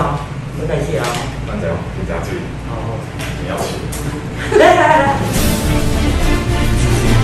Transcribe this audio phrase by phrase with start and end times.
[0.00, 0.16] 哦，
[0.56, 1.04] 不客气啊。
[1.46, 2.40] 咱就比较注意，
[2.72, 2.96] 哦。
[3.44, 3.76] 你要去。
[4.56, 5.12] 来来来，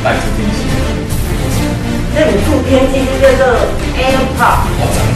[0.05, 0.69] 来自天气。
[2.13, 3.57] 这你住天气就叫做
[3.97, 4.69] AirPod。
[4.77, 5.09] 我知影。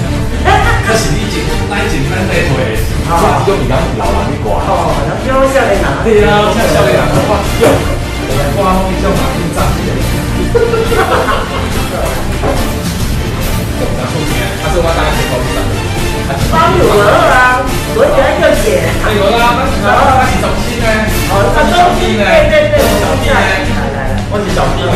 [0.88, 2.80] 可是你前咱前咱那回，
[3.12, 3.12] 哦
[3.44, 4.56] 这种比较老人的歌。
[4.56, 4.96] 哦，
[5.28, 5.84] 然后就少年人。
[6.00, 7.68] 对啊，像少年人的话，用，
[8.56, 9.84] 我讲迄种嘛，很早的。
[10.96, 11.44] 哈哈哈！
[13.96, 15.89] 那出钱，他是我当然是高级的。
[16.50, 17.62] 帮有了啊，
[17.94, 18.82] 我喜欢就写。
[19.02, 20.86] 哎有啦，那是那是小弟呢，
[21.30, 24.94] 哦，我是小弟呢，对对对，小弟呢，来来来，我是小弟呢，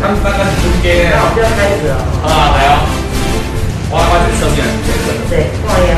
[0.00, 1.16] 他们那那是中间呢。
[1.16, 1.96] 那我就要开始了。
[2.22, 2.86] 啊，来哦，
[3.90, 4.60] 我我是侧面，
[5.30, 5.94] 对，挂呀。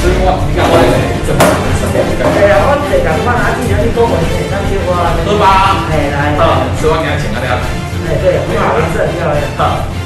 [0.00, 1.40] 所以我你看我这怎么
[1.78, 2.02] 侧面？
[2.34, 4.90] 对啊，我这赶快拿起来去跟我写上去我。
[5.24, 5.86] 喝吧。
[5.92, 6.18] 哎来。
[6.40, 7.60] 啊，所以我给他请大家。
[8.08, 9.99] 哎对，很好，颜色很漂亮。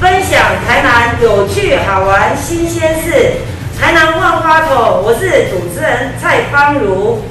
[0.00, 0.10] 好。
[0.10, 3.32] 分享台南有趣好玩新鲜事，
[3.78, 7.22] 台南万花筒，我是主持人蔡芳如。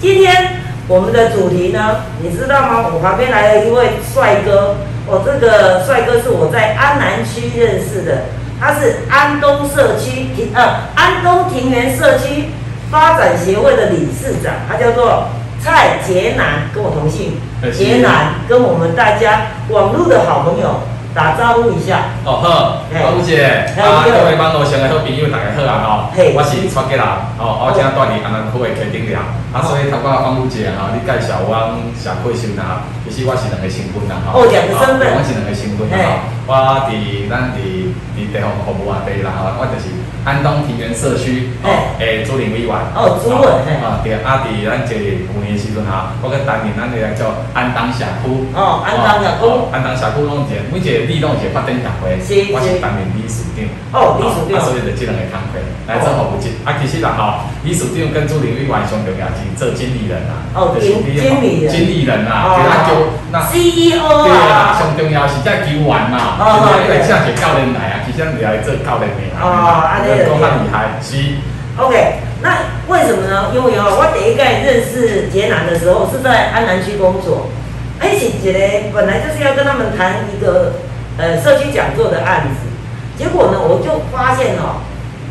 [0.00, 0.58] 今天
[0.88, 2.90] 我们的主题呢，你知道吗？
[2.92, 8.24] 我旁边来了一位帅哥，哦，这个帅哥是我在安南区认识的，
[8.60, 12.50] 他是安东社区庭呃安东庭园社区
[12.90, 15.28] 发展协会的理事长，他叫做
[15.62, 17.38] 蔡杰南，跟我同姓，
[17.72, 20.80] 杰南跟我们大家网络的好朋友。
[21.18, 22.14] 打招呼一下。
[22.22, 23.42] 哦好，芳如姐，
[23.74, 27.02] 啊各位网络上的好朋友大家好啊吼，我是蔡吉人，
[27.42, 29.18] 哦，我今仔住伫安南区的溪顶了，
[29.50, 32.62] 啊所以透过芳如姐啊，你介绍我社会新人，
[33.02, 34.38] 其实我是两个身份啦吼。
[34.38, 35.10] 哦，两个身份。
[35.10, 35.98] 我是两个身份啦
[36.46, 36.94] 吼，我伫
[37.26, 37.58] 咱伫
[38.14, 39.90] 伫地方服务啊地啦吼，我就是
[40.28, 42.76] 安东平原社区哦诶主任委员。
[42.92, 43.40] 哦，主任。
[43.80, 44.92] 哦，对，啊伫咱这
[45.24, 48.28] 旧年时阵吼，我去担任咱个叫安东社区。
[48.52, 49.42] 哦，安东社区。
[49.72, 51.08] 安东社区拢一每一个。
[51.08, 52.20] 你拢是发展协会，
[52.52, 53.64] 我是担任理事长。
[53.96, 54.60] 哦，理事长。
[54.60, 55.56] 啊，所以就即两个工作
[55.88, 56.52] 来做服务职。
[56.68, 60.44] 啊，其实啦吼，理事长跟助理委员上重要是做经理人啦。
[60.52, 61.72] 哦，经经理人。
[61.72, 62.52] 经理人啊，
[62.84, 62.92] 叫
[63.32, 64.28] 那 CEO 啊。
[64.28, 66.36] 对啊，上重要是在球员嘛。
[67.38, 69.40] 教练来啊，其实你来做教练的啊。
[69.40, 70.30] 哦，安尼就。
[70.32, 71.16] 讲较厉害，是。
[71.76, 72.48] OK，那
[72.88, 73.50] 为什么呢？
[73.54, 77.48] 因为哦，我第一个认识杰南的时候是在安南区工作，
[78.00, 80.74] 而且一个本来就是要跟他们谈一个。
[81.20, 82.68] 呃，社区讲座的案子，
[83.18, 84.86] 结果呢，我就发现哦，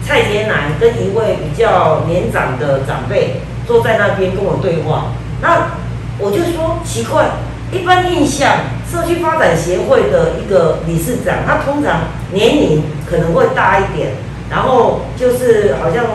[0.06, 5.80] 蔡杰南跟一位比较年长的长辈坐在那边跟我对话，那
[6.19, 7.28] 我就说奇怪，
[7.72, 14.09] 一般印象社区发展协会的一个理事长，他通常年龄可能会大一点，
[14.50, 16.06] 然后就是好像，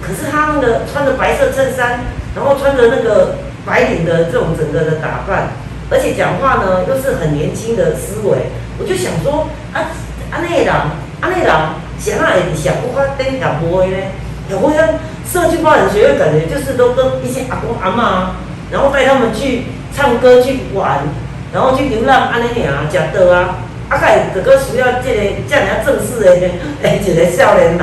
[0.00, 2.00] 可是他的穿着白色衬衫，
[2.36, 3.36] 然后穿着那个
[3.66, 5.48] 白领的这种整个的打扮，
[5.90, 8.50] 而且讲话呢又是很年轻的思维。
[8.78, 9.90] 我就想说，啊，
[10.30, 10.74] 阿内人，
[11.20, 11.54] 安内人，
[11.98, 13.96] 想啊会想不发灯也不会呢，
[14.48, 14.88] 也会像
[15.30, 18.36] 社区发展学院感觉就是都跟一些阿公阿妈，
[18.70, 19.64] 然后带他们去
[19.94, 21.00] 唱歌去玩，
[21.52, 23.58] 然后去流浪安尼尔食倒啊，
[23.92, 26.32] 啊，开这个需要这个这样正式的
[26.82, 27.78] 诶一个少年人，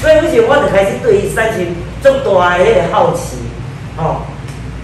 [0.00, 3.36] 所以为什我就开始对三群足大的迄个好奇，
[3.96, 4.22] 哦，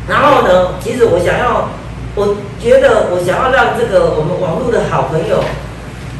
[0.08, 1.68] 然后呢，其实我想要。
[2.14, 5.38] 我觉得我想要让这个我们网络的好朋友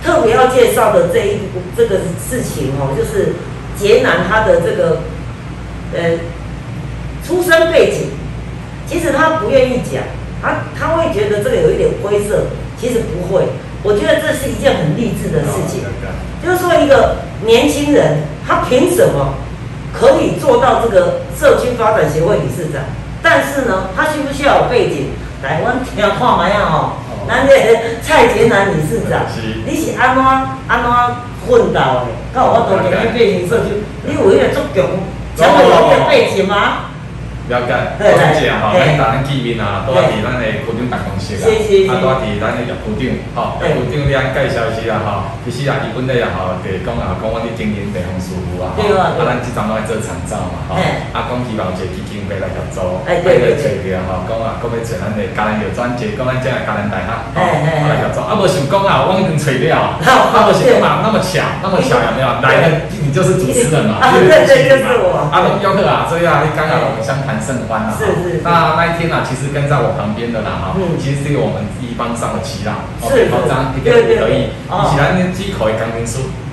[0.01, 1.41] 特别要介绍的这一
[1.77, 3.35] 这个事情哦，就是
[3.77, 5.01] 杰南他的这个
[5.93, 6.21] 呃
[7.27, 8.11] 出生背景，
[8.87, 10.05] 其实他不愿意讲，
[10.41, 12.47] 他他会觉得这个有一点灰色，
[12.81, 13.43] 其实不会。
[13.83, 15.85] 我觉得这是一件很励志的事情，
[16.45, 17.17] 就是说一个
[17.47, 19.35] 年轻人他凭什么
[19.93, 22.83] 可以做到这个社区发展协会理事长？
[23.23, 25.11] 但是呢，他需不需要有背景？
[25.43, 26.93] 来，阮听看卖啊吼，
[27.29, 27.53] 咱这
[28.03, 29.23] 蔡杰南理事长，
[29.65, 30.91] 你是安怎安怎
[31.47, 32.07] 奋斗的？
[32.35, 34.85] 到我当年去变成社区，你有迄个足强，
[35.37, 36.88] 强有迄个背景吗？
[37.49, 38.05] 了解，多
[38.37, 57.41] 谢吼，咱咱见面啊，都伫咱的区长办公室啊，啊，都伫咱的叶区长，吼，叶区长你安介绍一下吼，其实啊，基本来啊吼，就是讲啊，讲阮伫经营地方事务啊，啊，咱即阵拢爱做长照嘛，吼，啊，讲希望一个基金会来合作，哎，对对对，找吼，讲啊，讲要找咱的家人药专节，讲咱这个家人大学，吼，
[57.89, 62.29] 来合作，啊，无想讲啊，我已经找了， 啊，无想讲嘛，那么巧，那么巧有没有？
[62.45, 67.38] 来的你就是主持人嘛， 对对对，就是我，啊，邀客啊，所以啊，你刚刚我们相谈。
[67.41, 67.95] 甚欢啦！
[67.99, 68.41] 是是。
[68.43, 73.31] 那那一天呢，其实跟在我旁边的啦哈，其实是我们一帮上的旗啦，是。
[73.31, 73.91] 好，这样一个
[74.21, 74.51] 可以。
[74.91, 75.69] 起来那几口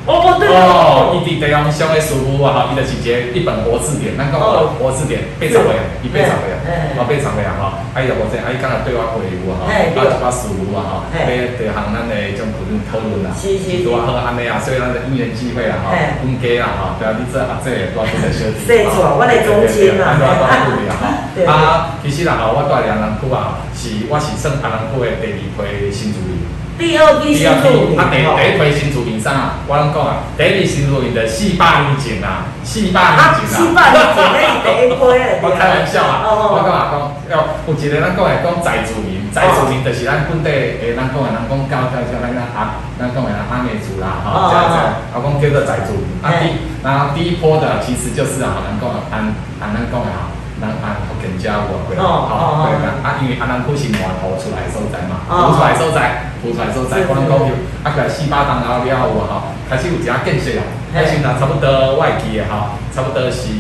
[0.05, 5.73] 哦，对哦，伊伫地方上的师傅啊，吼，伊就是一个一本活字典，咱讲活字典八十个，
[6.05, 6.53] 伊八十个，
[7.01, 15.89] 哦，八十个啊，吼，啊，伊就无这，啊，伊刚才对我回复啊，吼，啊，一寡师傅啊，吼，要着向咱的种讨论讨论啦，是是，拄啊好安尼啊，所以咱的因缘机会啊，吼，
[16.21, 21.03] 分家啊，吼，对啊，你这啊这多做点小弟，没错，我来中间啊，多多鼓励啊，哈，
[21.49, 26.45] 啊，其实啦，吼，我住两人区啊，是我是算阿人区的第二批新住民。
[26.77, 29.63] 第二批新住民，啊，第第一批新住民啥啊？
[29.65, 35.39] 我拢讲啊，第一批新住民的四百年前啊，四百年前啊，四百年前第一批啊。
[35.39, 36.95] 我开玩笑啊，我讲啊讲，
[37.31, 44.75] 要有一个咱讲的讲在住民，在住民就是咱本地诶，咱讲的咱讲教教教咱阿，咱讲的阿美族啦，吼，这样子，
[45.15, 46.11] 我讲叫做在住民。
[46.19, 48.83] 啊第，然后第一波的其实就是啊，咱讲
[49.15, 49.31] 按
[49.63, 50.34] 按咱讲的哈。
[50.61, 57.35] 咱按福建遮有过来，吼，对个，啊，因为安南区是外头出来所在嘛，浮出来所在，浮出来所在，我讲就，
[57.83, 58.95] 啊，过来四百栋后了有
[59.27, 60.63] 吼，开始有一下建设啊，
[60.95, 63.51] 迄时阵差不多外记的吼，差不多是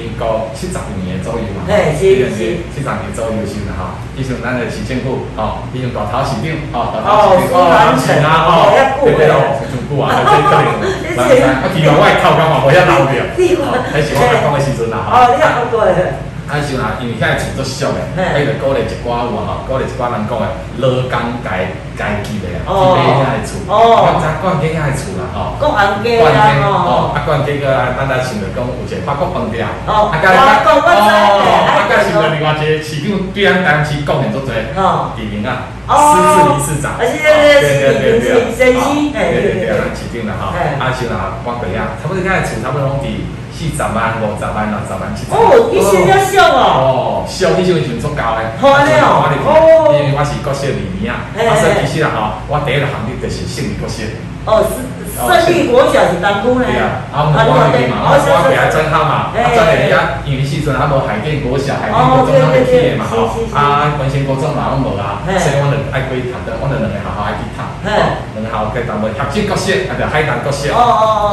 [0.00, 0.74] 民国七十
[1.04, 2.38] 年左右嘛，嘿，是是，
[2.72, 8.74] 七十年左右时阵吼，以前咱的市政府，哦，以前大头市长，哦，大头哦，南城啊，吼，
[9.04, 16.33] 对对啊，最可能，啊，其实我靠讲嘛，我要老了，吼，迄是我讲的时阵啦， 吼，你。
[16.54, 20.46] 啊，是啦，因为遐个厝足俗诶，啊，伊着鼓励一寡有啊，鼓励一寡人讲诶，
[20.78, 21.10] 老工
[21.42, 21.50] 家
[21.98, 27.66] 家己诶啊，去买遐个厝，我知关起遐个厝啦，吼，国安街啊，哦，啊，关起个，
[27.98, 38.78] 咱来想着讲有一个法国饭店，哦，啊，甲哦，啊，甲想着另外一个市长对咱台市贡献足侪，哦，地名啊，狮子理事长，啊，是对对对对，先生，
[39.10, 43.10] 对对对，咱市长啦，吼，啊，像啦，关过遐，差不多遐个厝差不多拢伫。
[43.54, 45.38] 四十万、五十万、六十万、七十万。
[45.38, 46.58] 哦，以前较俗哦。
[46.58, 48.50] 哦，俗，以前就足高诶。
[48.58, 49.30] 好安尼哦。
[49.46, 49.94] 哦。
[49.94, 54.02] 因为我是国小里面啊，啊，所以其实啦吼，我第一个行业就是胜利国小。
[54.44, 54.82] 哦，是
[55.16, 56.66] 胜利国小是当初呢。
[56.68, 67.63] 对啊，啊，我们我去嘛，我我比较专好嘛，啊，专人家因为时阵还无海淀国小、海淀国中那个去的嘛吼，啊，文心国中嘛拢无啊，所以我就爱过去读的，我就两个学校爱去读。
[67.92, 70.72] 两个校计淡薄，合适国小，啊，就海南国小，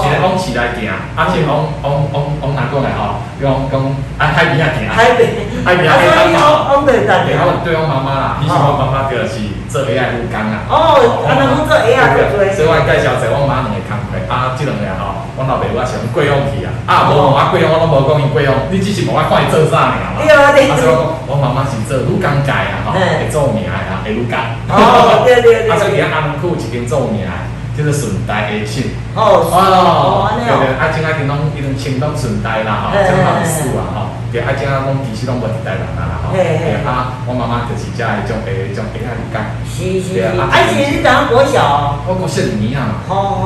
[0.04, 3.80] 一个往市内行，啊，一个往往往往南讲来吼，讲讲
[4.20, 5.32] 啊海边啊行，海边，
[5.64, 7.24] 海边啊海边嘛，往对站。
[7.30, 9.40] 然后对我妈妈啦，以前我妈妈就是
[9.70, 10.68] 做 AI 护工啊。
[10.68, 12.42] 哦，啊，那讲做 AI 护工。
[12.52, 20.20] 所以我介绍者，我妈两个工课，啊，即两个吼，我老爸我是用贵用去啊，啊，无问我贵用，我拢无讲伊贵用，你只是问我看伊做啥尔嘛。
[20.20, 20.70] 对啊，对。
[20.70, 24.36] 啊，所以我我妈妈是做女工界啊，吼，会做名的啊，会女工。
[24.68, 25.72] 哦，对对 对。
[25.72, 27.24] 啊，所以阿门库一间做名。
[27.72, 34.00] 就是顺带的姓哦哦，对对，啊，正啊，听拢伊拢称拢顺带啦吼，真好事啊吼，
[34.32, 39.36] 对，啊，正啊，拢其实拢无一代人啦吼，对啊，我妈妈就是遮迄种诶，种诶，啊，理解，
[39.68, 42.94] 是是是，啊，而且是咱国小，我国小二年啊嘛，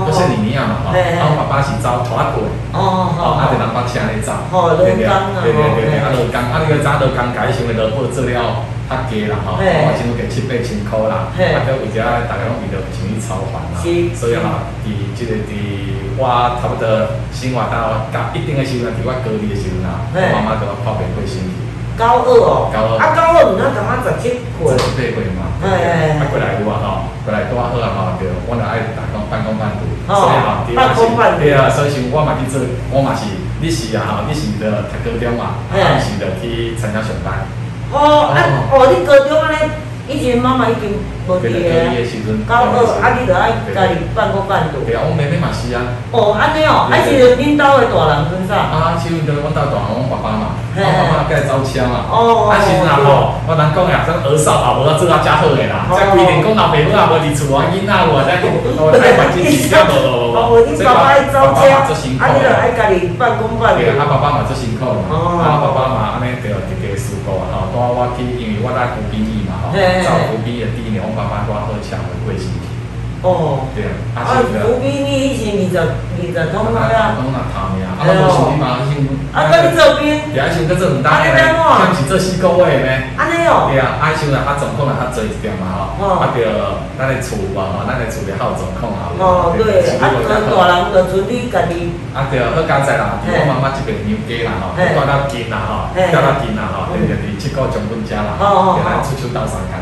[0.06, 2.78] 国小二年啊嘛吼，啊，我爸爸是走拖拉机，哦
[3.18, 4.30] 哦，啊，就人把车咧走，
[4.78, 8.62] 对对对对对，啊，落工，啊，你个早劳工改成为劳保资料。
[8.90, 13.82] 较低啦吼，我一路给七八千箍啦，啊，搁为遮大家拢遇到钱去操烦啦，
[14.14, 15.52] 所以吼，伫即个伫
[16.18, 16.24] 我
[16.62, 16.86] 差不多
[17.34, 21.66] 生活到到一定的时阵，伫我高二的时阵啦，我妈妈给我破病过身体。
[21.98, 26.88] 高二哦，高二，啊高二毋通感觉十七岁，十八岁嘛，啊过来有啊吼，
[27.24, 32.60] 过来拄啊好啊吼，着我着爱打工半工半读，所以吼，半工半读，对啊，所以像我嘛去做，
[32.92, 33.26] 我嘛是，
[33.64, 37.48] 你是啊吼，你是着读高中嘛，啊是着去参加上班。
[37.96, 38.38] 哦，啊，
[38.72, 39.72] 哦，你高中安尼，
[40.12, 41.48] 以前妈妈已经无伫个，
[42.46, 44.84] 高二，啊，你着爱家己半工半读。
[44.86, 45.82] 对啊，我妹妹嘛是啊。
[46.12, 48.54] 哦，安尼哦，啊是恁兜的大人分啥？
[48.70, 52.06] 啊，像着阮兜大人，阮爸爸嘛，我爸爸过来走车嘛。
[52.12, 52.52] 哦。
[52.52, 59.96] 啊，时阵啊吼，我人讲啊，咱儿少啊，无要做啊遮好诶啦，再规定讲老爸母啊无伫厝啊，囡仔有啊，再我太环境比较无。
[60.36, 61.66] 哦，你爸爸爱走车，
[62.22, 63.82] 啊，你着爱家己办公办读。
[63.82, 66.85] 对啊，爸爸嘛做辛苦嘛，啊，爸爸嘛安尼着一个事故啊，吼。
[67.76, 72.75] 我我去，因为我在湖边义嘛吼，走湖边的第一年，我爸爸我好抢的贵身体。
[73.22, 79.02] 哦，对啊，啊，湖边义以前二十二十通啊，通啊头名，啊，我做兄弟嘛，先。
[79.34, 80.32] 啊，跟你这边。
[80.32, 83.10] 对啊，像搁做唔单咧，像是做四个位咩？
[83.18, 83.68] 安尼哦。
[83.68, 86.40] 对啊，啊，像啦，啊，总控啦，较做一点嘛吼，啊，着
[87.02, 89.10] 咱的厝嘛吼，咱的厝着较有总控啊。
[89.18, 91.98] 哦，对，啊，大人着剩你家己。
[92.14, 99.74] 啊，对，好加在啦，我妈妈这边娘家啦吼，带到近啦吼，带到近啦吼，对对对，七个将军家啦，原来出手斗三工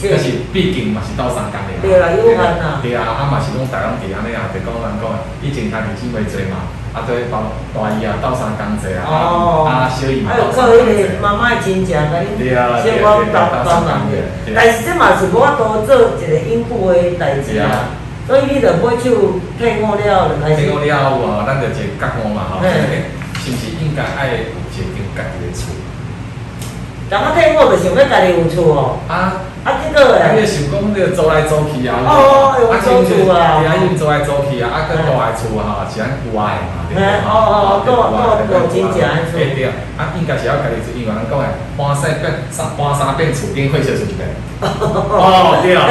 [0.00, 1.76] 者，可是毕竟嘛是斗三工的。
[1.82, 2.80] 对啦，有限啦。
[2.80, 5.04] 对啊，啊嘛是讲大拢伫安尼啊，就讲人讲，
[5.44, 9.12] 以前家己姊妹多嘛，啊对包大姨啊斗三工者啊，
[9.68, 11.20] 啊小姨嘛斗三工者。
[11.20, 12.56] 妈妈的亲戚，甲你小
[13.04, 14.16] 我斗斗三工者，
[14.56, 17.94] 但是这嘛是我多做一个应付的代志啊。
[18.26, 20.02] 所以你着买手配好了，
[20.46, 20.86] 配好了
[21.18, 25.74] 哦，咱着一个角度嘛吼，是毋是应该爱有一间家己的厝？
[27.10, 28.98] 人啊，配好着想要家己有厝哦。
[29.08, 29.48] 啊。
[29.62, 39.36] 啊，这个诶，啊，你想讲你走来走去啊，哦，有租厝啊，对啊，因走来走去啊，啊，佮大诶厝啊，是安户外嘛，对不哦哦，多多多真正安厝。
[39.36, 44.24] 对对啊，啊，应该是要家己住，因为咱讲诶，搬三变三搬三变厝顶会少出一个。
[44.60, 45.84] 哦，对啊，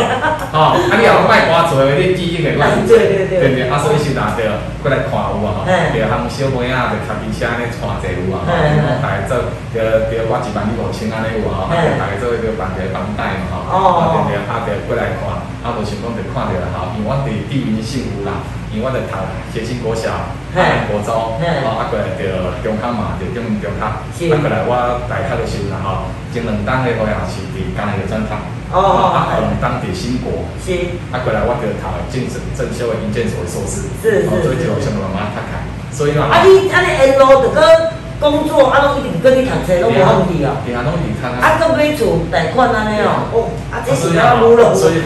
[0.53, 2.73] 哦，啊，你后摆搬厝诶，你记忆会乱。
[2.89, 3.37] 对 对对。
[3.37, 4.49] 对对，啊，所以是哪对。
[4.49, 4.57] 啊？
[4.81, 9.37] 过来看有啊，吼，对啊，含小妹啊，着开汽车安尼带者有啊，吼，讲大家做，
[9.75, 13.58] 着着我一万你五千安尼有啊，吼，大家做着办个房贷嘛，吼。
[13.67, 15.27] 哦，对对，啊，着过来看，
[15.65, 19.13] 啊，无想讲着看着啦，吼，因为我伫地名性有啦，因为我着读
[19.51, 28.39] 协兴国小、海南国中，哦，啊，过来着中康嘛，着中中康，啊，过来我大学着是啦，吼，前两档的我也是伫江南的专堂，
[28.71, 30.73] 哦，啊，后两档伫新国，是，
[31.11, 35.59] 啊，过来我着读建设政修的营建所的硕士，是是，所以就想慢慢读开，
[35.91, 37.98] 所以嘛，啊，你安尼沿路着个。
[38.19, 40.59] 工作啊，拢一定跟你读册，拢无问题啊。
[40.65, 41.39] 对啊，拢一定读啊。
[41.39, 44.99] 啊，搁买厝贷款安尼哦，哦，啊，这是要路了，所以，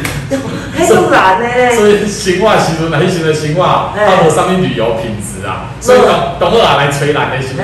[0.75, 1.75] 迄种难的咧。
[1.77, 3.93] 所以生活时阵，迄时的生活，啊，
[4.25, 5.69] 无啥物旅游品质啊。
[5.79, 7.61] 所以讲，同学来吹咱的时候，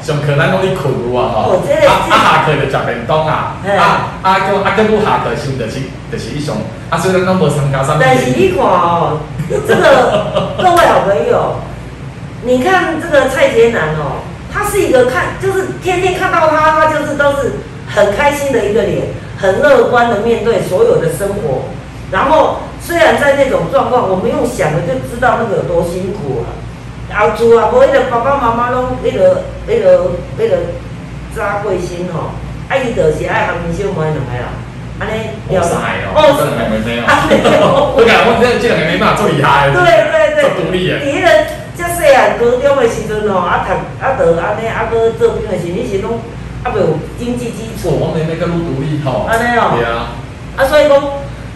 [0.00, 1.58] 上课咱拢咧困有啊吼。
[1.58, 3.58] 啊啊，下课就食便当啊。
[3.66, 5.82] 啊啊，叫啊，叫你下课时就是
[6.12, 6.54] 就是一上，
[6.90, 7.98] 啊，所以咱拢无参加啥物。
[8.00, 9.18] 但是你看哦，
[9.50, 11.56] 这个各位好朋友，
[12.42, 14.22] 你看这个蔡杰南哦。
[14.52, 17.52] 他是一个看，就是天天看到他，他就是都是
[17.88, 21.64] 很开心的一个脸，很乐观的面对所有的生活。
[22.10, 26.52] 然后虽然在那种状况，我们用想的就知道那个有多辛苦啊。
[27.14, 30.56] 后厝啊，无迄个爸爸妈妈拢迄个、迄个、迄个
[31.34, 32.32] 扎贵心吼，
[32.68, 34.52] 啊伊就是爱含小妹两个啦，
[34.98, 35.56] 安尼。
[35.56, 37.00] 好晒哦，真的妹妹
[37.60, 37.94] 哦。
[37.96, 40.98] 我讲我这这两个妹妹做厉害，对对对，做独立的。
[42.02, 46.18] 遮细汉高中的时阵吼，啊读啊读安尼啊搁做兵的时，你是拢
[46.64, 47.90] 啊未有经济基础。
[47.90, 49.24] 我们那个路独立吼。
[49.30, 49.78] 安尼哦。
[49.78, 50.10] 对啊。
[50.56, 51.00] 啊，所以讲，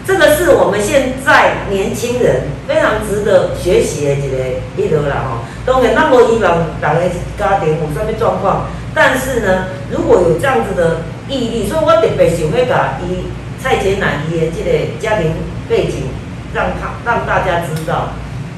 [0.07, 4.37] 这个是我们现在年轻人非常值得学习的一个
[4.77, 5.43] 一个啦吼。
[5.65, 7.01] 当然，那么希望大家
[7.37, 13.27] 家庭有啥物状况，但是呢，如果有这样子的毅力，所以我特别想要甲伊
[13.61, 15.33] 蔡杰南伊的这个家庭
[15.67, 16.07] 背景，
[16.53, 18.13] 让他让大家知道。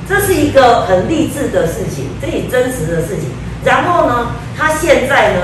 [0.09, 3.29] 这是一个很励志的事情，这是真实的事情。
[3.63, 5.41] 然后呢，他现在呢，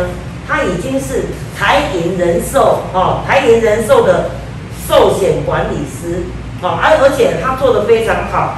[0.48, 4.32] 他已经是台银人寿哦，台银人寿的
[4.88, 6.24] 寿险管理师
[6.62, 8.56] 哦，而而且他做的非常好，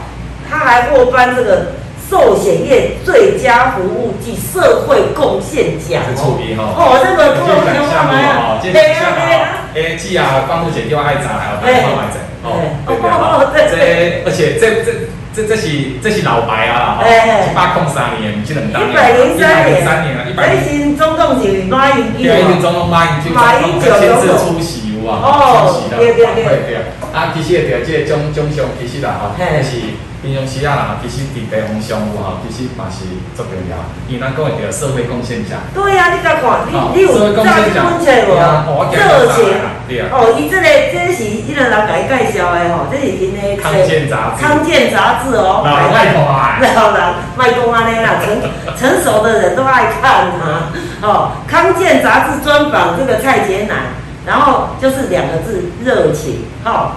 [0.50, 1.74] 他还获颁这个
[2.10, 6.40] 寿险业最佳服务暨社会贡献奖哦。
[6.78, 9.48] 哦，这个做的项目哦，对啊对啊。
[9.74, 14.94] 诶，记啊，帮助姐又爱查，还有帮忙买者哦，对 对，这而且这这。
[15.36, 15.68] 这这是
[16.02, 19.38] 这是老牌啊，一百零三年，不是两当年，一百零
[19.86, 26.78] 三年啊，一百零总统是马英九，对，总统马英九，马英九亲自出席哇，出席的，对对对，
[27.14, 29.80] 啊，其实也对，这种种项其实啦，哈，是。
[30.20, 33.06] 平常时啊啦，其实伫地方上有吼，其实嘛是
[33.38, 33.78] 足重要。
[34.10, 35.62] 因为咱讲的叫社会贡献奖。
[35.78, 38.34] 对啊，你甲看，你你有在分册无？
[38.90, 38.98] 热
[39.30, 39.46] 情。
[40.10, 44.42] 哦，伊这个这是伊个人甲伊介绍的吼，这是因的康健杂志。
[44.44, 45.62] 康健杂志哦。
[45.64, 46.18] 老人爱看。
[46.74, 47.00] 老人
[47.38, 48.42] 卖公安尼啦，成
[48.76, 50.74] 成熟的人都爱看啊。
[51.04, 53.94] 哦，康健杂志专访这个蔡杰南，
[54.28, 56.92] 然后就是两个字热情，吼。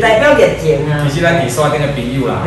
[0.00, 1.02] 代表热情啊！
[1.02, 2.42] 其实咱伫山顶个朋友啦，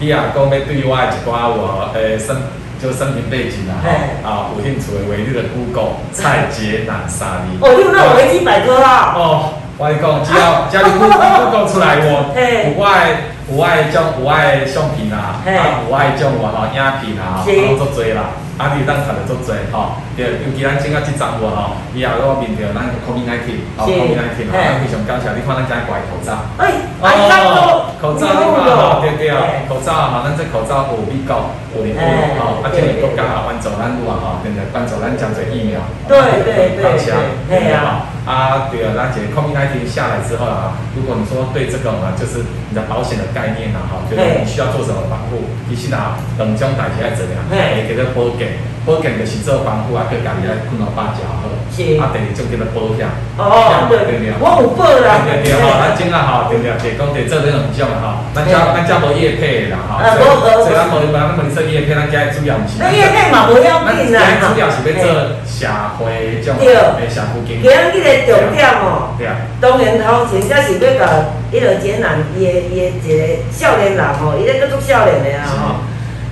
[0.00, 2.34] 伊也讲要对我一寡我诶生
[2.82, 3.78] 就生平背景啦，
[4.26, 7.54] 啊有兴趣的为你的 Google 蔡杰南沙利。
[7.60, 9.14] 哦，你有那维基百科啦？
[9.14, 18.34] 哦，我讲只要 只要你 Google 出来我，有爱有爱种有爱相片啊，啊有爱种我吼影片啊，拢足多啦。
[18.58, 32.02] 啊，你当看得足多吼，对，尤其咱整个即阵话吼，以后我面对咱 COVID nineteen，哦，COVID nineteen，咱非常感谢你看咱遮挂口罩，哎，哦，口罩你看吼，对对啊，口罩吼，咱这口罩有美国，有日本，
[32.34, 35.78] 吼，啊，这个国家啊，帮助咱有啊，吼，现在帮助咱将这疫苗，
[36.10, 37.14] 对对对，感谢，
[37.46, 48.58] 对啊，啊，对啊，咱这 COVID nineteen 下来之后啊，如果你说对这个嘛，就是你的保险的概念啊，哈，就是你需要做什么保护，其实啊，两种代志要怎样，也给他保给。
[48.88, 51.44] 保健就是做防护啊，佮家己爱困好饱食好。
[51.68, 52.00] 是。
[52.00, 53.04] 啊，第二种叫做保险。
[53.36, 54.32] 哦，对对对。
[54.40, 55.20] 我有保啦。
[55.28, 60.00] 对对对，吼，咱今仔吼，对对，就讲伫做这两种啦吼，咱遮咱遮无叶配啦吼。
[60.00, 60.64] 啊，无无。
[60.64, 62.80] 所以咱无咱无你说叶配，咱遮主要毋是。
[62.80, 64.40] 那叶配嘛无要紧啦。
[64.40, 65.04] 咱主要是要做
[65.44, 65.68] 社
[66.00, 67.68] 会种诶社会经济。
[67.68, 69.12] 今日个重点哦。
[69.20, 69.36] 对啊。
[69.60, 75.84] 当然头前则是要甲迄个简南伊个伊个一个少年人吼，伊咧搁做少年的啊吼。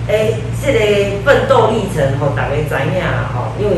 [0.09, 0.79] 诶，即个
[1.25, 3.77] 奋斗历程吼，大家知影啦吼，因为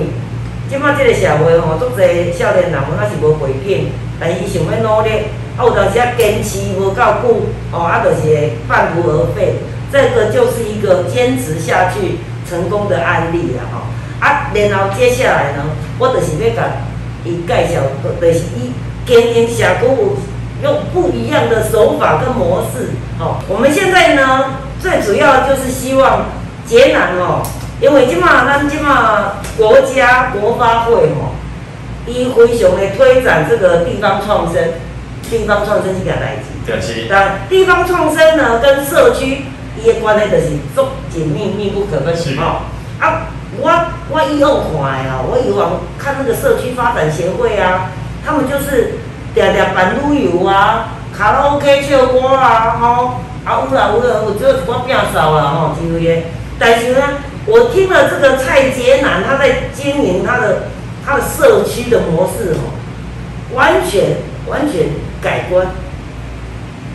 [0.68, 5.11] 即摆即个社会吼，足侪少年人吼，那是无背景，但伊想要努力，
[5.56, 9.54] 啊有当时啊坚持无够久，哦啊就是会半途而废，
[9.90, 13.80] 这个就是一个坚持下去成功的案例啦吼。
[14.20, 15.64] 啊，然后接下来呢，
[15.99, 16.62] 我就是要甲
[17.25, 17.80] 伊介绍，
[18.20, 18.73] 就是伊
[19.06, 20.16] 经营社区有
[20.62, 23.37] 用不一样的手法跟模式，吼。
[23.49, 24.67] 我们现在呢？
[24.80, 26.26] 最主要就是希望
[26.64, 27.42] 节南哦，
[27.80, 31.35] 因为即马咱即马国家国发会吼，
[32.06, 34.62] 伊非常的推展这个地方创生，
[35.30, 36.44] 地方创生是个代志。
[36.64, 37.06] 对是。
[37.11, 42.62] 但地方创生呢，跟社区伊的关系就是足紧密、密不可分哦。
[43.00, 43.70] 啊，我
[44.11, 47.90] 我以后看的哦，我以往看那个社区发展协会啊，
[48.25, 48.94] 他们就是
[49.35, 53.20] 常常办旅游啊，卡拉 OK 唱歌啊，吼。
[53.45, 56.26] 啊，有啦有啦，我就我变少了吼，因为，
[56.59, 56.99] 但是呢，
[57.47, 60.68] 我听了这个蔡杰南他在经营他的
[61.04, 64.88] 他的社区的模式吼，完全完全
[65.23, 65.66] 改观。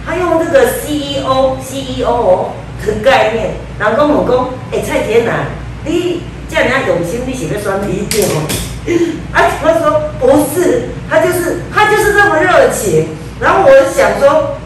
[0.06, 2.50] 他用这个 CEO CEO
[2.86, 5.48] 的概念，然后跟我讲，哎，蔡杰南，
[5.86, 8.46] 你这样人家用心，你是要选理解哦？
[9.34, 13.08] 啊，他说不是，他就是他就是这么热情。
[13.40, 14.58] 然后我想说。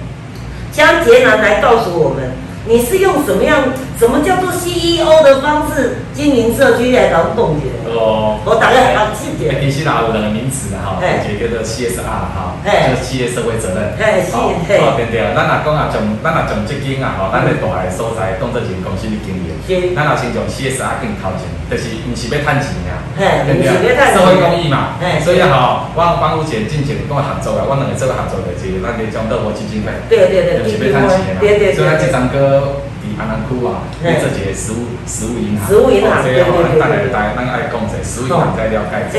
[0.78, 2.34] 江杰南来告诉我们，
[2.68, 3.64] 你是用什么样？
[4.00, 7.66] 什么叫做 CEO 的方式经营社区来劳动的？
[7.90, 9.58] 哦，我大概好记点。
[9.58, 13.98] 其实哪有两个名词的哈，一个叫做 CSR 哈，就是企业社会责任。
[14.30, 19.50] 好，哦对对，咱若讲啊，从咱若从资金啊，吼，咱咧大个所在当做一个公司去经营。
[19.98, 23.98] 咱若先从 CSR 更头前，就是毋是要趁钱呀，对不对？
[24.14, 25.02] 社会公益嘛。
[25.26, 29.90] 所以吼，我帮吴姐进前跟我合作啊，我两个做个合作的是咱咧种乐活基金会。
[30.06, 31.74] 对对对，是要趁钱的嘛。
[31.74, 32.86] 所以咱这张哥。
[33.18, 39.18] 安南区啊，你这个食物食物银行，食物银行，对对对，大家大家咱爱讲者，食物银行在了解者，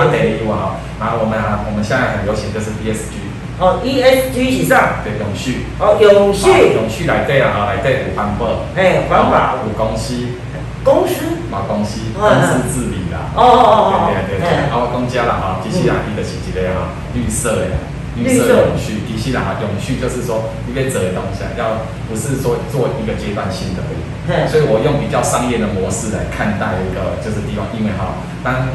[0.00, 0.64] 啊，第二句话哈，
[0.98, 3.20] 然后我们啊，我们现在很流行就是 ESG，
[3.60, 10.40] 哦，ESG 以上，对，永续，哦，永续，永续来对啊，哈，来对有环保，哎，环保，有公司，
[10.82, 17.76] 公司，嘛公司，公司治理啦，哦哦哦哦，对对对，啊，我讲家啦哈，其实啊，伊就是一个哈，绿色的。
[18.16, 24.02] 绿色永续，其实啦，永续就是说，你可以走的东西，要不是说做一个阶段性的而已。
[24.50, 28.68] 所以我用比较商业的模式来看待一个就是地方，因为哈，当。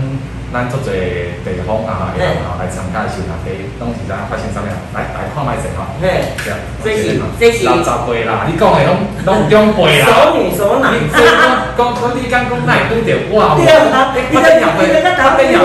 [0.52, 4.74] 咱做做地方啊，然后来参加时候，大家拢是在发生啥物啊？
[4.98, 5.86] 来来看卖者吼。
[6.02, 6.34] 嘿，
[6.84, 10.10] 这是这是老十岁啦，你讲的拢拢长辈啦。
[10.10, 10.98] 熟女熟男。
[11.06, 13.54] 所以讲讲讲你讲讲哪拄着我？
[13.62, 15.62] 对啊，你你讲对，他跟讲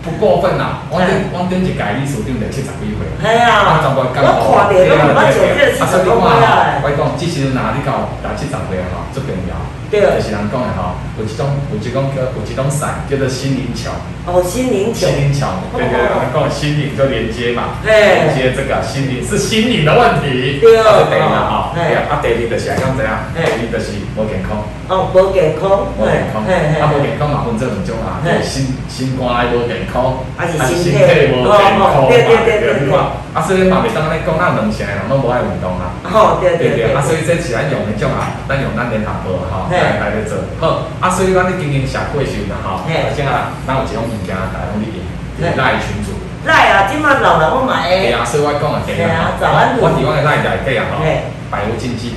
[0.00, 0.88] 不过分啦。
[0.88, 3.04] 我顶我顶一届历史顶着七十几岁。
[3.20, 3.76] 系啊。
[3.92, 6.80] 我看到拢唔捌做这七十几岁啊。
[6.80, 9.52] 我讲，至少哪你到达七十岁吼，最重要。
[10.00, 13.90] 就是人讲的吼，有一种有一种叫有一种伞叫做心灵桥。
[14.26, 15.06] 哦，心灵桥。
[15.06, 16.00] 心灵桥，对对，
[16.32, 17.76] 跟心灵就连接嘛。
[17.84, 20.58] 连接这个心灵是心灵的问题。
[20.60, 21.04] 对啊。
[21.10, 23.28] 对啊哈，对啊，啊第二就是讲怎样？
[23.36, 24.64] 第二就是无健康。
[24.88, 25.92] 哦，无健康。
[26.00, 26.40] 无健康。
[26.40, 30.96] 啊，无健康嘛分这两种啊，心心肝无健康，啊是身体
[31.28, 32.08] 无健康。
[32.08, 32.96] 对对对对。
[33.34, 35.92] 啊，所以嘛，袂当咧讲，咱两成人拢无爱运动啊。
[36.08, 36.94] 哦，对对对。
[36.94, 39.68] 啊，所以这是咱用的种啊，咱用咱联合报哈。
[39.84, 46.16] 来来咧做，好，啊，所以咱咧经营社会时阵吼，而且啊，咱有一种物件，大家拢咧用，赖群主。
[46.48, 48.08] 赖啊，即马老人我买诶。
[48.08, 49.32] 对啊，所以我讲啊，对啊，
[49.80, 51.04] 我伫我诶赖内底啊，吼，
[51.52, 52.16] 百无禁忌。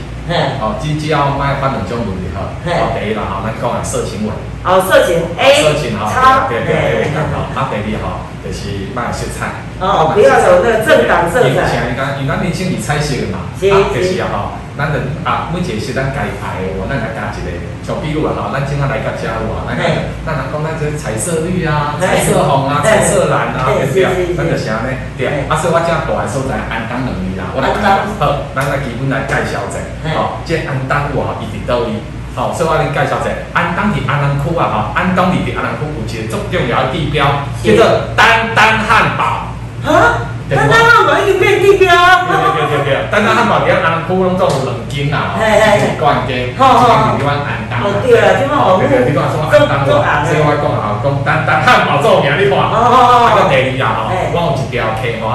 [0.59, 4.35] 哦，只只要卖发两种问题吼，哦，第一啦，吼，咱讲啊，色情文。
[4.67, 5.63] 哦，色情 A。
[5.63, 9.63] 色情哈，对对对，好，啊，第二吼，就是卖色彩。
[9.79, 11.47] 哦，不要有那个政党色彩。
[11.47, 14.59] 因为像伊讲，因为咱年轻是彩色的嘛，啊，就是啊，吼。
[14.77, 17.49] 咱的啊，每一个是咱该排的，咱来加一个。
[17.81, 19.73] 像比如啊，吼，咱今仔来到遮话，咱
[20.21, 22.37] 咱若讲咱这彩色绿啊，彩色。
[22.43, 24.35] 红啊，彩色蓝啊，对不对？
[24.37, 25.49] 咱就是安尼，对。
[25.49, 29.81] 啊，所以我遮大个所在安当两年啦，我来讲，好，咱来基本来介绍者，
[30.13, 31.97] 好，这安当话伊伫倒位，
[32.35, 37.25] 好，所以我来介绍者，安当伫安南区啊，吼，安当伫伫安南区有一个足重要的地标，
[37.65, 37.81] 叫做
[38.15, 39.49] 丹丹汉堡。
[39.81, 40.36] 哈？
[40.55, 42.31] 丹丹汉堡已经变地标对！
[42.31, 47.75] 对对对对，丹丹汉堡伫安南区拢做两间啦，一罐间，一罐是伫阮安东。
[47.83, 50.23] 哦对啦，即马哦，对对，你讲什么安东话？
[50.23, 52.57] 所以我讲吼，讲单单汉堡做名，你看。
[52.57, 53.13] 哦哦哦。
[53.27, 55.27] 啊，个第二啊吼，我有一条客户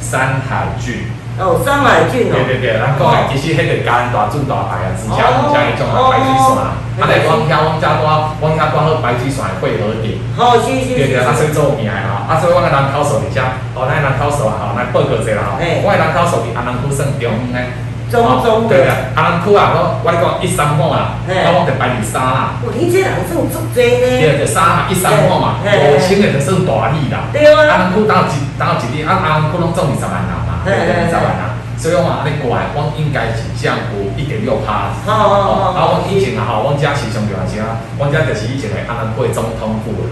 [0.00, 1.11] 山海郡。
[1.40, 2.36] 哦，山海郡哦。
[2.36, 6.62] 对对对，咱讲诶，其实迄个干大准大牌啊，之前之前迄种啊白水线啊，
[7.00, 8.04] 啊来往遐往遮多，
[8.40, 10.20] 往遐多好白水线会合点。
[10.36, 10.92] 好，是是。
[10.92, 13.40] 对对，啊所以做名诶吼，啊所以我个人口数伫遮，
[13.74, 17.72] 哦，咱人口数啊吼，咱报告者啦吼，我个人口数伫安南区算中诶。
[18.12, 22.60] 中中对啊，安南区啊，我我你讲一三五啦，我讲着排二三啦。
[22.60, 24.04] 哦，你这人算足济呢。
[24.20, 27.32] 对，就三嘛，一三五嘛，五千诶就算大利啦。
[27.32, 27.56] 对啊。
[27.64, 30.32] 安南区当一当一日，啊安南区拢总二十万人
[30.62, 31.42] 嘛，对对，二十万人。
[31.82, 34.94] 所以我嘛，你过来，我应该是降有一点六趴。
[35.02, 35.62] 哦哦哦。
[35.74, 40.06] 啊，我以前啊，吼，我家是上重要是啊，我家就是以前的安南贵总统府。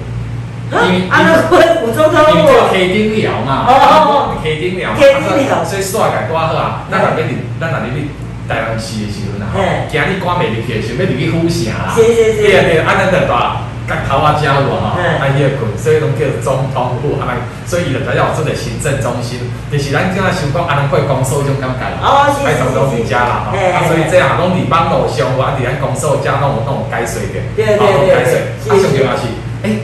[0.70, 2.34] 因为安南贵有总统府。
[2.34, 3.70] 因为叫黑顶寮嘛。
[3.70, 4.14] 哦哦哦。
[4.42, 4.90] 黑顶寮。
[4.98, 5.62] 黑顶寮。
[5.62, 6.90] 所以煞个多好啊！
[6.90, 8.10] 咱若要入，咱若入去
[8.50, 11.94] 台南市的时阵啊，吼，今日赶袂入去，想要入去府城啦。
[11.94, 12.42] 是是是。
[12.42, 13.69] 对啊对啊，安尼就大。
[13.90, 17.34] 甲头啊，遮有啊，吼，啊伊个群，所以拢叫总统府，啊咪，
[17.66, 29.26] 所以伊就知影做个行政中心，就是咱今仔想讲安尼可以公所种感觉，哦，是是是，拢伫遮啦，吼，啊，所以这样拢伫网络上，啊伫咱公所遮拢有拢有解说的，对对对，解说，啊，上重要是，
[29.66, 29.82] 诶。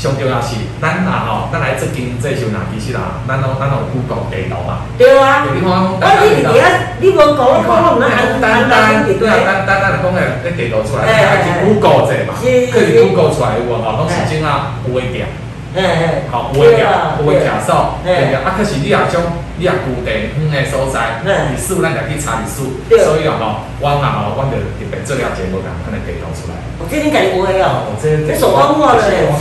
[0.00, 4.88] 上重要是，咱啊吼，咱来做经济时呐，其实啦，咱拢咱拢有 Google 地图嘛。
[4.96, 5.44] 对啊。
[5.52, 12.48] 你看，我你伫遐，你无讲，我讲我唔能安单单对啊，单单单来讲诶，迄地图出来，还是 Google 者嘛，可
[12.80, 15.28] 是 Google 出来有无吼，拢是怎啊有诶点。
[15.76, 16.22] 哎哎。
[16.32, 16.88] 好，有诶点，
[17.20, 18.40] 有诶徛数，对啊。
[18.48, 19.20] 啊，可是你啊种。
[19.60, 22.64] 你啊，固定远的所在，历史咱家去查历史，
[23.04, 26.56] 所以啊吼，我啊吼，我就特别做了节目，甲可能地图出来。
[26.80, 29.36] 我这你家己画的哦，这这手工画的嘞，我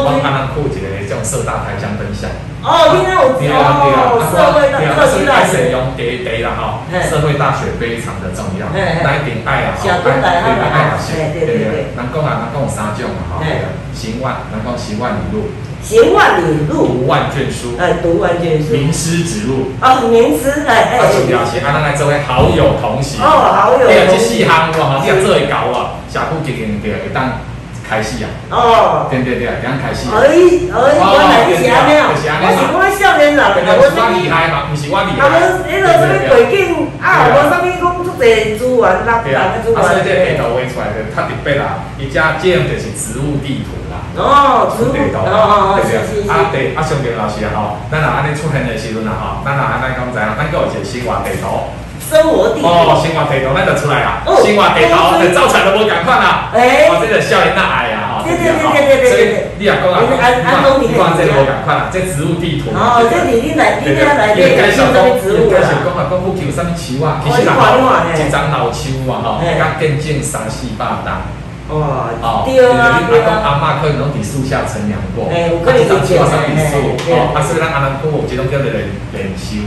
[0.00, 2.32] 我安那库一个种色大台江分享。
[2.64, 5.44] 哦，你那有对啊对啊，社会大学大。
[5.44, 13.44] 学用地地啦吼，社会大学非常的重要，来顶爱啊，爱对爱啊，对对对，人讲啊，人讲有三种嘛吼，
[13.92, 15.52] 行万，人讲行万里路。
[15.82, 17.74] 行万里路，读万卷书。
[17.78, 18.72] 哎，读万卷书。
[18.72, 19.72] 名师指路。
[19.80, 20.98] 哦，名师哎哎。
[20.98, 23.20] 啊，重要是啊，咱来做位好友同行。
[23.24, 23.88] 哦，好友。
[23.88, 27.40] 你啊，这四项哇，你啊做会搞啊，下步一定对会当
[27.88, 28.28] 开始啊。
[28.50, 29.08] 哦。
[29.10, 30.06] 对对对，会当开始。
[30.12, 32.28] 哎哎，我来是安尼啊，我是
[32.76, 35.26] 我少年人，我是我厉害嘛，不是我厉害。
[35.26, 39.80] 啊，无迄个什么背景啊，无什么讲出侪资源，哪哪个资源？
[39.80, 43.79] 啊，所以这地图画出来的他特别啦，伊遮这样就是植物地图。
[44.16, 46.30] 哦，植物哦哦哦，是是是。
[46.30, 51.70] 啊地啊，上重要是啊吼，咱若安尼出现的时阵啊吼，咱若安尼讲知影，咱有一个生活地图。
[52.00, 52.66] 生活地图。
[52.66, 54.26] 哦，生活地图咱就出来啦。
[54.26, 56.50] 生活地图，就造出来都无共款啦。
[56.52, 56.90] 哎。
[56.90, 58.26] 哦，这个少年那爱啊吼。
[58.26, 59.10] 对对对对对对。
[59.10, 59.22] 所以
[59.58, 62.74] 你也讲啊，你看这个无共款啦，这植物地图。
[62.74, 67.22] 哦，这你你来，你来来，你介绍讲植物介绍讲啊，讲附近有啥物树啊？
[67.22, 71.39] 其实啦，一丛老树啊吼，甲见证三四百担。
[71.70, 72.10] 哇，
[72.44, 73.40] 对啊，对啊。
[73.44, 76.18] 阿妈可能拢伫树下乘凉过，哎，我可以理解。
[76.18, 79.62] 啊，所以咱阿南区有一种叫做练练修。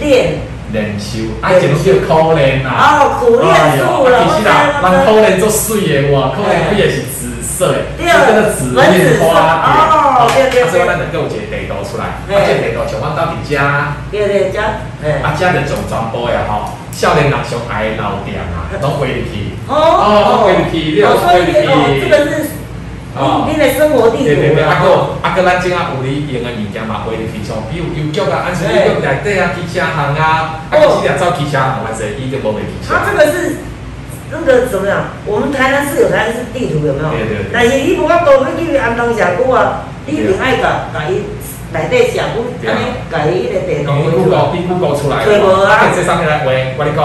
[0.00, 0.38] 练。
[0.72, 2.98] 练修，啊，一种叫苦练啊。
[2.98, 4.26] 哦，苦练树啦。
[4.26, 9.38] 其实啦，咱苦练做水的哇，苦练不也是紫色的，就这个紫面花。
[10.18, 10.70] 哦，对对对。
[10.70, 13.54] 所以咱能够有一个地图出来，啊，这地图像我到伫遮。
[14.10, 14.58] 对对，遮。
[15.22, 16.74] 啊，遮就从全部呀吼。
[16.94, 19.50] 少年人上爱的老店啊， 拢回入去。
[19.66, 22.00] 哦哦，回入去，你。
[22.00, 22.54] 这个是
[23.16, 24.24] 哦，你的生活地图。
[24.24, 32.94] 对对对，啊个啊个，咱即啊有你用的物件嘛，回入去像比如邮局啊，安顺邮局内底啊，汽车行啊，啊其实也走汽车行，还是伊就无卖汽车。
[32.94, 33.58] 它这个是
[34.30, 35.14] 那个怎么样？
[35.26, 37.10] 我们台南市有台南市地图有没有？
[37.10, 37.50] 对对对。
[37.52, 41.22] 但是伊无法度要去安东社区啊，你另爱甲甲伊。
[41.74, 46.46] 内底社区，安尼家伊个地图，你 Google，你 Google 出来，啊，这上面来画，
[46.78, 47.02] 我你讲，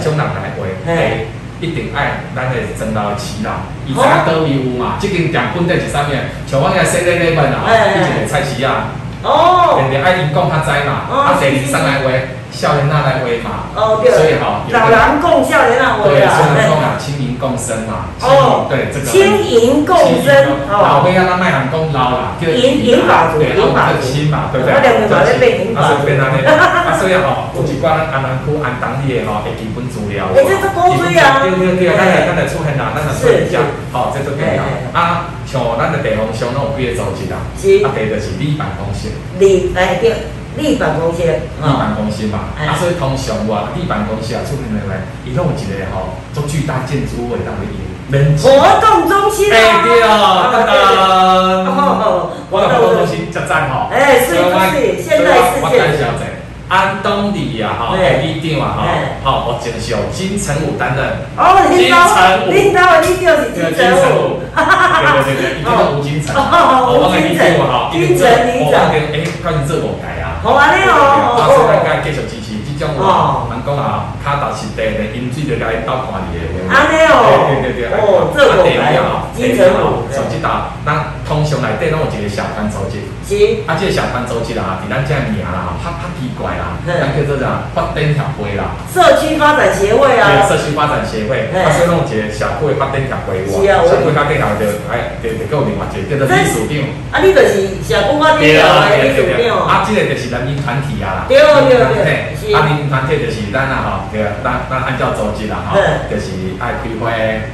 [0.00, 0.62] 从人来画？
[0.86, 1.26] 诶，
[1.60, 4.96] 一定爱咱个争到起啦，伊知影倒位有嘛？
[5.00, 6.14] 即间店本地是啥物？
[6.46, 12.10] 像我遐西咧咧问啊，伊就个菜市啊，哦，人哋爱因讲较知嘛，啊，第二上来画。
[12.52, 20.30] 少年那来回嘛，所以哈，老人共少年那回啊，对，所以讲啊，亲民共生嘛，哦，对，这个亲民共生，
[20.68, 24.04] 老辈要他卖人功劳啦，银银发族，银发族。
[24.04, 24.76] 亲嘛，对不对？
[24.76, 34.62] 啊，所以变安尼，啊，所以吼，有一寡咱安南区安当地的吼，会基本资料，哎，这是古水啊，对对对，咱来咱来出现啦，咱来做一下，好，这都变啦，
[34.92, 39.08] 啊，像咱的地方上拢有几个组织啦，啊，第就是立办公室，
[39.40, 40.12] 立，哎对。
[40.56, 49.56] 立办公室，立办公室嘛，啊，所以通常话立办公室啊出现来，伊拢有一个吼，做巨大建筑物当的用活动中心啊！
[49.56, 53.88] 哎对哦， 等等，我的活动中心真赞 吼！
[53.90, 55.60] 哎，是是，现在是
[55.96, 56.32] 现在。
[56.68, 58.80] 安东里呀，哈，哎，李长啊，哈，
[59.22, 61.04] 好，我接受金城武担任。
[61.36, 66.32] 哦，金城武，领导，你就是金城武，哈哈哈哈对对对，一定要吴金城。
[66.34, 67.44] 哦，吴金城，
[67.92, 70.21] 金城李长，哎，快点做我改啊。
[70.42, 76.42] 好安尼哦，到时候大家继续支持，即种话，人讲啊，卡达是地的，因水就该倒看你的。
[76.66, 83.00] 安尼哦，对对对，哦，这我改啊，金城武，手机打，那通常内底拢有一个小班组织。
[83.24, 83.32] 是。
[83.64, 87.64] 啊，这个小班组织啦，伫咱遮名啦，拍拍奇怪啦，咱叫做啥？
[87.72, 88.76] 发展协会啦。
[88.92, 90.28] 社区发展协会啊。
[90.28, 93.54] 对，社区发展协会，啊，所以弄一个社会发展协会哇。
[93.56, 96.76] 是啊，社会发展协会就哎，就就有另外一个叫做秘书长。
[97.12, 99.64] 啊，你就是社区发展协会秘书长。
[99.64, 101.24] 啊，这个就是咱民团体啊。
[101.28, 102.31] 对对对。
[102.50, 105.78] 啊，人民团体就是咱啊吼，对，咱咱按照组织啦吼，
[106.10, 107.06] 就是爱开会，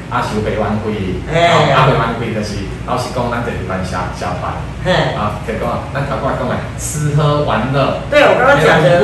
[0.08, 1.20] 啊收会员费，
[1.72, 4.52] 啊会员费就是老实讲，咱就是办下下班。
[4.92, 9.00] 啊，提讲啊，咱头过来讲诶，吃喝玩乐，对我刚刚讲的，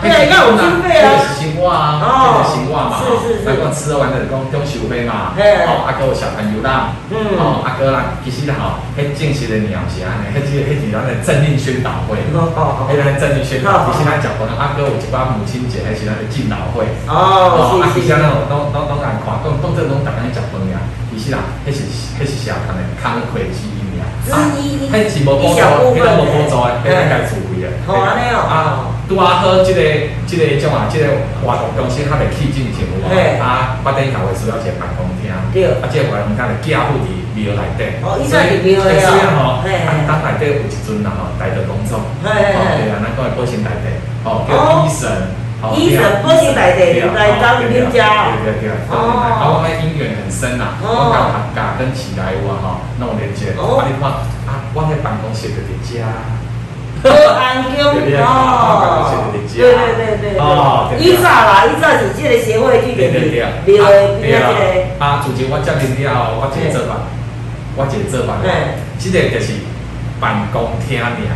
[0.00, 20.78] 对，要有经费啊，是生活啊，哦，生活嘛，是是是，讲吃喝玩乐讲中收费嘛，哦，啊，有小朋友啦，嗯，哦，阿哥啦，其实啦吼，迄正式的鸟是安尼，迄是迄是咱的政令宣导会，哦哦，迄个政令宣导，其实咱讲可能啊哥有一寡母亲节，还是咱的敬老会，哦，啊，其实拢拢拢拢爱看，讲讲这拢逐间食饭呀，
[21.10, 21.78] 其实啦，迄是
[22.16, 23.77] 迄是社团的康会之一。
[24.32, 24.36] 啊，
[24.92, 25.60] 迄是无补助，
[25.94, 27.72] 迄个无补助诶，迄个该付费诶。
[27.86, 28.38] 好安尼哦。
[28.44, 28.54] 啊，
[29.08, 29.80] 拄啊好，即个
[30.26, 31.06] 即个种啊，即个
[31.40, 33.08] 活动中心较袂起进前有无？
[33.40, 35.32] 啊，发展协会需要一个办公厅。
[35.52, 35.64] 对。
[35.80, 37.82] 啊，即个办公厅咧架布伫庙内底。
[38.04, 39.60] 哦，伊在伫庙诶哦。
[39.62, 42.00] 所以吼，内底有一尊啦吼，台德工作。
[42.24, 42.84] 嘿嘿嘿。
[42.84, 43.86] 对啊，咱讲诶保险内底，
[44.24, 45.08] 哦，叫医生。
[45.76, 48.38] 医生保险内底来当兵家哦。
[48.44, 48.70] 对对对。
[48.90, 48.94] 哦。
[49.18, 52.66] 啊，我们姻缘很深呐，我甲客家跟起来有啊吼，
[52.98, 53.52] 弄连接。
[53.58, 53.78] 哦。
[53.78, 54.10] 啊，你看
[54.46, 54.64] 啊。
[54.74, 56.04] 我在办公室就伫遮，
[57.02, 57.72] 保安宫
[58.22, 59.10] 哦，
[59.56, 63.80] 对对对对哦，依早啦，依早是这个协会去的，对对对，
[64.20, 64.30] 对
[65.00, 67.08] 啊，啊，自从我接任了，我即个做法，
[67.76, 68.36] 我即个做法，
[69.00, 69.54] 这个就是
[70.20, 71.28] 办公厅尔，不是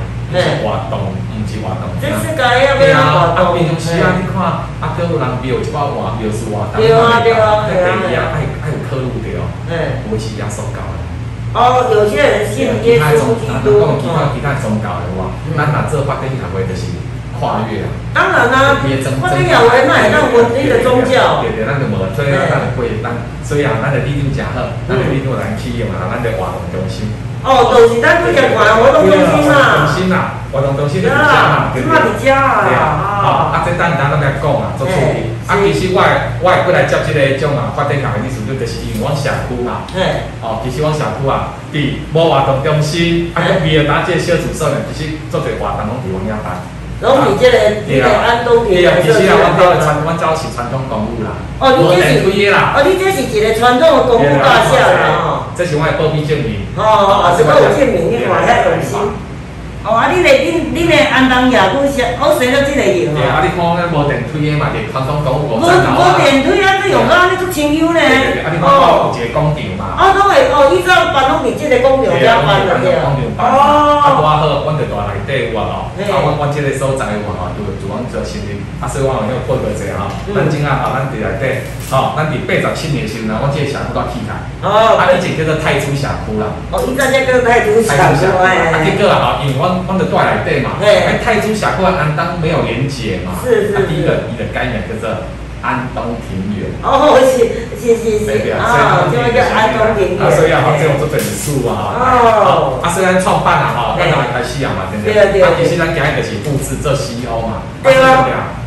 [0.62, 1.84] 活动，毋是活动。
[2.00, 3.40] 这世界要不要活动？
[3.42, 7.76] 啊，平常时啊，你看，啊，搁有人标一包活，标是活动，对啊对啊，对
[8.14, 9.74] 啊，爱爱有客路对哦，嗯，
[10.10, 10.80] 维持压缩高。
[11.52, 16.96] 哦，有些人信耶稣基督，讲其他其他宗教的话，咱拿这发展协会就是
[17.36, 17.92] 跨越啊。
[18.16, 18.80] 当然啦，
[19.20, 21.44] 发展协会那也当文明的宗教。
[21.44, 23.12] 对对，咱就无，所以咱就会咱，
[23.44, 27.12] 所以啊，咱的力度加好，咱的力度来企业嘛，咱的活动中心。
[27.42, 29.54] 哦，就是咱不讲活动中心嘛。
[29.74, 31.16] 中心啦，活动中心的家
[31.50, 31.98] 嘛，对不对？
[32.22, 35.34] 对啊，好，啊，这等咱那边讲啊，做处理。
[35.50, 35.98] 啊，其实我
[36.38, 39.82] 我会过来接这个种啊发展协会意思，就是因为阮社区嘛，
[40.40, 46.62] 哦，其实阮社区啊，伫无活动中心，啊，个未打这小组所呢，其实做侪活动拢伫阮遐办。
[47.02, 47.58] 然后你这个
[47.90, 52.22] 你个安东对啊其实啊，阮兜传，阮走是传统公寓啦，哦，你这是
[52.54, 55.41] 哦，你这是一个传统的公寓大厦啦，吼。
[55.56, 56.66] 这是我的保密证明。
[56.76, 58.98] 哦，啊，是保密证明，你看遐用心。
[59.84, 63.18] 哦，啊，你嘞，恁恁嘞安东夜古是好生了即个用哦。
[63.18, 67.98] 对啊，你看迄无电梯的嘛，电传统公寓无电无电梯啊，你用到安尼足清幽呢。
[67.98, 69.98] 啊，你看有一个工厂嘛。
[69.98, 72.94] 啊，拢会哦，伊只办拢伫即个工厂遐办的对。
[72.94, 73.42] 哦。
[73.42, 75.90] 啊，我好，阮就住内底有啊吼。
[75.98, 78.62] 啊，阮阮即个所在有啊吼，就就阮做新人。
[78.78, 80.06] 啊，所以我有迄个报告者吼。
[80.30, 84.46] 咱正啊吼，咱伫内底，吼，咱伫八十七年时阵，阮即个社区都起来。
[84.62, 84.94] 哦。
[84.94, 86.54] 啊，以前叫做太初社区啦。
[86.70, 87.98] 哦，伊在这个太初社区。
[87.98, 90.60] 啊，结果啊吼，因为阮阮就住内底。
[90.60, 95.08] 嘛，哎，泰铢峡谷安东没有连接嘛，是是，第一个一个概念叫做
[95.62, 96.68] 安东平原。
[96.84, 100.22] 哦，是是是是，啊，就叫安东平原。
[100.22, 105.14] 啊，所以啊，好，这种做整数啊，哦，啊，虽然创办了哈，但还还需要嘛，对不对？
[105.14, 105.42] 对对。
[105.42, 108.60] 啊，其实咱今日就是复制做 CEO 嘛，对啊。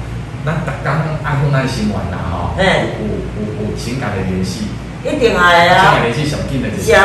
[0.46, 3.06] 咱逐刚安丰咱新闻啦，哈，哎，有
[3.42, 4.68] 有有情感的联系，
[5.04, 5.82] 一定爱啊。
[5.82, 6.84] 情感联系上紧的就是。
[6.84, 7.00] 社区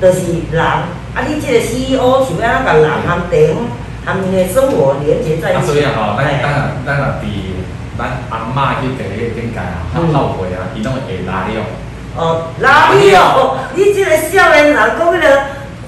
[0.00, 0.64] 就是人，
[1.16, 3.56] 啊，你这个 CEO 想要甲人含定。
[4.06, 5.58] 他们的生活连接在一起。
[5.58, 7.26] 啊，所以吼，咱当然咱啊伫
[7.98, 11.66] 咱阿嬷去第一点解啊，后悔啊，伊拢会拉了。
[12.14, 13.58] 哦，拉了！
[13.74, 15.26] 你这个少年人讲迄个，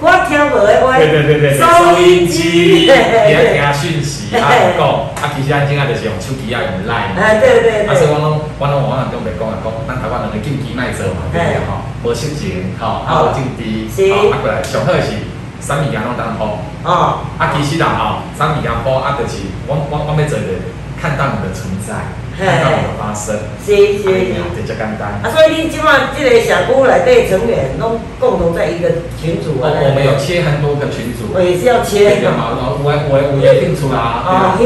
[0.01, 0.99] 我听无的话。
[0.99, 1.55] 对对对对。
[1.57, 2.91] 收音机，听
[3.55, 4.83] 听讯息啊，讲
[5.23, 7.15] 啊，其实咱今仔就是用手机啊，用 Line。
[7.15, 7.87] 哎，对对对。
[7.87, 11.87] 啊，所以我拢我拢往人中袂讲啊，讲咱台湾人的经济卖做嘛，对不对吼？
[12.05, 15.13] 无心情，吼，啊无政治，啊过来上好是。
[15.61, 20.55] 啥物件拢当好，啊，啊，其实啦吼，啥物件好啊，就是我我我要做的，
[20.97, 23.35] 看到你的存在，看到你的发生，
[23.67, 25.19] 是是是，比较简单。
[25.19, 28.89] 啊，所以你今晚即个社区内底成员拢共同在一个
[29.21, 29.75] 群组啊。
[29.83, 31.35] 我们有切很多个群组。
[31.35, 32.23] 我也是要切。
[32.23, 33.99] 对嘛，我我我我也定出啦。
[33.99, 34.57] 啊，啊，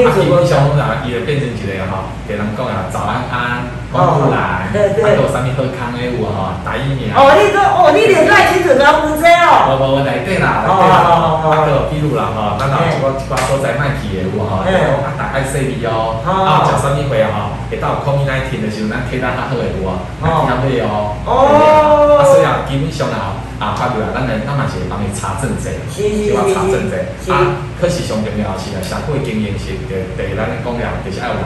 [0.44, 3.81] 小红啊，也变成一个哈，给人讲啊，早安安。
[3.92, 7.12] 公布来，对对，还有啥物好康的有吼，打疫苗。
[7.12, 9.68] 哦，你说哦，你连在群组都要负责哦。
[9.68, 10.96] 无无问题，对啦，对啦。
[11.44, 21.12] 啊，个比如啦吼，咱若一寡一寡所在卖去的有吼，就讲啊，大概说你哦，啊，食啥物货吼，会到空运来停的时候，咱体咱较好诶有哦，啊，听会哦。
[21.28, 22.16] 哦。
[22.16, 26.96] 啊，所以啊，基本上啊，啊，发表啊，咱来咱嘛是会帮你查证者，是要查证者。
[27.28, 31.44] 啊，可是上重要是啊，社会经验是对对咱讲了，就是爱有人。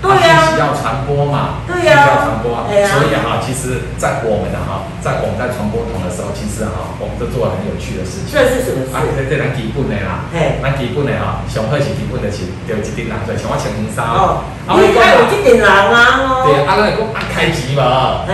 [0.00, 8.32] 对呀，信息要传播嘛，对呀，要传播啊，所以哈，其实，在我们的哈，在我们在传播筒的时候，其实哈，我们都做了很有趣的事情。
[8.32, 8.96] 这是什么事？
[8.96, 14.48] 啊，这这咱基本的啦，嘿，咱基本的哈，上好是基本的是有一顶人，所以像我穿婚纱哦。
[14.72, 16.48] 你还有一顶人啊？
[16.48, 18.32] 对，啊，咱讲啊开钱嘛，嗯，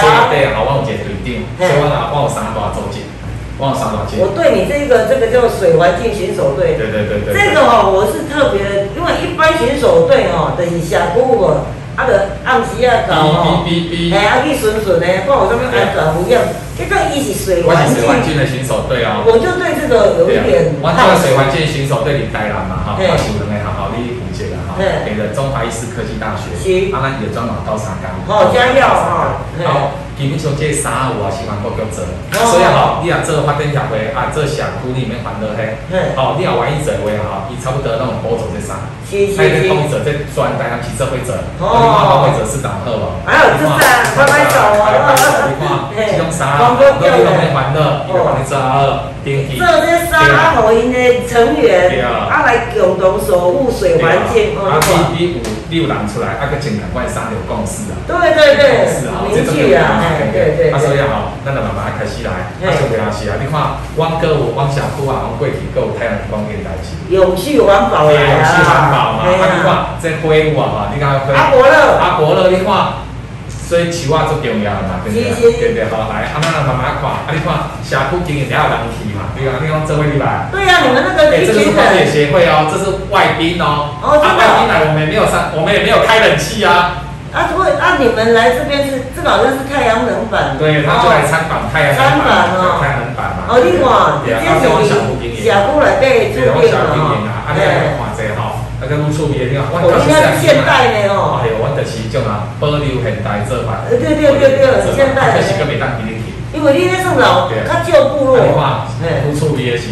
[0.00, 3.04] 所以对啊，我有一个队长，所以我啊，我有三大组织。
[4.18, 13.64] 我对你这个这个叫水环境巡守队，对对对对，这个哦，我是特别，一般巡守队哦，等一下姑我，啊的暗时啊搞哦，
[14.12, 16.40] 哎啊去巡巡的，不然我这边安全无样，
[16.78, 29.92] 这个一起水环境，水环境的巡守队哦，我就对这个有一点，我这个水环境巡守队你带人嘛哈，我是人诶，好好你理解了哈，给了中华医师科技大学，啊那也专门高三岗，好加油哈，好。
[30.18, 32.04] 基本上这三有啊是全国各做，
[32.46, 35.80] 所以吼，你啊做发展协会啊做社区里面烦恼嘿，
[36.14, 38.76] 好，你啊愿意做话吼，伊差不多拢补助这三，
[39.08, 43.04] 是是是，统一做这专台南市社会做，哦，你看社会做是当好无？
[43.24, 43.80] 还有这三，
[44.14, 44.86] 快快走啊！
[45.48, 46.60] 你看，这种三，
[47.00, 49.10] 你拢免烦恼，伊就帮你做好。
[49.22, 49.30] 做
[49.86, 50.98] 这三合因的
[51.28, 52.42] 成员，啊。
[52.44, 54.58] 来共同守护水环境。
[54.58, 54.82] 啊，
[55.14, 55.38] 你你有
[55.70, 57.94] 你有人出来，啊个情感关三有共识啊。
[58.04, 58.90] 对对对，
[59.30, 60.01] 明确啊，
[60.32, 60.70] 对对。
[60.70, 62.30] 啊，所以啊，咱就慢慢开始来。
[62.58, 66.96] 啊，上边也是啊，你看，汪哥有汪小夫啊，汪过去有太阳光电代志。
[67.14, 68.20] 永续环保呀。
[68.20, 73.02] 永续环保嘛，啊，你看这花雾啊，哈，你看阿伯乐，阿伯乐，你看。
[73.72, 75.32] 所以树啊最重要嘛，对不对？
[75.56, 79.32] 对对，好来，啊，那慢慢看，啊，你看社区经营了有人去嘛？
[79.32, 80.44] 对啊，你讲这位礼拜。
[80.52, 81.30] 对呀，你们那个。
[81.32, 83.96] 哎，这是关联协会哦，这是外宾哦。
[84.02, 87.01] 哦，啊，外宾来，我们也没有上，我们也没有开冷气啊。
[87.32, 90.52] 啊，不会，啊，你们来这边是，这好像是太阳能板。
[90.60, 92.52] 对，他就来参访太阳能板。
[92.60, 92.76] 哦。
[92.76, 93.48] 太阳能板嘛。
[93.48, 95.40] 哦，你看，这是我小区经营。
[95.40, 98.60] 小区来对，这边啊，啊，你来看这哈。
[98.82, 101.40] 那个路处边你看，我应该是现代的哦。
[101.40, 103.88] 哎呦，我就是种啊，保留现代做法。
[103.88, 105.32] 对对对对，现代。
[105.32, 106.36] 可是个袂当比你去。
[106.52, 108.44] 因为你那是老，较旧部落。
[108.44, 108.92] 你看，
[109.24, 109.88] 路处边是，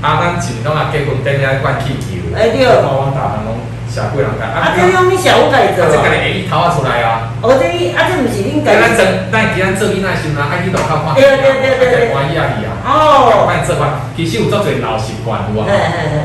[0.00, 2.32] 啊，咱前拢啊结婚等下灌气球。
[2.32, 2.64] 哎对。
[2.64, 3.60] 我大汉拢
[3.98, 4.46] 社会人家。
[4.46, 5.82] 啊，这用你社会家己做。
[5.82, 7.34] 啊，这家己下一头啊出来啊。
[7.42, 8.70] 哦，这伊啊，这毋是恁家。
[8.78, 9.02] 咱做，
[9.34, 11.18] 咱做囡仔先啊，爱去路口看。
[11.18, 12.14] 对对对对对。
[12.14, 12.70] 欢喜啊去啊。
[12.86, 13.50] 哦。
[13.50, 15.66] 咱做法，其实有足侪老习惯有啊。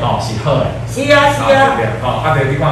[0.05, 0.69] 哦，是好诶。
[0.85, 1.73] 是啊是啊，
[2.05, 2.69] 哦，啊对，你看，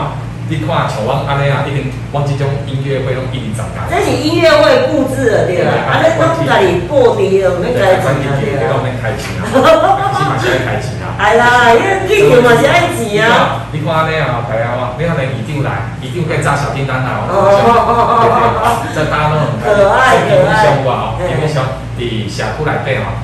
[0.52, 3.88] 你看像我安尼啊，一定，我这种音乐会拢一定参加。
[3.88, 8.76] 这是音乐会布置的对啦，啊，你讲家己布置的，免家己钱啊对啦。
[8.84, 9.48] 免开钱啊，
[10.12, 11.16] 起码是爱开钱啊。
[11.16, 13.64] 系啦，因为你钱嘛是爱钱啊。
[13.72, 17.32] 你看安尼啊，系啊，我，你看那一定来，一定会炸小叮当啊。
[17.32, 18.68] 哦哦哦哦哦。
[18.92, 20.68] 这大家都很可爱可爱。
[20.68, 21.64] 因为哇，因为像
[21.96, 23.16] 伫社区内底吼，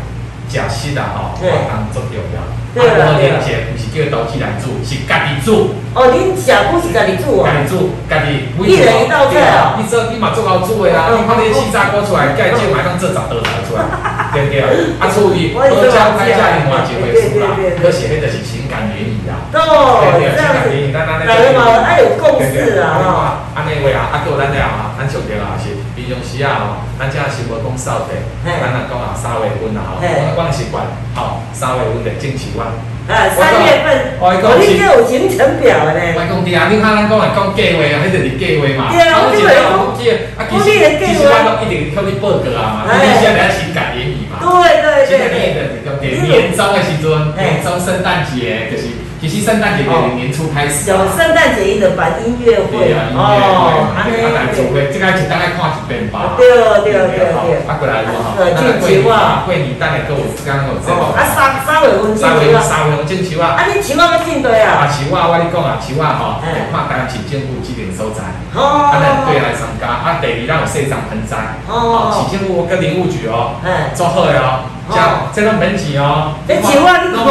[0.48, 2.40] 食食啊吼，活动足重要。
[2.78, 5.74] 对啦，连接不是叫投资来做，是家己做。
[5.98, 7.50] 哦，恁社区是家己做啊？
[7.50, 8.54] 家己做，家己。
[8.62, 9.74] 一人一道菜啊！
[9.78, 11.10] 你做你嘛做好做的啊！
[11.10, 13.82] 你看你气炸锅出来，盖就马上这早都拿出来，
[14.34, 14.62] 对不对？
[15.02, 17.58] 啊，处理多加开价另外几回事啦。
[17.82, 19.42] 可是那个是情感原理啊。
[19.58, 20.70] 哦，这样子。
[20.94, 21.02] 大
[21.34, 23.02] 家嘛爱有共识啊！
[23.02, 23.10] 哈。
[23.58, 25.74] 安尼话啊，啊，够咱俩啊，咱强调啊是
[26.08, 28.16] 平常时啊，吼，咱这生活讲少的，
[28.48, 32.72] 咱啊讲啊三月份啊，吼，我讲习惯，吼，三月份的正期啊。
[33.12, 36.00] 啊，三月份，我你这有行程表的呢。
[36.16, 38.88] 我讲对啊，你看咱讲来讲计划啊，迄就是计划嘛。
[38.88, 39.68] 对啊，我计划讲
[40.00, 40.00] 计
[40.40, 44.40] 啊，其实其实我都一定叫你报告啊嘛，你现在情感联谊嘛。
[44.40, 45.12] 对对对。
[45.12, 49.07] 情感联谊的就叫年终的时阵，年终圣诞节就是。
[49.28, 50.90] 其实圣诞节从年初开始。
[50.90, 52.96] 有圣诞节一的办音乐会。
[53.14, 56.34] 哦，啊，来组会，这个就大概看一遍吧。
[56.38, 57.60] 对对对对。
[57.68, 58.40] 啊，过来嘛哈。
[58.40, 59.44] 正秋啊。
[59.46, 60.98] 过年等下都有刚有这个。
[61.12, 62.60] 啊，三三月份正秋啊。
[62.64, 63.60] 三月份正秋啊。
[63.60, 64.88] 啊，你秋啊要进对啊。
[64.88, 66.40] 啊，秋啊，我你讲啊，秋啊吼，
[66.72, 68.32] 看台湾市政府几点收财。
[68.56, 68.88] 哦。
[68.88, 71.36] 啊，咱对来参加，啊，第二咱有市长盆栽。
[71.68, 72.16] 哦。
[72.16, 73.60] 市政府跟林务局哦，
[73.94, 74.77] 做好了哦。
[74.94, 77.28] 像这种免钱哦，你钱我你看，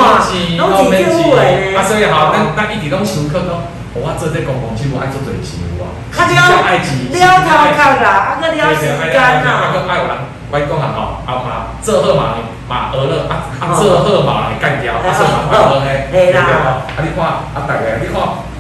[0.58, 1.40] 拢是政府的。
[1.76, 3.64] 啊，所以吼，咱咱一直拢收客都，
[3.96, 10.12] 我做这公共事务爱做侪钱有啊，较了爱钱，了头壳啦，啊个了时间啦，啊个爱有人，
[10.50, 11.48] 我讲啊吼，啊嘛
[11.82, 12.36] 做好嘛
[12.68, 16.40] 嘛学了，啊啊做好嘛会干掉，啊做嘛干好嘿，对啦，
[16.92, 18.14] 啊你看啊大家你看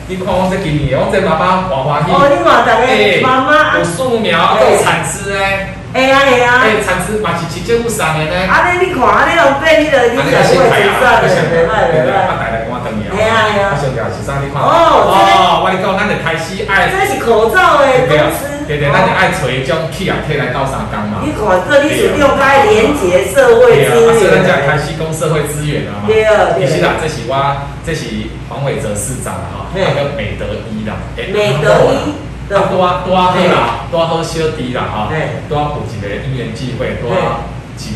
[0.08, 2.86] 你看我这今年我这妈妈活欢喜，哦你看大家
[3.22, 5.74] 妈妈有树苗，啊有产枝诶。
[5.96, 6.60] 哎呀哎呀！
[6.60, 8.36] 哎，产值嘛是市政府送的呢。
[8.52, 12.04] 啊，你你看，啊，你拢变，你就你就会计算的，对不对？
[12.04, 13.16] 对啊，大家赶等伊啊。
[13.16, 13.72] 哎呀哎呀！
[13.72, 14.36] 啊，上条是啥？
[14.44, 14.60] 你看。
[14.60, 14.68] 哦
[15.08, 16.92] 哦，我你讲，咱就开始爱。
[16.92, 18.44] 这是口罩的公司。
[18.68, 19.46] 对对，咱就爱找
[19.78, 21.24] 种企业体来斗相共嘛。
[21.24, 24.20] 你看，这你是六该连接社会资源。
[24.20, 26.10] 所以咱才开始讲社会资源啊嘛。
[26.10, 26.68] 对啊对啊。
[26.68, 27.32] 其实啦，这是我，
[27.86, 28.04] 这是
[28.52, 30.92] 黄伟哲市长哈，那个美德一啦。
[31.16, 32.12] 美德一。
[32.50, 35.08] 啊，多多好啦，多好小弟啦，吼，
[35.48, 37.10] 多有一个姻缘机会，多
[37.78, 37.90] 是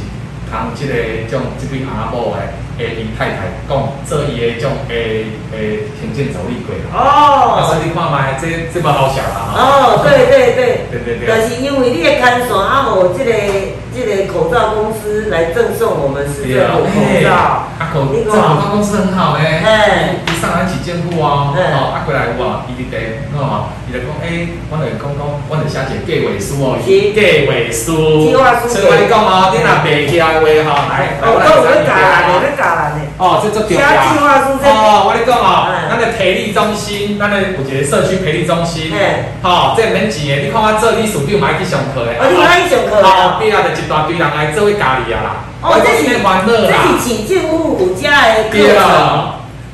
[0.51, 0.95] 通即个
[1.31, 2.55] 种即位阿某诶。
[2.79, 6.97] 诶，伊太太讲做伊诶种诶诶行政助理过啦。
[6.97, 7.61] 哦。
[7.61, 9.53] 啊，所以你看卖，这这么好笑啦。
[9.55, 10.87] 哦，对对对。
[10.91, 11.29] 对 对对。
[11.29, 13.31] 就是因为你诶牵线啊，无即个
[13.93, 16.87] 即个口罩公司来赠送我们是这口
[17.23, 17.31] 罩。
[17.81, 19.63] 啊口，这口罩公司很好诶。
[19.65, 20.15] 哎。
[20.27, 22.97] 伊上来市政府哦，哦，啊过来有啊，伊伫地，
[23.37, 23.37] 喏，
[23.89, 26.79] 伊就讲，诶，我来讲讲，我来写一个计划书哦。
[26.81, 27.13] 计
[27.45, 28.25] 划书。
[28.25, 28.69] 计划书。
[28.69, 31.91] 所以我讲哦，你若背起来话吼，来，我来写一个。
[33.21, 33.85] 哦，这做重要。
[33.85, 38.93] 哦，我跟你讲哦，咱的培力中心，咱的有一个社区培力中心，
[39.43, 40.43] 好，这免钱的。
[40.45, 45.29] 你看我这里属地买去上课的，哦，你买去上课哦，毕业就一大堆人来做为家己啊啦。
[45.63, 46.19] 哦，这是这是
[47.01, 48.81] 市政府有遮的课程，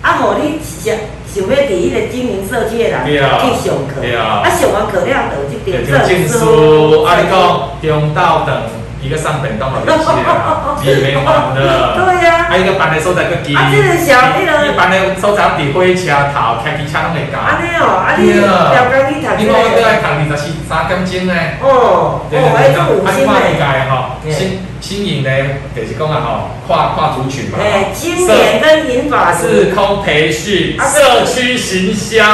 [0.02, 0.94] 啊，互你想
[1.26, 5.94] 想要伫迄个经营社区的人去上课，啊，上完课了就去点证
[6.28, 7.36] 书，啊，你讲
[7.82, 8.54] 中道等。
[9.02, 11.60] 一个上本当好有钱啊，你没还的。
[11.94, 12.46] 对呀。
[12.48, 13.54] 还有一个班的收在个低。
[13.54, 14.66] 啊，这个小那个。
[14.66, 17.38] 一般的收在伫火车头、开机车拢会教。
[17.38, 19.28] 安尼哦，啊你调工去读。
[19.36, 21.34] 你看我都爱读二十四三点钟呢。
[21.60, 22.22] 哦。
[22.30, 22.80] 对对对。
[23.04, 25.30] 啊，你看一届吼，新新颖呢，
[25.74, 27.58] 就是讲啊吼，跨跨族群嘛。
[27.60, 32.24] 哎，经典跟银发自空培训、社区行销、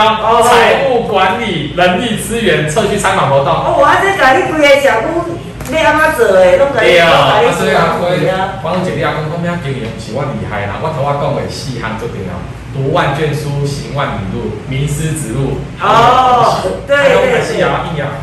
[0.43, 3.53] 财务管理、人力资源、社区参访活动。
[3.53, 5.39] 哦，我还在搞你规个小屋。
[5.73, 6.59] 你安怎做诶？
[6.59, 7.41] 拢甲你讲啊！
[7.57, 10.77] 所以啊，我讲一你啊，讲讲咩经营是我厉害啦。
[10.85, 12.37] 我头我讲诶四项做重要，
[12.77, 15.65] 读万卷书，行万里路，名师指路。
[15.81, 17.41] 哦，对对对。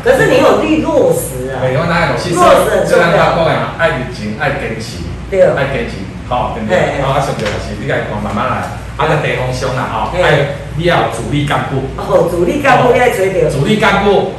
[0.06, 1.58] 可是你有去落实啊？
[1.58, 2.86] 对，我哪有落实？
[2.86, 7.02] 虽然他讲啊，爱热情，爱坚持，对，爱坚持，好，对不对？
[7.02, 8.78] 好，啊，上重要是，你家看慢慢来。
[8.94, 11.82] 啊，个地方上啦，吼，爱你要主力干部。
[11.98, 13.50] 哦，主力干部你爱找着。
[13.50, 14.38] 主力干部。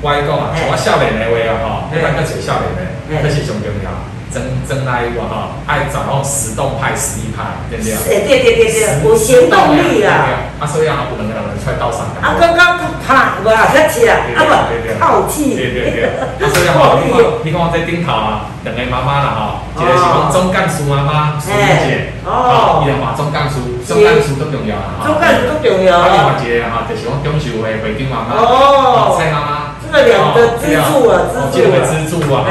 [0.00, 2.82] 我讲啊，像我少年的话啊，吼，一般个做少年的，
[3.22, 3.90] 那是上重要。
[4.28, 7.96] 真真爱我吼，爱找那种实动派、实力派，对不对？
[8.28, 10.52] 对对对对，有行动力啦。
[10.60, 12.04] 啊，所以啊，不能让人出来刀上。
[12.20, 14.52] 啊，刚刚他不客气啊，啊不，
[15.00, 15.56] 好气。
[15.56, 16.04] 对对对。
[16.04, 23.56] 啊，所以啊，你看，你看我在顶头啊，两个妈妈啦吼，一个是讲总干事妈妈，苏姐，哦，伊来话总干事，
[23.88, 25.00] 总干事都重要啦。
[25.08, 26.04] 总干事都重要啊。
[26.12, 29.57] 另外一个哈，就是讲中寿会会长妈妈，哦，蔡妈妈。
[29.92, 32.44] 这两个支柱啊，支柱啊，支柱啊，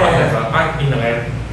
[0.52, 1.06] 啊，因两个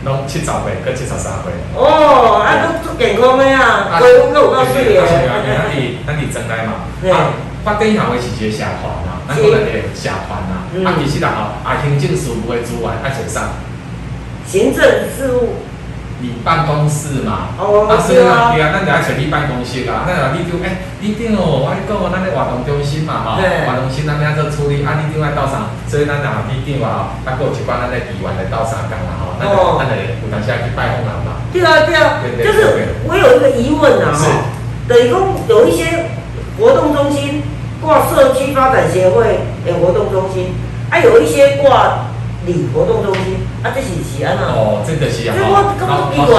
[0.04, 0.54] 拢七十岁
[0.84, 1.52] 搁七十三岁。
[1.76, 2.46] 哦，啊，
[2.82, 5.00] 都都健康的啊，都都有够水的。
[5.04, 5.74] 咱伫
[6.06, 7.32] 咱伫增来嘛，啊，
[7.64, 13.50] 发展行为是一个社团啊，咱可能会社团啊，啊，其实啦吼，啊，行政事务的资源爱做啥？
[14.46, 14.82] 行政
[15.16, 15.54] 事务。
[16.24, 20.08] 你办公室嘛，啊，所以啊，对啊，咱就爱找你办公室啊。
[20.08, 25.68] 那你就诶，你长哦，我讲哦，咱咧活动中心嘛，吼，活动中心咱要做处理，啊，你长爱到啥？
[25.84, 31.44] 所以咱啊，你长啊，啊，过一关咱咧议员来到啥工啦，吼，咱就咱就有当时去拜访人嘛。
[31.52, 32.72] 对啊，对啊，就是
[33.04, 34.48] 我有一个疑问啊，哈，
[34.88, 35.20] 等于讲
[35.52, 36.08] 有一些
[36.56, 37.44] 活动中心
[37.84, 40.56] 挂社区发展协会诶活动中心，
[40.88, 42.08] 啊，有一些挂。
[42.46, 44.44] 里活动中心，啊，这是是安怎？
[44.46, 45.34] 哦，这就是啊。
[45.34, 46.34] 所以我感觉以前，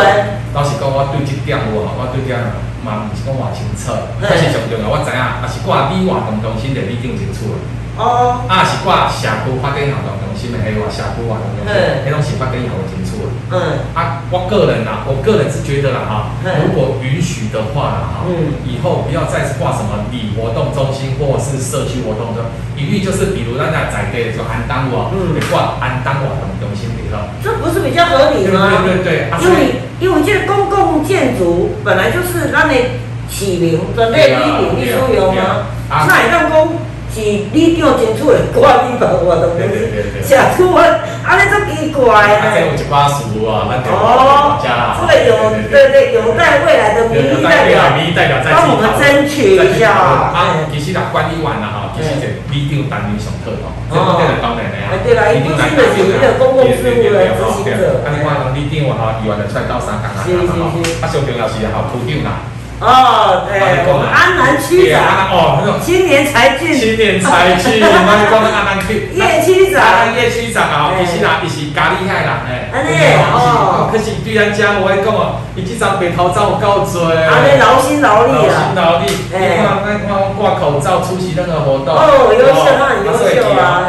[0.54, 2.40] 老实讲，我对这点有啊，我对这点
[2.86, 3.92] 嘛，毋是讲话清楚。
[4.22, 7.58] 但是上重要，我知影，啊是挂你活动中心的，你定清楚。
[7.98, 11.72] 哦，啊是挂社区发展活动中心的，还有话社区活动中心，
[12.04, 13.32] 迄种是发展好清楚的。
[13.56, 18.28] 嗯，啊，我个人呐，我个人是觉得啦哈，如果允许的话啦哈，
[18.68, 22.44] 以后不要再挂什么里活动中心或者是社区活动中
[22.76, 28.84] 一律就是比如咱在在地就安当我，嗯，挂安当活动中心里头，这不是比较合理吗？
[28.84, 35.72] 对对对，因为因为这个公共建筑本来就是让你起名准备礼品、秘书用吗？
[35.88, 36.76] 那也让公。
[37.16, 37.24] 是
[37.56, 39.88] 你长清楚的，挂你吧，我都不是，
[40.20, 40.84] 社区我
[41.24, 44.68] 啊，你这奇怪啊，这有一把事啊，咱就哦，这
[45.08, 45.32] 个有
[45.72, 50.68] 对对，有待未来的民意代表，民意代表帮我们争取一下啊。
[50.68, 55.00] 其实啦，管理完啦哈，其实就里长担任上特哦，这个这个当然的啊。
[55.00, 58.04] 对啦，一部新的是一个公共事务的执行者。
[58.04, 62.44] 啊，你看里长话哈，议员就出来到三讲啦，啊，上重要是哈，部长啦。
[62.82, 65.00] 哦，对，我们安南区长
[65.32, 69.10] 哦，青年才俊，青年才俊，我们讲安南区。
[69.16, 72.92] 叶区长，叶区长啊，其实啦，伊是加厉害啦，哎，安尼
[73.32, 83.88] 哦，可是对咱家我讲哦，伊即张白头照有够多，安尼劳心劳力啊，劳心劳力，你看，咱看我挂口罩出席任何活动，哦，优秀，那很优秀啊，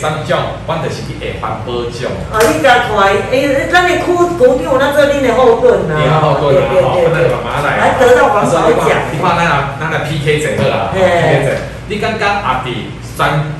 [0.00, 2.96] 三奖，我就是去下环保奖，啊，你甲看，
[3.30, 8.30] 哎，咱的区局长咱做恁的后盾啊，后盾啊，好，那就慢慢来，来得到。
[8.38, 11.50] 你看，咱啊，咱来 PK 者好啦，PK 者。
[11.88, 13.56] 你感觉阿弟三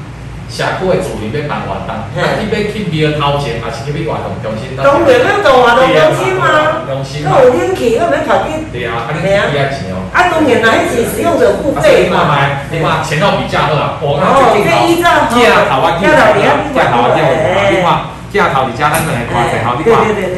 [0.48, 4.76] 社区的主任要办活动，那你要去庙头前，还是去要活动中心？
[4.76, 7.40] 当然要到活动中心嘛，中心嘛。
[7.42, 8.64] 有天气，要免头天。
[8.72, 9.97] 对啊，啊你几啊钱哦？
[10.12, 12.36] 啊，当然啦，迄是使用者付费嘛。
[12.70, 15.34] 你看前后比价好啊，哦，这依照头
[15.82, 16.40] 啊，镜头比
[16.74, 17.28] 较头啊，镜头。
[17.70, 17.86] 你看
[18.30, 19.92] 镜头，而且咱两个看者吼，你看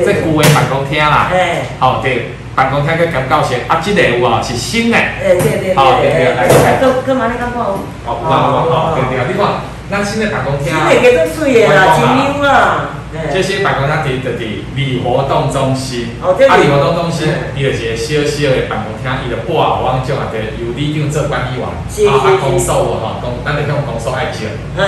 [0.05, 1.31] 这旧的办公厅啦，
[1.79, 2.35] 好对。
[2.53, 4.99] 办公厅个感觉先，啊，这个有啊，是新的。
[5.23, 5.75] 对对对。
[5.75, 6.77] 好，对对，来来。
[6.83, 7.57] 干干嘛你感觉？
[7.57, 10.67] 哦，哇哇好，对对，你看，咱新的办公厅。
[10.69, 13.00] 新的几多水的啦，精英啦。
[13.33, 14.43] 这些办公室伫伫伫
[14.75, 16.17] 里活动中心。
[16.23, 21.67] 啊，里活动中心，伊就是个小小的办公厅，伊就挂往种啊，就由里长做管理员。
[21.91, 22.09] 是是是。
[22.09, 24.49] 啊，公所吼，公，咱就向公诉爱接。
[24.77, 24.87] 向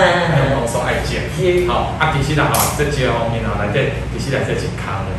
[0.56, 1.28] 公诉爱接。
[1.36, 1.68] 是。
[1.68, 5.10] 好，啊，其实啦吼，这几个方面吼，内底其实来说真空的。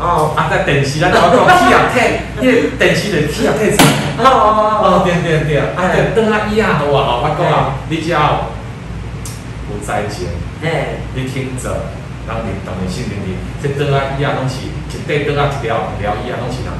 [0.00, 2.00] 哦，啊，在电视咱讲讲气压体，
[2.40, 3.84] 因为电视就气压体差。
[4.18, 8.50] 哦哦哦哦，对对对，啊，对，当阿姨啊好啊，我讲啊，你只要
[9.70, 10.26] 有在前，
[10.62, 11.90] 哎，你听着，
[12.26, 16.70] 人民当然信任你，这桌啊椅啊拢是一块桌啊一条一条伊啊拢是人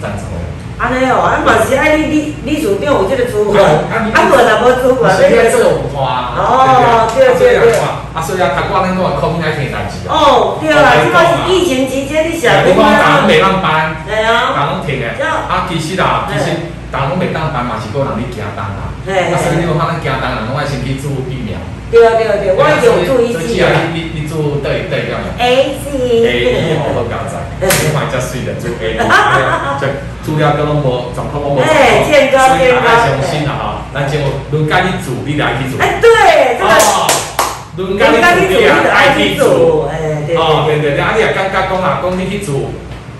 [0.00, 0.44] 赞助的。
[0.78, 6.36] 安尼哦，啊嘛是爱你你你厝长有即个资源，啊无若无资源，你个做文化。
[6.38, 7.74] 哦，对对对。
[8.14, 12.94] 啊，所以啊，读我咱都话考来听代志哦，对啦，即个是疫情期间你写工啊。
[12.94, 15.18] 你讲打拢袂当班，系啊，打拢停诶。
[15.18, 18.94] 啊，其实啦，其实打拢袂当班嘛是个人咧行单啦。
[19.02, 21.58] 啊，所以你讲咱行单人拢爱先去做疫苗。
[21.90, 23.66] 对啊对啊对，我有做一次啊。
[23.90, 25.18] 你你做对对了。
[25.40, 25.88] A C。
[26.22, 29.00] A 我都搞在，你看只水的做 A，
[29.80, 29.86] 即。
[30.28, 33.88] 资料都拢无状况，拢无，所以爱相信啦吼。
[33.94, 34.20] 咱就
[34.52, 35.80] 轮家己煮，你就爱去煮。
[35.80, 36.12] 哎，对，
[37.74, 39.88] 这个轮家己煮，你就爱去煮。
[39.88, 39.96] 哎，
[40.28, 41.00] 对对对。
[41.00, 42.68] 啊，你也感觉讲啊，讲你去做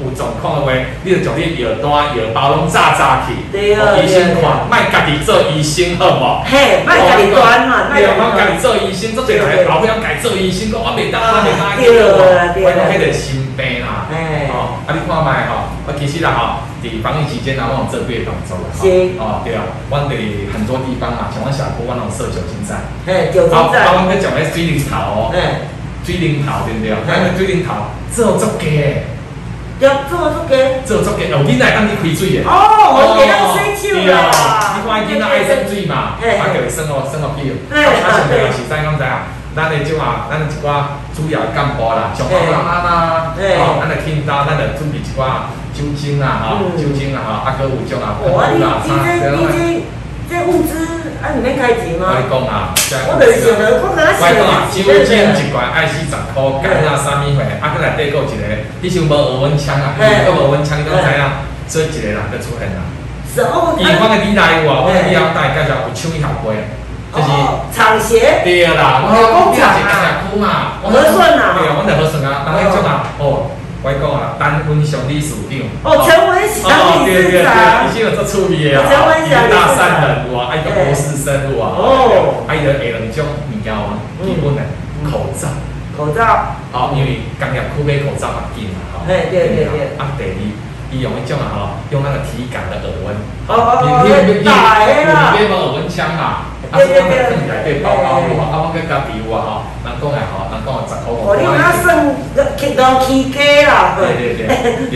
[0.00, 0.72] 有状况的话，
[1.02, 3.34] 你就将你药单、药包拢炸炸去。
[3.50, 3.74] 医
[4.06, 6.44] 生看，莫家己做医生好无？
[6.46, 12.14] 嘿，莫家己端嘛，对啊，莫家己做医生，做侪人老伙仔家做医生，讲我袂当，我袂当去做。
[12.62, 14.06] 我讲迄个心病啦。
[14.14, 16.68] 哎，哦，啊，你看卖吼，啊，其实啦吼。
[16.78, 18.70] 伫防疫期间，啊，我们这边动作啦，
[19.18, 20.14] 哦，对啊，阮伫
[20.54, 25.66] 很多地方嘛，像阮小区，阮拢设酒精站，嘿，酒精站，啊，阮个讲咧水灵头哦，嘿，
[26.06, 26.94] 水灵头对不对？
[27.02, 29.17] 咱个水灵头做足嘅，
[29.80, 32.52] 要做足嘅，做足嘅，有囡仔当你开水嘅，哦，
[32.98, 39.30] 我给他生手啦，你看囡仔爱生水嘛，啊，就会生哦，生哦屁，啊，啊，现在是怎讲知啊？
[39.56, 45.50] 咱的种啊，咱的一寡主要干部啦，上班啦啦，哦，咱的听到，咱的准备一寡。
[45.78, 48.90] 酒精啦，哈，酒精啦，哈，啊，搁有种啊，哇，你你
[49.22, 49.58] 这你这
[50.28, 50.76] 这物资
[51.24, 52.12] 啊，你免开钱吗？
[52.12, 52.76] 我讲啊，
[53.08, 58.44] 我就是想着，我讲啊，酒精一罐爱四十箍，干啊，啥物货，啊，搁来缀个一个，
[58.82, 59.96] 你想无耳温枪啊？
[59.96, 60.04] 搁
[60.36, 61.24] 无耳温枪，你拢知影，
[61.66, 62.84] 所以一个人搁出现啦。
[63.24, 63.74] 是哦。
[63.80, 66.60] 伊我的理来话，我以后带介绍有抢一条杯，
[67.08, 67.28] 就是
[67.72, 68.44] 厂鞋。
[68.44, 69.08] 对啦，我
[69.56, 71.56] 讲厂啊，嘛，和顺啊。
[71.56, 73.56] 对啊，我哋和顺啊，当迄种啊，哦。
[73.80, 75.54] 我讲啊，单分上理事长。
[75.86, 77.86] 哦，陈文祥理事长。
[77.86, 81.78] 已经有做处理啊，一个大三人有啊，一个博士生有啊。
[81.78, 82.42] 哦。
[82.48, 84.62] 还有下两种物件啊，基本的
[85.06, 85.46] 口罩。
[85.96, 86.58] 口罩。
[86.72, 89.06] 好，因为工业区买口罩较紧嘛，吼。
[89.06, 89.94] 对对对对。
[89.94, 90.34] 啊，第二，
[90.90, 93.14] 伊用迄种啊，吼，用那个体感的耳温。
[93.46, 94.02] 哦哦哦。
[94.02, 96.50] 你你你你买无耳温枪嘛？
[96.70, 101.20] 啊，所以我们更来对报告我，啊，我更加比我啊，吼，人讲诶吼，人讲十箍五。
[101.24, 101.88] 哦，你有哪算？
[102.58, 104.46] 去到起价啦，对对对，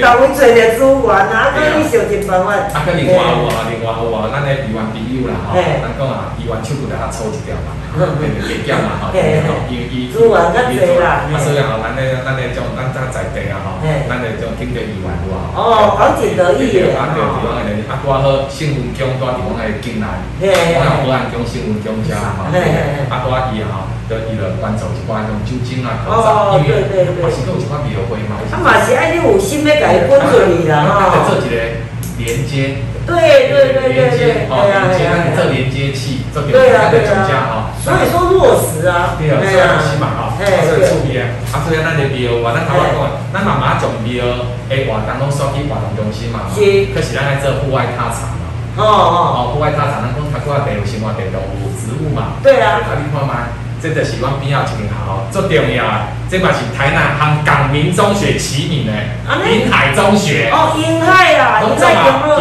[0.02, 2.54] 到位做着资源啊，搁你想尽办法。
[2.54, 9.18] 啊，搁另外有啊，另外有啊，咱的医院朋友啦，吼，咱讲啊，医院手骨来较抽一条嘛，对 对，减减嘛，吼，因
[9.78, 11.26] 为伊资源较济啦。
[11.30, 15.50] 啊，所以吼，咱诶咱诶种咱在在地啊，吼，咱诶种听着医院有啊。
[15.56, 16.94] 哦，好简得意诶。
[16.94, 26.80] 啊，对，地方的啊，我好新闻奖在地方的进来，我有保安奖、新闻中遮吼，啊，拄啊伊吼，就伊就关注一寡种酒精啊、口罩，因为
[27.20, 28.40] 嘛是有一款庙会嘛。
[28.48, 30.96] 啊嘛是爱你有心要家滚出去啦吼。
[30.96, 31.61] 啊，做一个
[32.16, 32.80] 连接。
[33.05, 33.12] 对
[33.53, 37.68] 对对对对，哦，连接，那你做连接器，做电话的专家哈。
[37.84, 39.20] 所以说落实啊。
[39.20, 40.32] 对啊，落实嘛哈。
[40.40, 40.88] 哎，对。
[40.88, 41.20] 出名
[41.53, 44.24] 啊，所以咱的庙话，咱头先讲，咱慢慢从庙
[44.72, 46.48] 诶活动拢送去活动中心嘛。
[46.48, 46.88] 是。
[46.96, 48.41] 可是咱爱做户外踏场嘛。
[48.76, 49.16] 哦哦。
[49.34, 52.40] 哦，户外踏场，咱讲他过来地有生活地动物植物嘛。
[52.42, 52.80] 对啊。
[52.84, 53.34] 啊，你看嘛。
[53.82, 56.06] 这就是阮边仔一间校，最重要啊！
[56.30, 58.92] 这嘛是台南和港民中学齐名的
[59.42, 60.50] 滨海中学。
[60.52, 61.90] 哦，滨海啊，滨海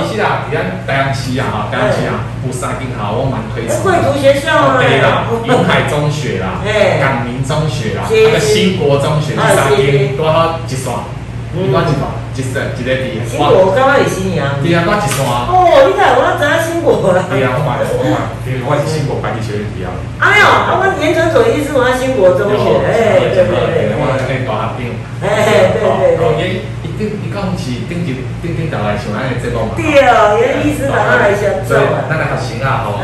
[0.06, 3.82] 其实啊，伫咱台南市啊，哈，台南市啊，有三间校我蛮推崇。
[3.82, 4.78] 贵族学校啊。
[4.78, 6.62] 对啦，滨海中学啦，
[7.02, 10.96] 港民中学啦，那个新国中学，三间多好一算，
[11.58, 12.21] 你讲一算。
[12.36, 15.20] 一山一个地，新国刚刚是新年啊，对啊，我一山。
[15.52, 17.28] 哦，你看我知影新国啦。
[17.28, 19.88] 对啊，我嘛我嘛，因为我是新国班级学院毕业。
[20.20, 24.80] 哎呦，啊，我研究所也是我新国中学，哎，对对对，我那大学长，
[25.20, 26.62] 哎，对对对。
[27.10, 29.74] 你讲是顶顶顶顶大来上安尼节目嘛？
[29.74, 32.06] 对哦，原意思大家来想做啊。
[32.10, 33.00] 咱来学生啊，吼，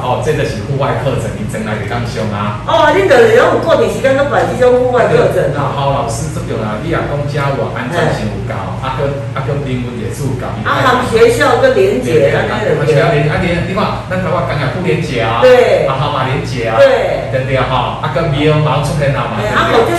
[0.00, 2.64] 哦，这就是户外课程，你真来就讲上啊。
[2.64, 5.74] 哦，恁就是有固定时间都办这种户外课程啊。
[5.76, 9.04] 好老师这种啊，你也讲家务安全性有教，啊跟
[9.36, 10.48] 啊跟英文也是有教。
[10.64, 19.92] 啊，他们学校跟连接啊，学校连啊连，你看咱台湾刚刚不连接啊，对，啊号码连接啊，对，对对哈，啊跟 B O 毛出现了嘛，对啊，我就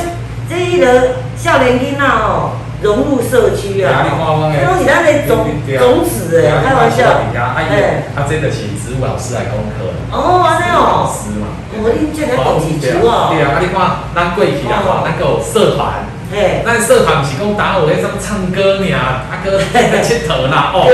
[0.50, 2.58] 这一个少年囡仔哦。
[2.82, 4.06] 融入社区啊！
[4.06, 5.48] 因为你那里种
[5.80, 7.04] 种子哎，开玩笑。
[7.56, 9.90] 哎，他真的是植物老师来讲课。
[10.12, 11.08] 哦，安尼哦。
[11.08, 11.48] 老师嘛。
[11.82, 13.32] 我你这个种植植物啊。
[13.32, 13.76] 对啊，啊你看，
[14.14, 16.06] 咱过去啊，咱个社团。
[16.32, 16.62] 嘿。
[16.66, 18.86] 咱社团不是讲打我迄种唱歌尔，
[19.32, 19.58] 啊个
[20.04, 20.86] 佚佗啦哦。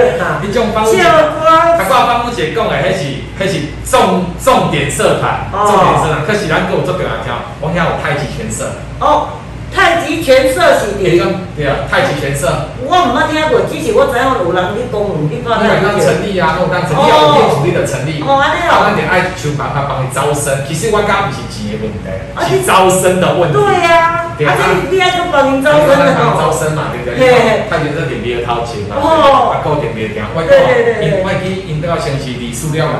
[0.41, 0.85] 你种方。
[0.85, 3.03] 他挂方木姐讲的，迄是
[3.35, 3.53] 迄是
[3.83, 6.23] 重重点社团，重点社团。
[6.25, 8.79] 可是咱有做表来听，我遐有太极拳社。
[8.99, 9.27] 哦。
[9.73, 11.23] 太极拳社是点？
[11.55, 12.67] 对啊，太极拳社。
[12.83, 14.99] 我毋捌听过，只是我知影有人咧讲，
[15.31, 18.19] 你讲太极拳成立啊，我当成立啊，练主力的成立。
[18.19, 18.71] 哦，安尼哦。
[18.75, 20.67] 啊，咱就爱想办法帮伊招生。
[20.67, 22.03] 其实我讲不是钱的问题，
[22.51, 23.55] 是招生的问题。
[23.55, 24.35] 对呀。
[24.35, 24.51] 对啊。
[24.91, 26.35] 你爱去帮人招生的哦。
[26.35, 27.63] 招生嘛，对不对？
[27.71, 28.99] 太极这点别掏钱嘛。
[28.99, 29.55] 哦。
[29.55, 30.27] 啊，够点别点。
[30.35, 31.07] 对对对。
[31.07, 32.99] 因为去因都要先是理数了啦，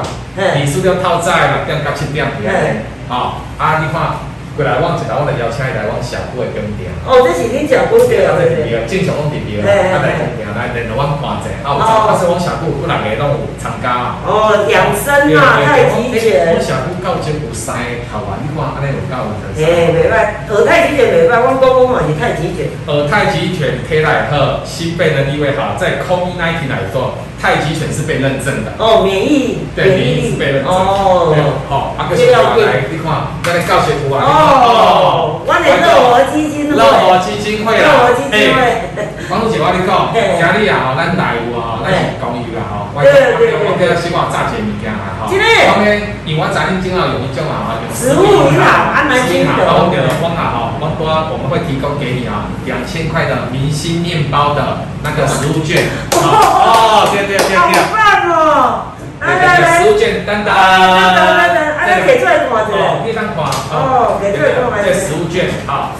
[0.55, 2.32] 理数了套债六点到七点。
[2.39, 2.88] 对。
[3.11, 4.30] 好，啊，你看。
[4.62, 6.93] 过来，我一来，我来邀请伊来，我小姑的宫殿。
[7.01, 8.86] 哦，这是恁小姑对啊，对对。
[8.86, 11.49] 正常拢伫边啊，啊来宫殿来，来阮看者。
[11.66, 14.22] 啊，有啊，是阮小姑不人个拢有参加。
[14.22, 16.53] 哦，养生啊，太极拳。
[16.53, 19.57] 我小姑到前有三个头啊，你看安尼有够有特色。
[19.66, 22.70] 诶，袂歹，学太极拳袂歹，我公公嘛是太极拳。
[22.86, 27.18] 学太极拳体来好，心肺能力会好，在 COVID nineteen 来说。
[27.41, 28.71] 太极拳是被认证的。
[28.77, 30.29] 哦，免疫对免疫。
[30.31, 30.71] 是被认证。
[30.71, 31.33] 哦，
[31.67, 32.37] 好，阿哥先来，
[32.91, 34.21] 你看，再来教学图啊。
[34.21, 38.85] 哦，我的乐活基金会，乐活基金会啊，哎，
[39.29, 40.21] 王姐我跟你讲， 今
[40.61, 45.89] 日啊，咱大有啊，咱是公益啦吼，我我今日希望炸些物件啦吼，今日，因为
[46.29, 48.21] 因为我昨天正好有一种啊，食物
[48.53, 55.86] 银行安排金的，我给了我啊吼，我多我们会提供给你啊，两千块的明星面包的那个食物券，
[56.17, 57.38] 哦，对对。
[57.53, 58.01] 好棒
[58.34, 58.97] 哦！
[59.21, 62.73] 来来来，食物券，等等，等等等等，啊，你摕出来多少钱。
[62.73, 63.45] 哦，一张卡。
[63.69, 64.82] 哦，给出来看。
[64.84, 65.93] 这食物券，好。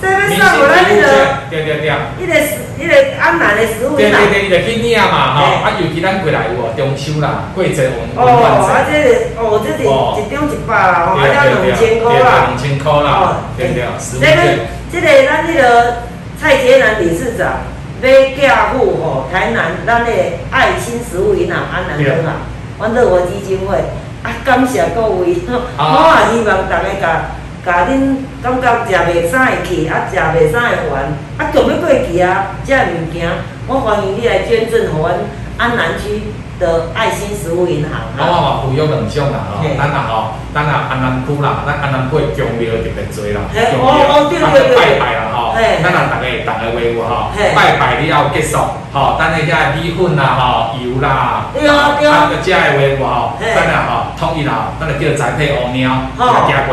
[0.00, 1.02] 这边上我那个，
[1.50, 1.90] 对对对。
[2.18, 2.32] 一个
[2.78, 5.44] 一个安南的食物对对对，你就去领嘛，吼。
[5.64, 8.22] 啊，尤其咱过来有中秋啦，过节我们哦，
[8.70, 12.54] 啊，这是哦，这是一张一百啦，哦，啊，要两千块啦。
[12.54, 13.10] 两千块啦。
[13.10, 13.22] 哦，
[13.56, 14.66] 对对，食物券。
[14.92, 15.96] 这个咱迄个
[16.40, 17.62] 蔡杰南理事长。
[18.00, 18.08] 要
[18.40, 20.12] 嫁户吼，台南咱的
[20.52, 22.32] 爱心食物银行安南分行，
[22.78, 23.74] 阮乐活基金会
[24.22, 25.34] 啊，感谢各位，
[25.76, 27.34] 我也希望大家甲
[27.68, 31.04] 甲恁感觉食袂啥会去，啊食袂啥会还，
[31.36, 33.28] 啊强要过去啊，这物件，
[33.66, 35.16] 我欢迎你来捐赠互阮
[35.58, 38.08] 安南区的爱心食物银行。
[38.16, 45.52] 我嘛不用两种啦吼，咱啊吼，咱啊安南区啦，咱安南区强庙特别多啦，强庙，咱就拜拜啦吼。
[45.52, 48.56] 咱啊，大家大家维护吼，拜拜了后结束，
[48.96, 52.00] 吼，等下遐米粉啦，吼，油啦，啊，
[52.32, 56.72] 个遮个维护吼，咱啊吼，统一啦，咱就叫栽培乌猫，来行过。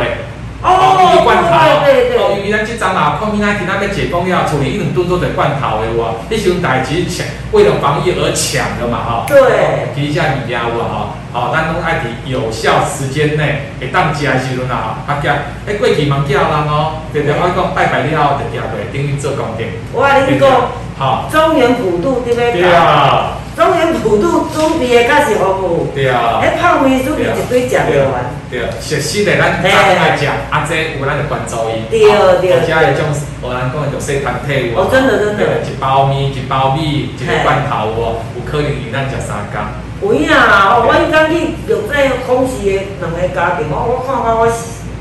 [0.66, 9.26] 哦，伊罐头，哦，因为咱即阵啊，看面仔今仔要解封要处理一两吨多的罐头的哇，迄时阵代志抢，为了防疫而抢的嘛，吼。
[9.30, 9.94] 对。
[9.94, 19.66] 提一下物件有啊，吼，好，咱拢爱伫有效时间内会当食的时阵啊，啊，加，迄过去忙叫人哦，对对，我讲拜拜了后就行过，等于做工程。
[19.94, 20.50] 我甲你讲，
[20.98, 22.54] 好，中原普渡对不对？
[22.54, 23.38] 对啊。
[23.56, 25.88] 中原普渡准备的才是服务。
[25.96, 26.44] 对啊。
[26.44, 28.36] 迄泡面准备一堆食袂完。
[28.52, 31.90] 对啊，熟悉的咱早起来食，啊，这有咱就关注伊。
[31.90, 32.00] 对
[32.42, 32.54] 对。
[32.54, 33.10] 而且迄种，
[33.42, 35.44] 有人讲叫细团体有哦，真的真的。
[35.66, 39.58] 一包米，一包米，一个罐头哦，有可能伊咱食三工。
[40.04, 44.46] 有影啦，哦，我迄讲去玉在空袭的两个家庭，我我看到我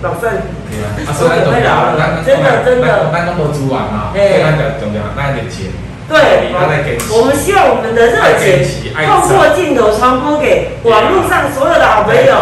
[0.01, 0.41] 老算。
[0.71, 1.69] 对啊，啊，所以咱重要，
[2.01, 5.69] 咱真的真的，咱讲无资源啊，所以咱就重要，咱得钱。
[6.09, 6.53] 对，
[7.11, 12.35] 我们希望我们的热情透过镜头传播给网络上所有的好朋友，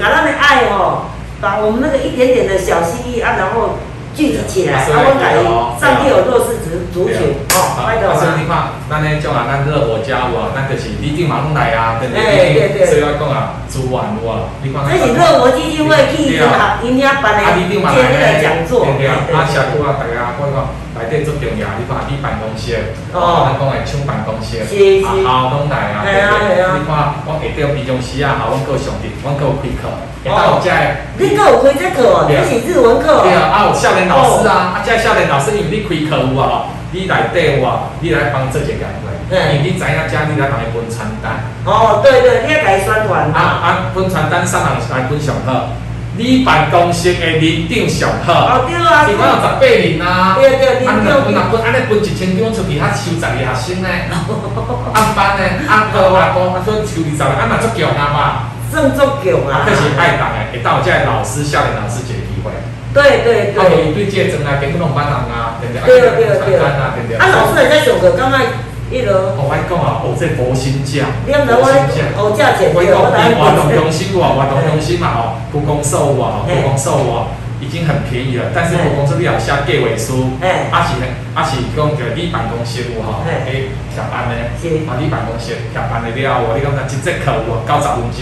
[0.00, 1.06] 把他的爱哦，
[1.40, 3.78] 把我们那个一点点的小心意啊，然后。
[4.16, 5.38] 聚集起来，啊，我改
[5.78, 8.34] 上帝有弱势族族群，哦，拜托啊！
[8.34, 12.82] 你看，咱咧种啊，咱热火家有啊，咱就是你定马拢来啊，对不对？
[12.82, 14.82] 所以我讲啊，资源有啊，你看。
[14.90, 20.66] 这是热火基金会去银行、银行办的建那个讲座，对啊，啊，社区啊，大家我讲
[20.98, 24.58] 内底最重要，你看你办公室，哦，咱讲的抢办公室，
[25.06, 26.58] 啊，好拢来啊，对不对？
[26.74, 29.86] 你看，我下底平常时啊，哈，我够上的，我够开课。
[30.26, 30.60] 哦，
[31.16, 33.22] 你个有开这课哦，这是日文课。
[33.22, 39.08] 对啊，啊有少年老师啊，啊这少年老师因为你开课有啊，你来底有啊，你来帮做一个工作。
[39.30, 39.38] 嗯。
[39.56, 41.46] 因为你知影遮你来帮伊分传单。
[41.64, 43.30] 哦，对对，你要给伊宣传。
[43.32, 45.72] 啊啊，分传单三人来分上课，
[46.18, 47.40] 你办公室的人
[47.70, 48.34] 顶上好。
[48.34, 49.06] 哦对啊。
[49.06, 50.34] 有十八人啊。
[50.34, 50.86] 对对对。
[50.86, 53.88] 啊，若分安尼分一千张出去，遐收十个学生呢。
[54.92, 58.18] 按班呢，按课啊，讲啊，说收二十个，啊嘛足强啊嘛。
[58.68, 59.62] 正足强啊！
[59.62, 62.50] 啊，可是爱党诶，会到这老师、少年老师一个机会。
[62.92, 63.62] 对对对。
[63.62, 64.04] 啊，伊对
[64.42, 64.58] 啊，
[64.92, 65.86] 班人啊，对不对？
[65.86, 66.58] 对对
[67.06, 67.16] 对。
[67.16, 68.40] 啊，老师也在上课，刚刚
[68.90, 69.12] 一路。
[69.36, 71.06] 我讲啊，哦，这佛心价。
[71.26, 71.64] 你唔知我
[72.16, 72.72] 哦价钱？
[72.74, 75.20] 我讲你活动中心哇，活动中心嘛吼，
[75.52, 77.28] 不公售哇，不公售哇，
[77.60, 78.50] 已经很便宜了。
[78.54, 80.96] 但是不公售你要下价位数，哎，啊是
[81.34, 84.50] 啊是讲着你办公室有吼，诶，下班咧，
[84.88, 86.12] 啊你办公室下班了了，
[86.56, 88.18] 你讲一节课有九十分钟。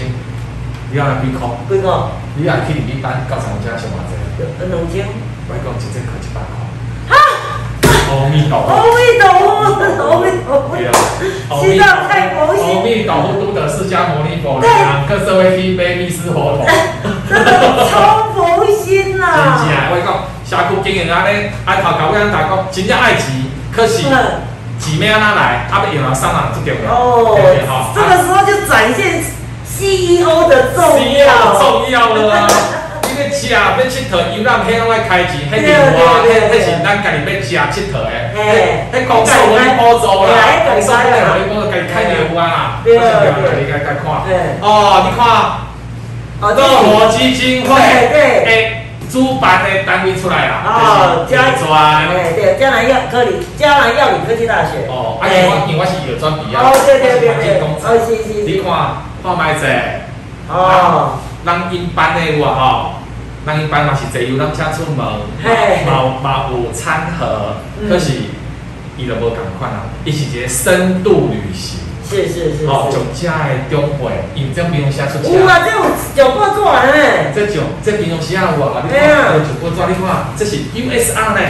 [0.91, 1.47] 你讲几块？
[1.69, 1.91] 几块？
[2.37, 4.14] 你要去你班教长者上偌济？
[4.39, 5.07] 两两千。
[5.49, 6.66] 我讲一节课一百块。
[8.17, 8.23] 哈！
[8.25, 8.67] 阿弥陀佛！
[8.73, 9.45] 阿弥陀佛！
[10.09, 10.71] 阿弥陀佛！
[11.61, 12.64] 西藏太佛心。
[12.64, 16.67] 阿弥陀佛，都得释迦牟尼佛，两个社会地位，密斯佛陀。
[17.29, 17.51] 真的
[17.91, 19.59] 超佛心呐！
[19.59, 20.09] 真正，我讲
[20.49, 23.25] 社区经营安尼，啊头搞尾大讲，真正爱钱，
[23.75, 24.03] 可是
[24.79, 25.67] 钱要安怎来？
[25.71, 26.87] 啊要用啊上人最重要。
[26.93, 27.37] 哦，
[27.95, 29.23] 这个时候就展现。
[29.69, 30.73] CEO 的。
[30.73, 30.81] 重
[31.12, 31.27] 要，
[31.59, 32.49] 重要了啊！
[33.17, 35.81] 你个吃要佚佗，游览迄拢爱开钱，迄另外，
[36.29, 38.11] 迄迄是咱家己要吃佚佗的。
[38.35, 40.29] 嘿，迄公司互你补助啦，
[40.69, 42.81] 公司互你补助，家己开业务啊。
[42.85, 43.97] 对对对，看。
[44.61, 50.62] 哦，你看，乐活基金会，诶，主办的单位出来啦。
[50.67, 52.09] 哦，嘉专。
[52.12, 54.87] 哎，对，江南药科里，江南药理科技大学。
[54.89, 57.64] 哦，啊，因为我因为我是药专毕业，哦，对对对对，哦，
[58.07, 58.43] 是是是。
[58.43, 59.07] 你看。
[59.25, 59.67] 看卖者，
[60.49, 62.93] 哦，人因班的有啊吼，
[63.47, 65.07] 人一般嘛是坐游览车出门，
[65.87, 67.57] 嘛嘛有餐盒，
[67.89, 68.13] 可是
[68.99, 71.86] 伊就无共款啊，伊是一个深度旅行。
[72.09, 75.35] 是是是，哦，从家的中会，因这平常时出车。
[75.35, 76.63] 有啊，这种九报纸
[76.95, 77.33] 诶。
[77.35, 81.41] 这种这平常时啊有啊，你看，这九报纸你看，这是 USR 呢。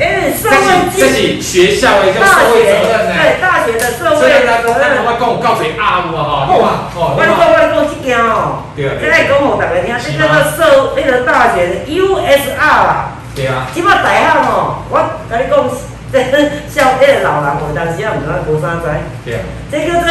[0.00, 3.14] 哎，社会这是学校的一个社会责任呢。
[3.20, 4.40] 对，大学的社会责任。
[4.64, 6.64] 所以呢，咱我讲有告谁啊有啊哈，你看，
[6.96, 8.88] 哦，我讲我讲这件哦，对
[9.28, 13.12] 讲我大家听，这叫做社那个大学的 USR 啦。
[13.34, 13.68] 对啊。
[13.74, 14.96] 即摆大学哦，我
[15.28, 15.60] 跟你讲。
[16.12, 16.22] 这
[16.68, 18.86] 像迄个老人，有当时也毋知影无啥知。
[19.24, 19.40] 对啊。
[19.70, 20.08] 这个这，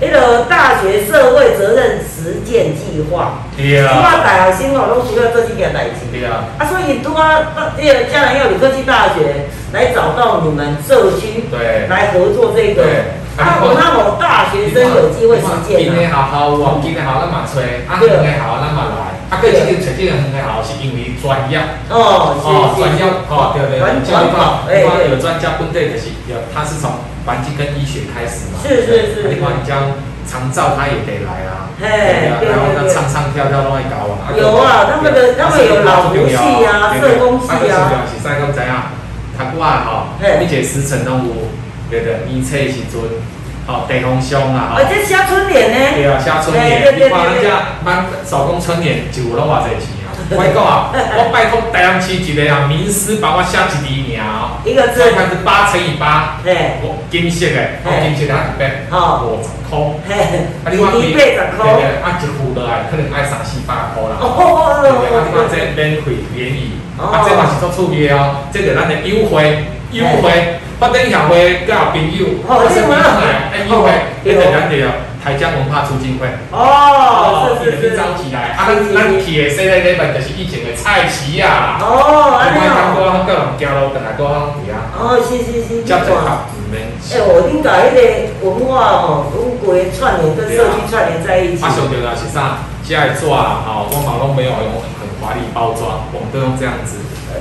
[0.00, 3.42] 迄个大学社会责任实践计划。
[3.56, 3.90] 对啊。
[3.92, 6.06] 拄啊大学生哦，拢需要做这件代志。
[6.12, 6.44] 对啊。
[6.58, 12.82] 啊，所以拄啊，迄个将来要有科技大学来找到你们社区，对，来合作这个。
[13.38, 15.78] 啊，我那我大学生有机会实践。
[15.78, 19.18] 今年好好哦，今年好咱嘛吹，啊，明年好咱嘛来。
[19.30, 21.58] 啊，对，这个成绩很好，是因为专业。
[21.90, 23.78] 哦，哦，专业，哦，对对。
[23.78, 26.90] 专家嘛，哎，有专家分队就是，有他是从
[27.28, 28.56] 环境跟医学开始嘛。
[28.64, 29.28] 是是是。
[29.28, 29.92] 另外，你像
[30.24, 31.68] 长照，他也得来啊。
[31.76, 34.32] 嘿，对然后呢，唱唱跳跳都会搞啊。
[34.32, 37.52] 有啊，他们的他们有老游戏啊，社工系啊。
[37.52, 38.72] 啊，最重要是啥讲知影？
[39.36, 41.34] 他过来吼，并且时辰拢有，
[41.90, 42.98] 对对，年初时阵。
[43.68, 44.72] 哦，地方乡啊！
[44.74, 45.76] 哦，这写春联呢？
[45.94, 46.80] 对啊，写春联。
[46.96, 49.97] 你看人家办手工春联，就有拢偌济钱啊！
[50.30, 54.60] 我讲啊，我拜托台南市一个啊，名师帮我写一字名哦。
[54.64, 55.00] 一个字。
[55.16, 56.38] 它是八乘以八。
[56.44, 56.76] 嘿。
[56.82, 58.84] 我金色的，我，金色的一百。
[58.90, 59.24] 哦。
[59.24, 59.78] 五十块。
[60.04, 60.52] 嘿。
[60.64, 61.64] 啊，你看一百十块。
[61.64, 64.20] 对对，啊，一付落来可能爱三四百块啦。
[64.20, 70.60] 哦对对，啊，你看这免费便宜，啊，这嘛是做趣味哦，这个咱的优惠优惠。
[70.78, 73.90] 发展协会甲朋友，哦，身边来，哎，因为
[74.22, 74.92] 一直咱哋啊，
[75.28, 76.24] 台江文化促进会。
[76.50, 77.96] 哦，是是是。
[77.98, 78.64] 招起来，啊，
[78.96, 81.76] 咱去的说咧咧，就是以前的菜市啊。
[81.84, 82.96] 哦，安尼哦。
[82.96, 84.88] 我讲个人行路，等下过往去啊。
[84.96, 85.84] 哦，是是是。
[85.84, 88.00] 接着啊，哎，我恁甲迄个
[88.40, 91.60] 文化吼，拢规串联跟社区串联在一起。
[91.60, 92.64] 啊，上着啦是啥？
[92.88, 96.96] 纸啊，吼，我嘛拢没有用很华丽包装，我们都用这样子。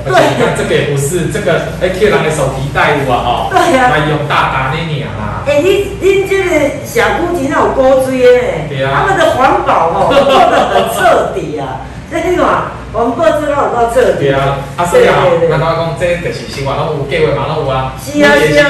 [0.05, 5.43] 而且，你看这个也不是，这个哎，客人的手提袋物啊，哈，对呀，来用大大那年啊。
[5.47, 6.49] 哎，你你这个
[6.85, 10.21] 小姑真有高追诶，对啊，他们的环保哦做
[10.51, 14.27] 的很彻底啊， 这个嘛，环保做到够彻底。
[14.27, 17.93] 对啊，啊所以啊，咱讲这就是生活拢有计划嘛，拢有啊。
[18.03, 18.67] 是啊是啊。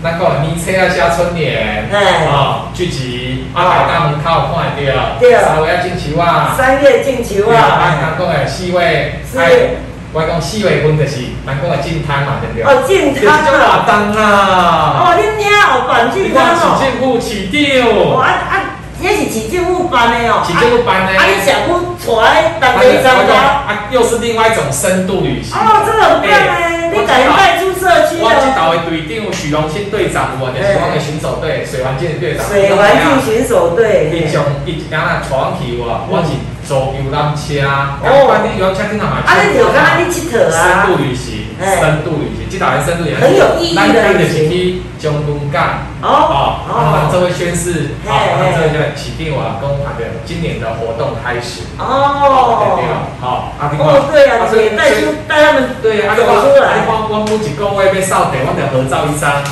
[0.00, 3.27] 咱讲年车啊，写春联，哎，啊，聚集
[3.58, 4.22] 啊，大家门口
[4.54, 9.78] 看会到，对啊，三月啊，进球啊，三月进球啊，啊，咱讲诶四月，四月。
[10.10, 12.62] 我讲四月份就是咱讲的进摊嘛，对不对？
[12.64, 13.44] 哦，进摊啊！
[13.44, 15.04] 就是活动啦。
[15.04, 16.80] 哦，恁听哦，办进摊哦。
[16.80, 17.60] 市政府市长。
[17.92, 18.54] 哦，啊啊，
[19.02, 20.40] 也是市政府办的哦。
[20.46, 21.12] 市政府办的。
[21.12, 23.34] 啊，你小姑带当地参加。
[23.68, 25.52] 啊，又是另外一种深度旅行。
[25.54, 32.46] 哦，真的很棒诶，你赶紧带出社区我这岛的队长许荣清队长，我就是我的巡守队水环境队长。
[32.48, 34.10] 水环境巡守队。
[34.12, 36.32] 一从一刚才传去我，我是。
[36.68, 37.64] 坐游览车，
[38.04, 39.24] 哦，关你游览车经常买。
[39.24, 40.84] 啊，你就讲你佚佗啊。
[40.84, 43.20] 深度旅行，深度旅行，这台深度旅行。
[43.20, 44.50] 很有意义的旅行。
[44.50, 48.18] 去将军港，哦，哦，这位宣誓，好，
[48.56, 51.62] 这位就起定我公他的今年的活动开始。
[51.78, 56.82] 哦，对啊，好，阿丁哦，对啊，所以带出带他们对啊，走出来。
[56.86, 59.42] 我我们几个位被扫地，我们合照一张。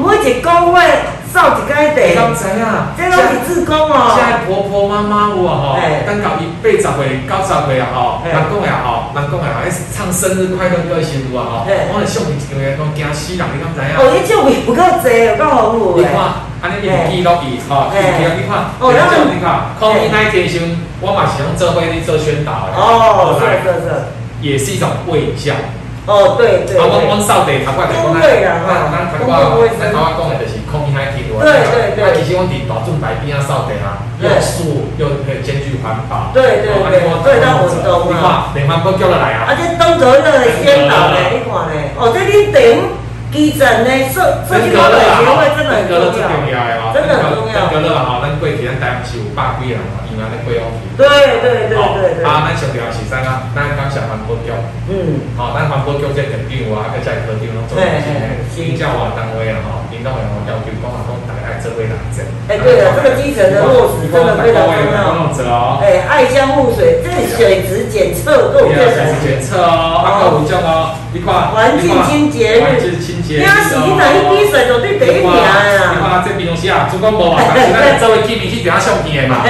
[0.00, 0.80] 每一个位。
[1.30, 2.66] 扫一间地，刚知影，
[2.98, 4.18] 这拢是自工哦。
[4.18, 13.94] 现在婆婆妈妈有啊吼，等到伊八十岁、九十岁啊吼，人讲呀吼，人讲呀吼，唱生日快乐歌的时候啊吼，我来上面一个月讲惊死人，你敢知影？
[13.94, 16.18] 哦，你唱面不够济，有够丰富你看，
[16.66, 20.58] 安尼你记录伊吼，记录你看，哦，你看，可能那一天上，
[20.98, 22.74] 我嘛是用做伙去做宣导的。
[22.74, 24.18] 哦，是是是。
[24.42, 25.54] 也是一种卫教。
[26.06, 26.78] 哦，对对。
[26.78, 28.24] 啊，我我扫地头块就讲咱，
[28.64, 29.44] 咱咱头发，
[29.76, 30.60] 咱头发讲的就是。
[30.70, 32.04] 空气还挺多，对对对。
[32.06, 36.30] 啊，其实我伫大众白边啊扫地啊，又素又可以兼具环保。
[36.30, 38.54] 对对对，对到活动啊。
[38.54, 39.50] 你看，连环波叫落来啊。
[39.50, 42.86] 而且东头那个先导嘞，你看嘞，哦，这你顶。
[43.30, 45.94] 基层呢，设设计保险协会真的很重
[46.50, 47.70] 要，真的很重要。
[47.70, 50.18] 登革热哈，咱过去咱台湾是有百几人嘛，因
[50.96, 51.06] 对
[51.40, 52.24] 对对对对。
[52.24, 53.48] 啊，咱强调是啥啊？
[53.54, 54.50] 咱感谢环保局。
[54.90, 55.20] 嗯。
[55.36, 62.20] 好，咱环保局这肯定有啊，个在科长拢做一些新教化单位啊，吼，领导员要求讲啊，讲大家爱做为难者。
[62.50, 64.66] 哎，对了，这个基层的落实真的非常
[65.32, 65.80] 重要。
[65.80, 71.54] 哎，爱江护水，这水质检测都有水质检测哦，啊，个有种哦，你看。
[71.54, 72.82] 环境清洁日。
[73.30, 75.30] 你啊是，你哪去比赛就对第一名
[76.20, 76.24] 啊！
[76.26, 79.40] 这边东西啊，主管无啊，但是咱做位记名去给他相片的嘛。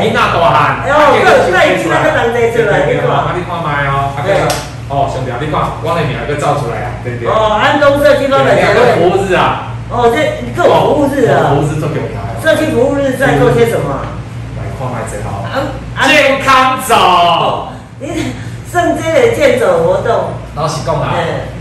[0.00, 3.04] 你那大汉，哦，这这今仔个当地出来，你看。
[3.12, 4.32] 啊，你看卖哦，啊个，
[4.88, 7.28] 哦，兄弟啊，你看，我的名个照出来啊，对不对？
[7.28, 8.80] 哦，安东社区方的两个。
[8.96, 9.76] 服务日啊。
[9.92, 10.16] 哦，这
[10.56, 11.52] 做服务日啊。
[11.52, 12.16] 服务日做给我们。
[12.40, 14.00] 社区服务日在做些什么？
[14.56, 15.44] 来看卖最好。
[16.08, 17.68] 健康走。
[18.00, 18.32] 你
[18.72, 20.32] 圣街的健走活动。
[20.56, 21.12] 老实讲啊，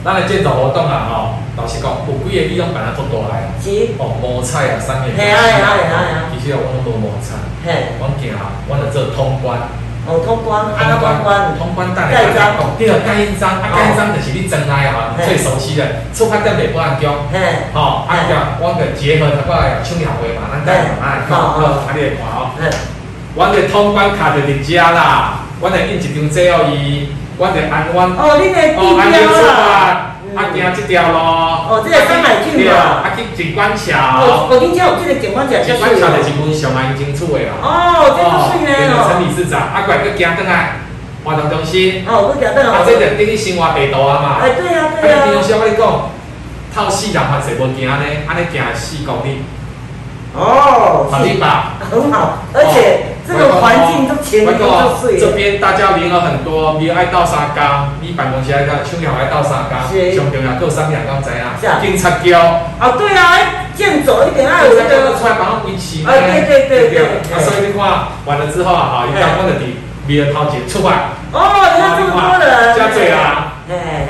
[0.04, 1.43] 咱的健走活动啊，吼。
[1.56, 3.54] 老实讲，有几个地方本来做大来，
[4.02, 5.14] 哦，摸菜啊，三个。
[5.14, 6.18] 系啊系啊系啊系啊。
[6.34, 7.38] 其实我拢无摸菜。
[7.62, 7.94] 嘿。
[8.02, 9.62] 我行啊，我来做通关。
[10.10, 11.54] 哦，通关，啊，通关。
[11.54, 12.12] 通关带来。
[12.12, 12.58] 盖章。
[12.74, 16.10] 第二盖印章，啊，盖印章就是你真爱啊，最熟悉的。
[16.10, 17.30] 出发点北部安江。
[17.30, 17.70] 嘿。
[17.78, 22.58] 哦，啊个，我个结合他个青鸟会嘛，咱盖嘛，啊，好，啊，你来看哦。
[22.58, 22.66] 嘿。
[23.38, 28.02] 我个通关卡就伫遮啦，我来印一张纸哦，伊，我来按我。
[28.02, 30.13] 哦，你来地标啦。
[30.36, 31.18] 啊，行这条路。
[31.18, 32.74] 哦，这个山海郡嘛。
[33.04, 33.94] 啊，去景观桥。
[33.98, 35.62] 哦，我听讲有这个景观桥。
[35.62, 37.54] 景观桥就是文雄啊，已经出的啦。
[37.62, 39.10] 哦，这么水呢哦。
[39.10, 40.82] 陈理事长，啊，过来去行转来，
[41.24, 42.04] 活动中心。
[42.08, 42.72] 哦，去行转来。
[42.72, 44.28] 啊，这就等于生活地图啊嘛。
[44.42, 45.22] 哎，对啊，对啊。
[45.22, 46.10] 啊，平常时我跟你讲，
[46.74, 49.44] 透四人还是无行呢，安尼行四公里。
[50.36, 51.78] 哦，好地吧？
[51.92, 55.20] 很好，而且这个环境都前面都是。
[55.20, 61.80] 这边大家名额很多，你爱到沙缸，你办公室爱倒，厂里爱到沙缸，上重要够三样，刚知啊？
[61.82, 62.32] 警察局。
[62.34, 65.16] 啊，对啊，健走一点爱有这个。
[65.18, 66.04] 出来帮我维持。
[66.06, 67.00] 啊，对对对对。
[67.32, 67.82] 啊，所以你看
[68.26, 71.16] 完了之后啊，哈，一到我的地，米的头前出来。
[71.32, 71.40] 哦，
[71.76, 72.76] 你看这么多人。
[72.76, 73.54] 加嘴啊。
[73.70, 74.08] 哎。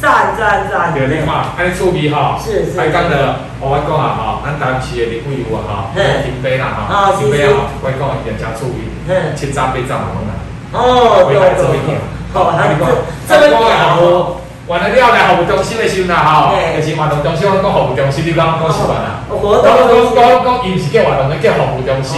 [0.00, 0.94] 赞赞赞！
[0.94, 1.28] 对，你看，
[1.58, 2.80] 安尼趣味吼，是是。
[2.80, 10.32] 还讲的，我讲啊吼，咱台湾市的李贵有啊吼，金杯啦吼，金杯啊，我讲也真趣味，七早八早嘛拢来。
[10.72, 12.00] 哦，对对。
[12.32, 12.88] 好，那你讲，
[13.28, 14.00] 这这边好。
[14.00, 19.28] 我完了了来服务中心的时候啦吼，就是活动中心，我讲服务中心，你讲讲是完啦。
[19.28, 22.16] 我讲讲讲讲，伊毋是叫活动，叫服务中心，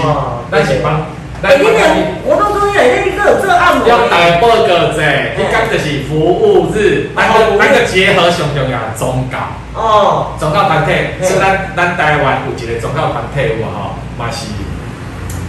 [0.52, 1.02] 咱是帮。
[1.42, 1.82] 哎，你那
[2.24, 3.88] 活动中心内底个做按摩。
[3.88, 5.02] 要大报告者，
[5.36, 9.38] 你讲就是服务日，然后咱个结合上重要宗教。
[9.74, 10.34] 哦。
[10.38, 14.46] 宗教团体，所以咱咱台湾有一个宗教团体有吼，嘛是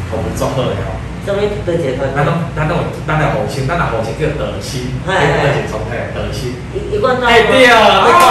[0.10, 0.98] 服务足好的吼。
[1.26, 2.10] 什么的结合？
[2.16, 6.56] 咱拢咱拢咱的互信，咱的互信叫德心，叫德心状态，德心。
[6.74, 7.28] 一一贯到。
[7.28, 8.26] 哎对啊，你看，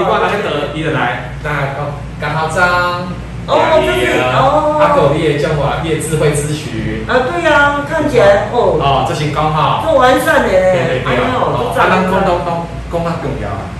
[0.00, 1.84] 你看那个德，伊就来，咱讲
[2.18, 3.12] 干好章。
[3.46, 4.53] 哦，就是哦，
[4.84, 5.08] 阿狗
[5.40, 13.72] 叫我业智慧咨询啊，对呀，看起来哦，哦，这些刚好做完善的嘞，哎呦，啊，咱讲讲讲讲较重要啊。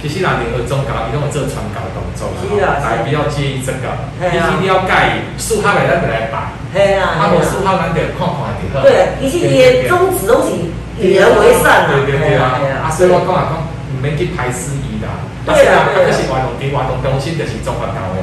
[0.00, 2.30] 其实人联合宗教，伊拢有做传教动作
[2.62, 3.90] 啦，大家不要介意这个，
[4.22, 8.86] 你一定要介意，树下来咱就来摆，系啊，啊无树下咱就看看就好。
[8.86, 10.54] 对，其实伊的宗旨拢是
[11.02, 18.22] 与人为善啊，对对对啊，啊所以我讲啊讲，唔免去排斥伊啦，对啊，啊，是活动伫活动中心就是中华教的。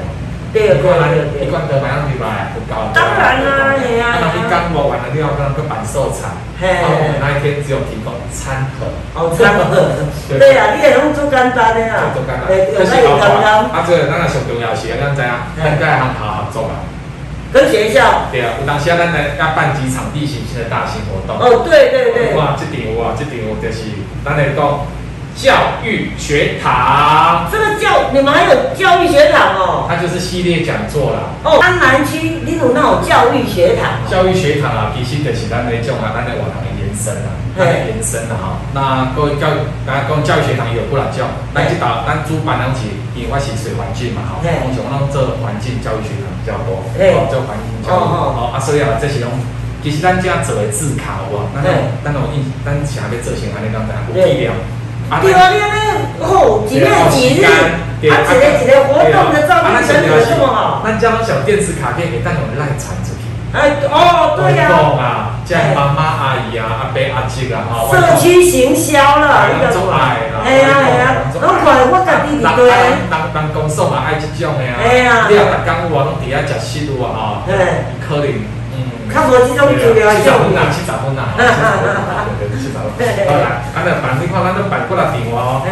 [0.55, 0.79] 对对
[1.35, 2.87] 对，一罐得买上去吧，不高。
[2.95, 4.15] 当然啦，嘿啊。
[4.23, 6.31] 那你刚我完了，你要跟个板寿茶。
[6.55, 6.79] 嘿。
[6.79, 8.87] 然后我们那一天只有提供餐盒。
[9.19, 9.67] 哦，餐盒。
[10.39, 12.15] 对啊，你也拢做简单的啊。
[12.15, 12.47] 做简单。
[12.47, 16.87] 可是老板，啊，这咱个上重要是啊，咱知啊，咱该行好合作啊。
[17.51, 18.31] 跟学校。
[18.31, 21.35] 对啊，有当时啊，咱来要办几场地形性的大型活动。
[21.35, 22.31] 哦，对对对。
[22.39, 23.91] 哇，这点哇，这点我就是
[24.23, 24.87] 咱来讲。
[25.35, 25.51] 教
[25.83, 29.85] 育学堂，这个教你们还有教育学堂哦？
[29.87, 31.27] 它就是系列讲座啦。
[31.43, 33.99] 哦，安南区你有那种教育学堂？
[34.09, 38.45] 教育学堂啊，其实就是咱那种啊，咱的往堂的延伸啊，它的延伸啊哈。
[38.71, 39.51] 那各位教，
[39.85, 44.39] 大家讲教育学堂有不少教，咱去打，咱主办两起，因为是水环境嘛哈。
[44.39, 47.91] 通常咱做环境教育学堂比较多，哦，做环境教育。
[47.91, 49.27] 哦，啊，所以啊，这是种，
[49.83, 51.75] 其实咱家做的字卡哇，那种，
[52.07, 54.47] 那种印，咱想要做成安尼，咱怎有力
[55.09, 55.21] 量。
[55.21, 60.81] 对啊，你那哦，几月几日，啊，几个几个活动的照片真的这么好。
[60.83, 63.25] 咱家小电子卡片给咱用来传出去。
[63.53, 64.67] 哎，哦，对呀。
[64.69, 67.87] 活动啊，叫妈妈、阿姨啊、阿伯、阿叔啊， 哈。
[67.91, 70.43] 社区行销了，你种爱啦。
[70.43, 71.03] 哎呀哎呀，
[71.41, 72.67] 拢怪我家弟弟对。
[72.67, 72.75] 人
[73.33, 74.75] 人公司嘛爱这种的啊。
[74.83, 75.27] 哎呀。
[75.29, 77.43] 你啊，逐工有啊，拢伫遐食食有啊，哈。
[77.49, 77.85] 哎。
[78.07, 78.54] 可能。
[79.13, 81.37] 较无即种资料，七十分啊，七十分啊，
[82.51, 82.83] 七十分。
[83.27, 85.63] 好啦，安尼办，你看咱都办过来电话哦，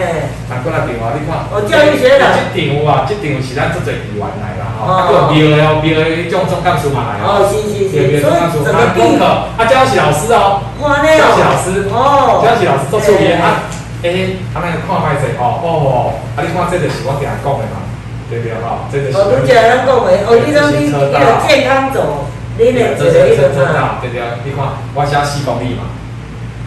[0.47, 1.43] 办过来电话，你看。
[1.51, 2.23] 哦，教育学的。
[2.35, 4.87] 这场有啊，这场是咱做做议员来啦，吼。
[4.87, 7.43] 啊，个庙的哦，庙的迄种总干事嘛来哦。
[7.43, 8.21] 哦，是是是。
[8.23, 9.23] 总干事啊，功课，
[9.55, 10.63] 啊，教是老师哦。
[10.79, 11.87] 教是老师。
[11.91, 12.39] 哦。
[12.43, 13.67] 教是老师做作业啊，
[14.03, 17.83] 诶，啊，那个看歹势哦，哦，啊，你看这就是我定讲的嘛，
[18.29, 18.87] 对不对哈？
[18.91, 19.15] 这个是。
[19.19, 22.31] 哦，你讲咱讲的，哦，你讲你你个健康走。
[22.57, 25.89] 你咧做咧，做做啦，对对，你看我写四公里嘛。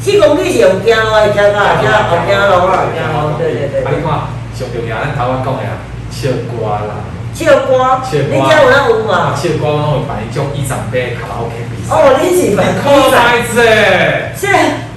[0.00, 2.98] 四公里是用走哦，会走到后边后边路啊，走
[3.30, 3.84] 路，对对对。
[3.84, 4.10] 啊，你看
[4.52, 5.78] 上重要，咱头湾讲的啊，
[6.10, 7.06] 唱歌啦。
[7.32, 8.02] 唱歌。
[8.02, 8.28] 唱歌。
[8.32, 9.30] 你家有哪有嘛？
[9.36, 11.94] 唱歌拢会办一种一长杯卡拉 OK 比赛。
[11.94, 12.82] 哦，你是办比
[13.54, 14.34] 赛？
[14.34, 14.42] 这，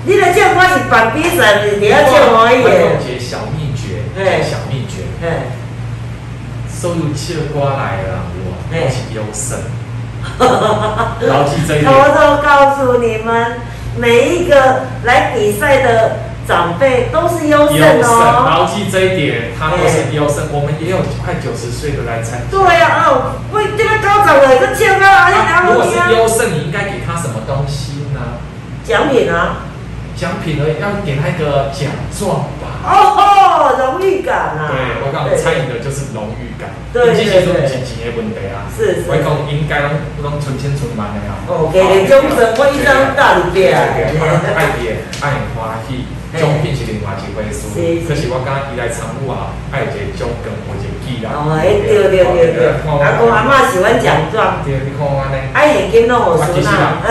[0.05, 2.97] 你的唱歌是办比赛，你要唱欢喜的。
[2.97, 4.01] 节小秘诀，
[4.41, 5.05] 小秘诀。
[5.21, 5.53] 哎。
[6.67, 8.17] 收入唱歌来的人，
[8.71, 9.59] 我是优胜。
[11.27, 11.85] 牢记这一点。
[11.85, 13.59] 偷偷告诉你们，
[13.97, 16.17] 每一个来比赛的
[16.47, 18.45] 长辈都是优胜哦。
[18.49, 20.47] 牢记这一点，他都是优胜。
[20.51, 22.45] 我们也有快九十岁的来参加。
[22.49, 25.29] 对呀，哦，为这个高长的，个签啊，
[25.67, 28.19] 如果是优胜，你应该给他什么东西呢？
[28.83, 29.65] 奖品啊。
[30.15, 31.89] 奖品呢，要给他一个奖
[32.19, 32.83] 状吧。
[32.83, 32.91] 哦，
[33.77, 34.71] 荣誉感啊！
[34.71, 36.69] 对，我讲餐饮的就是荣誉感。
[36.93, 37.45] 对对对。
[37.45, 38.65] 不是钱的问题啊。
[38.71, 39.11] 是是。
[39.11, 39.91] 我讲应该拢
[40.23, 41.43] 拢存钱存满的啊。
[41.47, 43.77] 哦，给你奖品，我一张大礼币啊。
[44.55, 44.83] 爱的，
[45.21, 46.05] 爱欢喜。
[46.29, 47.73] 奖品是另外一回事，
[48.05, 51.33] 可是我讲伊来参与啊，爱有一个奖金或者记啦。
[51.33, 52.69] 哦，哎，对对对对，
[53.01, 54.61] 阿公阿妈喜欢奖状。
[54.61, 55.37] 对，你看我呢。
[55.57, 57.01] 爱现金拢好收呐。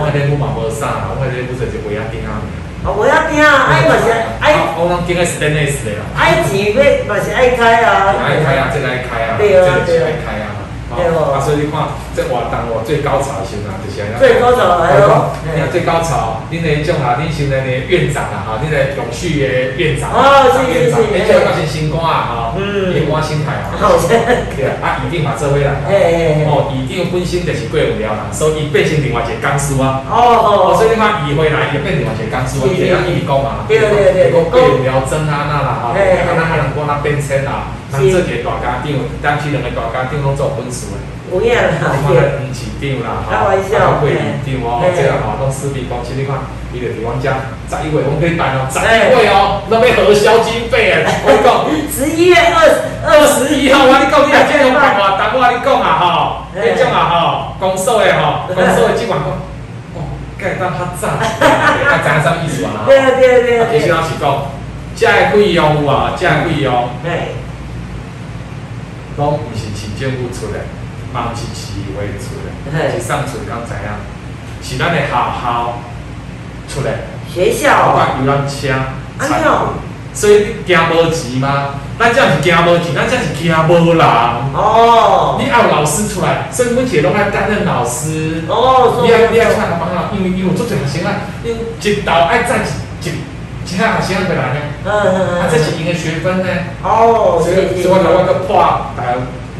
[0.00, 2.40] 我迄个冇无啥，我迄个不是就尾仔钉啊。
[2.82, 4.10] 哦，尾仔钉啊，爱嘛是
[4.40, 4.54] 爱。
[4.78, 6.02] 我讲今个是 stainless 的啦。
[6.16, 8.14] 爱钱要嘛是爱开啊。
[8.24, 10.49] 爱开啊，这个爱开啊，这个是爱
[10.90, 11.30] 开啊。
[11.30, 15.30] 啊，所以你看，这活动哦，最高潮时啊，就是安最高潮来咯。
[15.46, 23.70] 你看最高潮，恁那种啊，恁现在的院长啊，哈，恁的永续的院长，啊，是是是，你叫搞些新歌啊，哈，新歌新台啊，
[24.58, 25.70] 对啊，啊，一定嘛做回来，
[26.50, 37.78] 哦，一定本身就是过无聊啦，所以变成另外一个江苏啊，哦哦，所以你看移回来也变另外一个江苏啊，一样一直讲嘛，对对对，讲过无聊真啊那啦，哈，啊那还能讲那变迁啊。
[37.92, 38.86] 咱做一个大家长，
[39.22, 40.98] 当时两个大家长拢做本事的。
[41.30, 42.42] 有影啦，对。
[42.42, 46.38] 你看，市长啦，开玩笑，会议长哦，这个吼，拢私密公司，你看，
[46.74, 47.30] 伊就伫阮遮
[47.70, 51.70] 十一月，我们可以办哦，十一月哦，那要核销经费诶， 我讲。
[51.90, 52.66] 十一月二
[53.06, 56.10] 二十一号，我你讲你啊，这样办法，但我你讲啊，吼，
[56.50, 59.30] 你种啊，吼，公所诶，吼，公所诶，即款讲，
[59.94, 61.22] 哦，盖当较早，啊，
[62.02, 62.82] 知影啥意思啊？
[62.86, 63.78] 对对对。
[63.78, 64.50] 其实老是讲，
[64.98, 67.38] 这个费用有啊，这个费用，对，
[69.20, 70.58] 拢毋是市政府出的。
[71.12, 73.90] 嘛是市委出的，是上水刚知影，
[74.62, 75.80] 是咱的学校
[76.68, 76.90] 出的。
[77.28, 77.88] 学校。
[77.88, 78.68] 包括游览车、
[79.18, 79.50] 产品，
[80.14, 81.74] 所以你惊无钱吗？
[81.98, 84.06] 咱这是惊无钱，咱这是惊无人。
[84.54, 85.36] 哦。
[85.42, 88.44] 你要老师出来，所以目前拢爱担任老师。
[88.46, 89.02] 哦。
[89.02, 93.12] 你爱你爱出来帮啊，因为因为做这学生啊，因一道爱赚一一
[93.64, 94.60] 其他学生过来呢。
[94.84, 95.40] 嗯嗯嗯。
[95.40, 96.48] 啊，这是因的学分呢。
[96.82, 97.40] 哦。
[97.42, 98.56] 所以所以我个破
[98.96, 99.16] 大。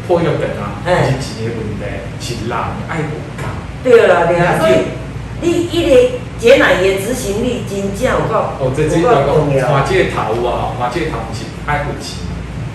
[0.07, 1.85] 破药等啊，是钱的问题，
[2.19, 2.57] 是人
[2.89, 3.47] 爱无够。
[3.83, 4.97] 对啦，对啦，所以
[5.39, 9.67] 你一个节奶的执行力真正有够，有够重要。
[9.67, 12.25] 花这头啊，花这头是爱有钱，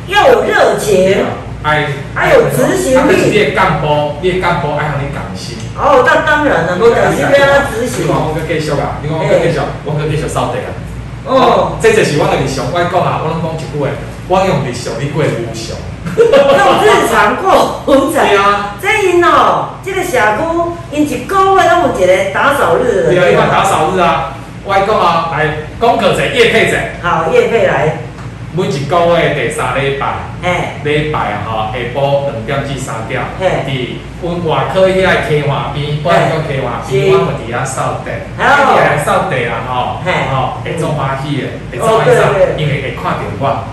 [0.07, 1.27] 要有热情，
[1.63, 3.29] 爱还有执行力。
[3.29, 5.57] 你干部，你干部爱向你感谢。
[5.77, 8.05] 哦，那当然了，我感谢他执行。
[8.05, 10.71] 你看我个继续啊，你看我个继续，我个继续扫地啊。
[11.27, 13.89] 哦，这就是我的日常，我讲啊，我拢讲一句话，
[14.29, 15.77] 我用日常，你过无常。
[16.17, 16.25] 用
[16.83, 17.83] 日常过
[18.15, 20.43] 对啊，这因哦，这个社区
[20.93, 23.11] 因一个月拢有一个打扫日。
[23.11, 26.77] 对啊，你看打扫日啊，我讲啊，来讲个者叶配者。
[27.03, 28.06] 好，叶配来。
[28.57, 30.07] 每一个月第三礼拜，
[30.83, 40.01] 礼拜啊吼，下晡两点至三点，伫阮外科迄个溪华边，我来讲溪华边，我们伫遐扫地，一直来扫地啊吼，
[40.33, 42.13] 吼会做欢喜的，会做欢喜，
[42.57, 43.65] 因为会看到我。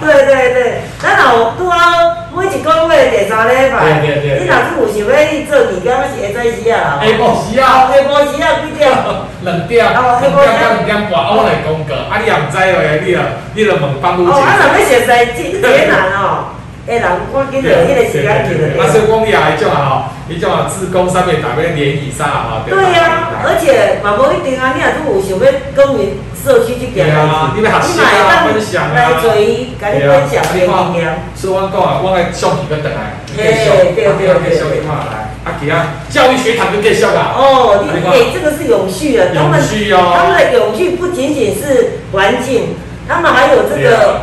[0.00, 4.06] 对 对对，那老拄好每一个月第三礼拜，你
[4.46, 7.00] 若是有想要去做义工，是会使时啊。
[7.02, 8.88] 下晡时啊，下晡时啊几点？
[9.42, 9.86] 两点。
[9.86, 13.20] 哦，下晡时两点半，我来讲个，啊你也毋知哦，你啊，
[13.54, 14.30] 你著问帮务姐。
[14.30, 16.54] 哦，啊若要实在真艰难哦。
[16.88, 18.82] 哎，人我今日迄个时间去了。
[18.82, 19.92] 啊，所以讲你啊，迄种啊吼，
[20.30, 27.26] 迄种啊，自工上面大概联谊上啊，对啊，而且嘛无一定啊，你若是有想要耕耘社区这件代志，
[27.56, 30.60] 你买当分享啊，来做伊，甲你分享经
[30.94, 31.22] 验。
[31.34, 37.34] 所以我讲啊，我来上几个等来，对对对对，小电话来，啊，给啊教育学堂就介绍啦。
[37.36, 42.76] 哦，你哎，这个是永续的，永续哦，他们的永续不仅仅是环境。
[43.10, 44.22] 他们还有这个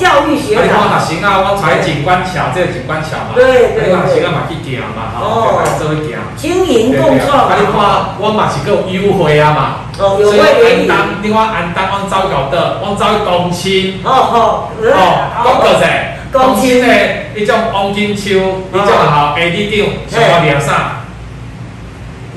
[0.00, 0.64] 教育学堂。
[0.64, 3.34] 你看学生啊，我踩景观桥，这个景观桥嘛。
[3.34, 3.92] 对对对。
[4.08, 6.16] 学生啊嘛去行嘛，吼，做去行。
[6.34, 7.46] 经营共创。
[7.46, 7.76] 啊，你看
[8.18, 9.60] 我嘛是够优惠啊嘛。
[9.98, 14.00] 哦，有惠安当，你看安当，我走搞的，我走公青。
[14.02, 14.68] 哦哦。
[14.80, 14.96] 哦，
[15.44, 15.84] 讲个者，
[16.32, 16.88] 公青的，
[17.36, 20.95] 迄种黄金秋，迄种啊吼，下里长，想要聊啥？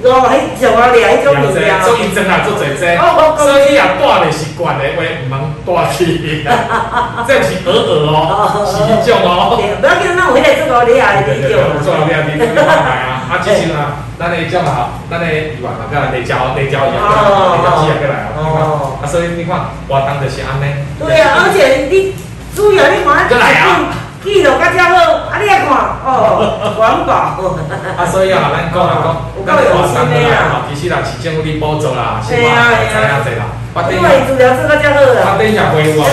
[0.04, 2.96] 哦，迄像我掠迄种物件，做医生啊，做侪侪，
[3.36, 6.44] 所以啊， 带的是惯的话，唔通带去，
[7.28, 9.60] 这是鹅鹅哦，是迄种哦。
[9.60, 13.28] 不要紧，那我迄个做个掠的对对对，做个掠的，你慢慢来啊。
[13.30, 18.28] 啊，之前啊，咱的种啊，咱的鱼丸啊，个内交内椒鱼啊，内椒鸡啊，过来啊。
[19.04, 20.74] 啊，所以你看，活动就是安尼。
[20.98, 22.16] 对啊，而且你
[22.56, 23.94] 主要你看，啊。
[24.22, 25.42] 记录较遮好，啊！
[25.42, 25.72] 你也看，
[26.04, 27.48] 哦，环保。
[27.96, 33.48] 啊，所以啊，咱讲啊讲，咱看三个啦，其实啦，市政府哩补助啦，是嘛，知影济啦。
[33.88, 35.32] 因为治疗做较遮好啦。
[35.32, 36.12] 发展协会有啊，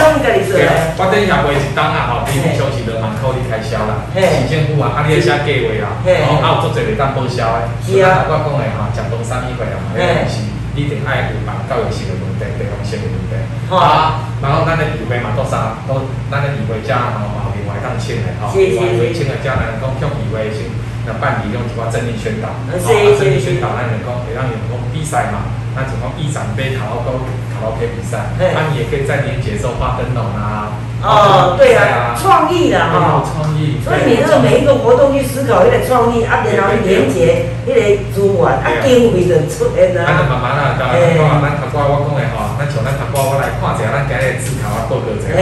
[0.95, 4.07] 发展协会一当啊，吼，平均休息两万块哩开销啦。
[4.15, 7.67] 市政府啊，啊，你写计划啦，哦，啊，有足侪会当报销的。
[7.83, 8.31] 是啊。
[8.31, 10.47] 我讲的哈，食东山一回啊，迄个是
[10.79, 13.35] 一定爱有办教育性的问题、地方性的问题。
[13.75, 17.51] 啊，然后咱的议会嘛，都啥，都咱的议会遮吼。
[17.83, 20.71] 当请的吼，另外为请的家人讲向以为先，
[21.07, 22.71] 那办理用一寡正力宣导，啊，
[23.19, 27.11] 正力宣导咱员工，会让员工比赛嘛，那种讲议长杯卡拉 OK
[27.55, 37.81] 卡拉 OK 比赛，那你也可以在年节时候画灯笼啊，哦，对啊，创意的哈，创意，所以你这个每一个活动去思考一个创意，啊，然后连接一个
[38.13, 40.05] 资源，啊，经费就出现啦。
[40.05, 45.33] 咱就慢慢啊，讲啊，讲啊，咱头挂我讲的吼，咱像咱头挂我来看一下，咱今日字头啊报告一下，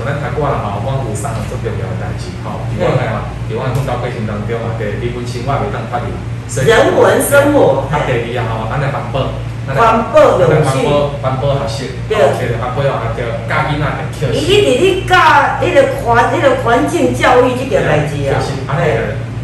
[0.00, 9.28] 像咱台湾吼，我有三个最重要的代志吼，比如讲啊，比如讲讲到过程当中啊，第日本生活袂当发现，人文生活，啊第二啊吼，咱来环保，
[9.76, 10.88] 环保永续，
[11.20, 12.16] 环保学习，对，
[12.56, 14.32] 环保啊，叫教囡仔来跳。
[14.32, 15.20] 伊一直咧教
[15.60, 18.40] 迄个环，迄个环境教育这个代志啊，
[18.72, 18.80] 啊，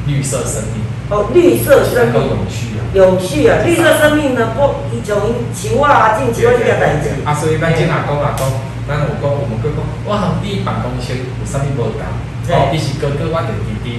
[0.09, 0.81] 绿色生命。
[1.13, 5.21] 哦，绿色生命，永续啊，永续啊，绿色生命呢，不，伊从
[5.53, 7.13] 树啊，种树啊这个代志。
[7.27, 8.49] 啊，所以咱今下讲啊讲。
[8.87, 12.03] 咱有讲，我们哥讲，我和你办公室有啥物无共？
[12.47, 13.99] 哦，伊是哥哥，我就弟弟；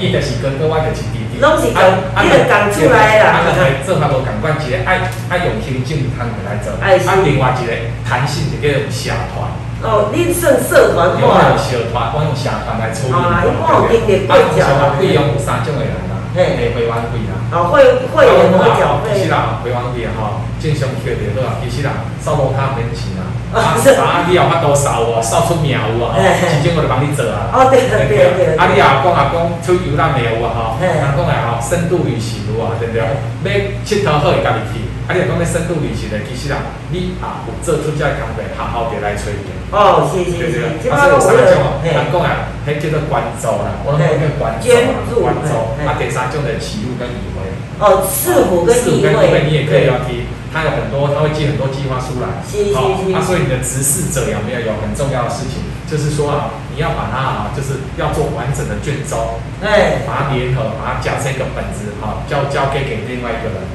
[0.00, 1.36] 伊就是哥哥，我就是弟弟。
[1.44, 1.84] 拢是共，
[2.24, 3.44] 伊就共出来啦。
[3.44, 6.88] 啊，就系做法无共款，一个爱爱用心正通来做，啊，
[7.20, 7.70] 另外一个
[8.08, 9.44] 弹性就叫做社团。
[9.84, 11.28] 哦，你算社团化？
[11.28, 13.20] 我用社团，我用社团来处理。
[13.20, 17.36] 啊，我经历过社团费用有三种的人啦，诶，会员费啦。
[17.52, 19.12] 哦，会会员会缴费。
[19.20, 23.28] 其实啦，会员费啊，吼，正常缺点对啦，其实啦，收楼卡免钱啦。
[23.56, 27.54] 啊，啊，你有法度扫哦，扫出名有啊，其中我就帮你做啊。
[27.54, 28.56] 哦，对对对对。
[28.58, 32.98] 啊，你也讲啊讲出游览的有啊，吼，人讲来吼，深度旅行有啊，对不对？
[32.98, 33.48] 要
[33.86, 34.82] 佚佗好，会家己去。
[35.06, 36.58] 啊，你讲要深度旅行的，其实啊，
[36.90, 39.38] 你啊有做出这个工作，好好地来找伊。
[39.70, 40.90] 哦，是是是。
[40.90, 44.82] 啊，所以有三种哦，人讲啊，迄叫做关注啦，我讲叫关注啦，
[45.22, 45.54] 关注。
[45.86, 47.46] 啊，第三种的起入跟移位。
[47.78, 50.26] 哦，四五跟移位，你也可以要提。
[50.54, 52.30] 他有很多，他会寄很多计划书来，
[52.70, 59.18] 好，啊，所以你的执事者有没有有很重要的事情，就是说啊，你要把它啊，就是要做完整的卷宗，
[59.58, 63.66] 哎，把它联合，把它夹成一个本子，好，交交给给另外一个人，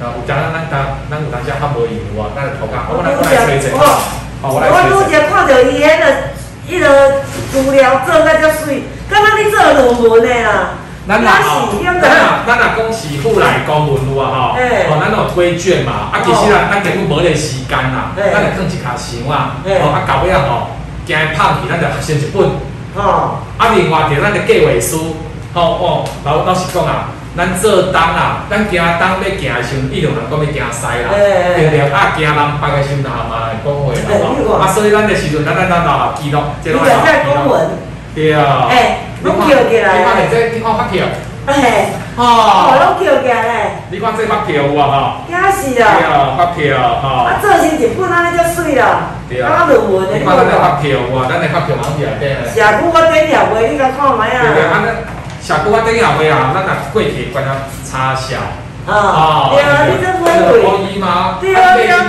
[0.00, 4.88] 啊，假如咱咱咱有当家他无闲话，咱就投稿，我来我来催催，好，我来催催。
[4.88, 6.04] 我拄则看到伊迄个，
[6.64, 7.20] 迄个
[7.52, 10.80] 资料做那遮水，刚刚你做论文的啊。
[11.08, 12.02] 咱若吼，咱若
[12.46, 20.68] 咱若讲是户内公文有啊吼，吼咱有规卷嘛，啊其实咱，咱根本无咧时间啦，咱来放一卡箱啊，吼啊到尾啊吼，
[21.04, 22.50] 惊拍去，咱就先一本，
[22.94, 25.16] 吼，啊另外着咱的计划书，
[25.54, 36.94] 吼哦，老老实讲啊，咱做东啊，咱行东要行的时阵，伊就人讲要行西啦，对对，啊行南北的时阵嘛嘛来讲话啦，啊所以咱的时阵，咱咱咱就记录，记录下
[37.26, 37.70] 公文，
[38.14, 38.70] 对啊。
[39.22, 39.98] 拢叫起来。
[39.98, 41.04] 你看你这，你看发票。
[41.44, 43.70] 哎，哦，拢叫起来嘞。
[43.90, 45.26] 你看这发票有啊哈？
[45.26, 45.90] 惊死啊！
[45.98, 47.26] 对啊，发票哈。
[47.26, 49.18] 啊，做成日本安尼就水啦。
[49.28, 49.66] 对啊。
[49.66, 50.14] 论文的。
[50.16, 52.30] 你看咱这发票有啊，咱的发票往起来底。
[52.46, 54.54] 社区我顶下话，你甲看卖啊。
[54.54, 54.88] 对啊，安尼
[55.42, 58.38] 社区我顶下话啊，咱若过去关啊差小。
[58.86, 59.50] 啊。
[59.50, 60.62] 对啊，你这不会对。
[60.62, 62.06] 对啊，对啊。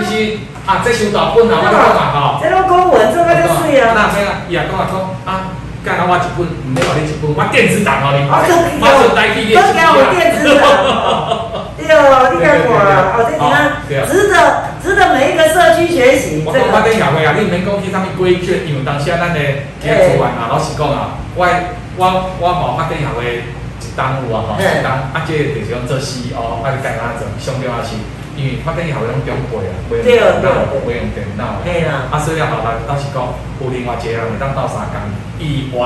[0.69, 2.37] 啊，这收大本啊，我讲嘛吼。
[2.37, 3.97] 这拢公文做个就水啊。
[3.97, 4.45] 那咩啊？
[4.47, 5.41] 伊也讲啊讲啊。
[5.83, 9.53] 干那我一本，唔要你一本，我电子档哦，你，我存代替你。
[9.53, 10.63] 都给我电子档。
[11.75, 14.33] 对哦，你看我啊，哦，这你看，值得
[14.79, 16.41] 值得每一个社区学习。
[16.47, 19.39] 我讲我顶下回啊，你免讲去啥物规矩，因为当时啊，咱的
[19.83, 21.43] 企业主管啊，老实讲啊，我
[21.99, 22.01] 我
[22.39, 23.43] 我无法顶下回
[23.83, 27.99] 一单有啊吼，一单啊，这就是讲做 CEO，啊，你干哪做，上吊啊是。
[28.33, 31.61] 因为发电业务拢中贵啊，不用电脑，不用电脑。
[31.61, 32.09] 嘿啦。
[32.09, 33.21] 啊，所以啊，后来倒是讲，
[33.61, 34.97] 有另外一个人会当到三工，
[35.43, 35.79] 议员。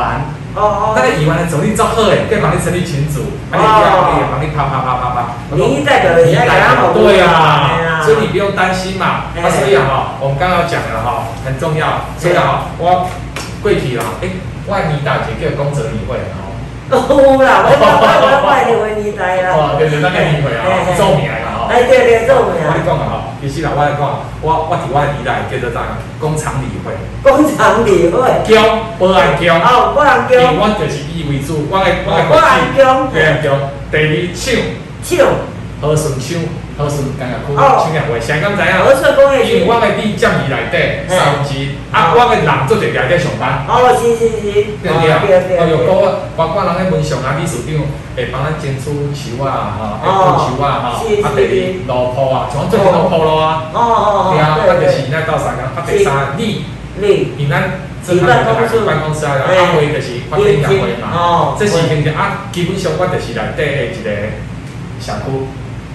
[0.54, 0.94] 哦哦。
[0.96, 5.18] 那个乙烷的助理做好诶，可以帮你成立群组，啊，你不要可以帮你啪啪啪啪啪。
[5.56, 6.94] 民意代表的民意代表。
[6.94, 8.02] 对啊。
[8.06, 9.34] 所以你不用担心嘛。
[9.34, 12.06] 啊，所以啊，哈，我们刚刚讲了哈，很重要。
[12.18, 13.10] 所以啊，我
[13.62, 16.46] 贵体啦，诶，万一大姐叫公泽理会哈。
[16.90, 16.96] 有
[17.44, 19.12] 啦， 我我我拜你为
[19.44, 19.52] 啦。
[19.52, 20.64] 哦，对对，那个理会啊，
[20.96, 21.47] 做名啦。
[21.70, 22.72] 哎，对对，做咩啊？
[22.72, 24.00] 我你讲啊，吼，其实啦，我来讲，
[24.42, 25.98] 我我伫我的年代叫做啥？
[26.20, 26.94] 工厂理会。
[27.24, 28.18] 工厂理会。
[28.46, 28.64] 姜，
[28.98, 29.60] 保安姜。
[29.62, 30.56] 哦，保安姜。
[30.56, 33.08] 我就是以为主，我的我的保安姜。
[33.08, 33.54] 保安姜。
[33.92, 34.56] 第二厂。
[35.04, 35.28] 厂。
[35.82, 36.40] 和顺厂。
[36.78, 37.54] 和顺工业区。
[37.58, 37.84] 哦。
[37.84, 38.72] 厂业会，谁敢知影？
[38.86, 39.60] 和顺工业区。
[39.60, 40.78] 因为我的你占伊内底
[41.10, 43.66] 三分之，啊，我的人做伫内底上班。
[43.68, 44.78] 哦，是是是。
[44.80, 45.24] 对对啊。
[45.26, 47.76] 哦，有个包括人咧文上啊，秘书长。
[48.18, 56.66] 会帮咱剪出树啊，哈，会剪树啊，哈，啊，第二路铺啊，像最近路铺咯啊，哦哦哦，对啊，啊，就是现在到三工，啊，第三你，
[56.98, 64.10] 你，因咱正常来讲办公室啊，啊，会就是发电协会嘛，哦，这是现在啊，基本上我就是内底的一个
[64.98, 65.30] 社区，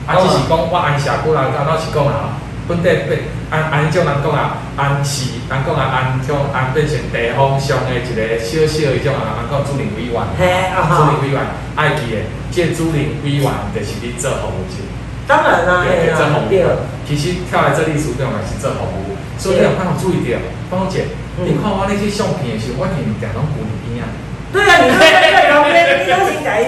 [0.07, 2.39] 啊，只是讲我按社区来讲，老是讲啊。
[2.69, 3.19] 本地变
[3.51, 11.43] 按按种人讲啊，按市人讲啊，按种按变成地方上的一个小小的种啊，人讲主任委员，主任委员
[11.75, 12.23] 爱记的，
[12.55, 14.79] 这主任委员就是你做服务者。
[15.27, 16.55] 当然啦，对，做服务。
[17.03, 20.39] 其实跳来这里属于嘛是做服务，所以你要看好注意点。
[20.71, 21.11] 芳姐，
[21.43, 24.07] 你看我那些相片的时候，我天常拢顾你边啊。
[24.55, 26.63] 对啊，你看在旁边，你都先改。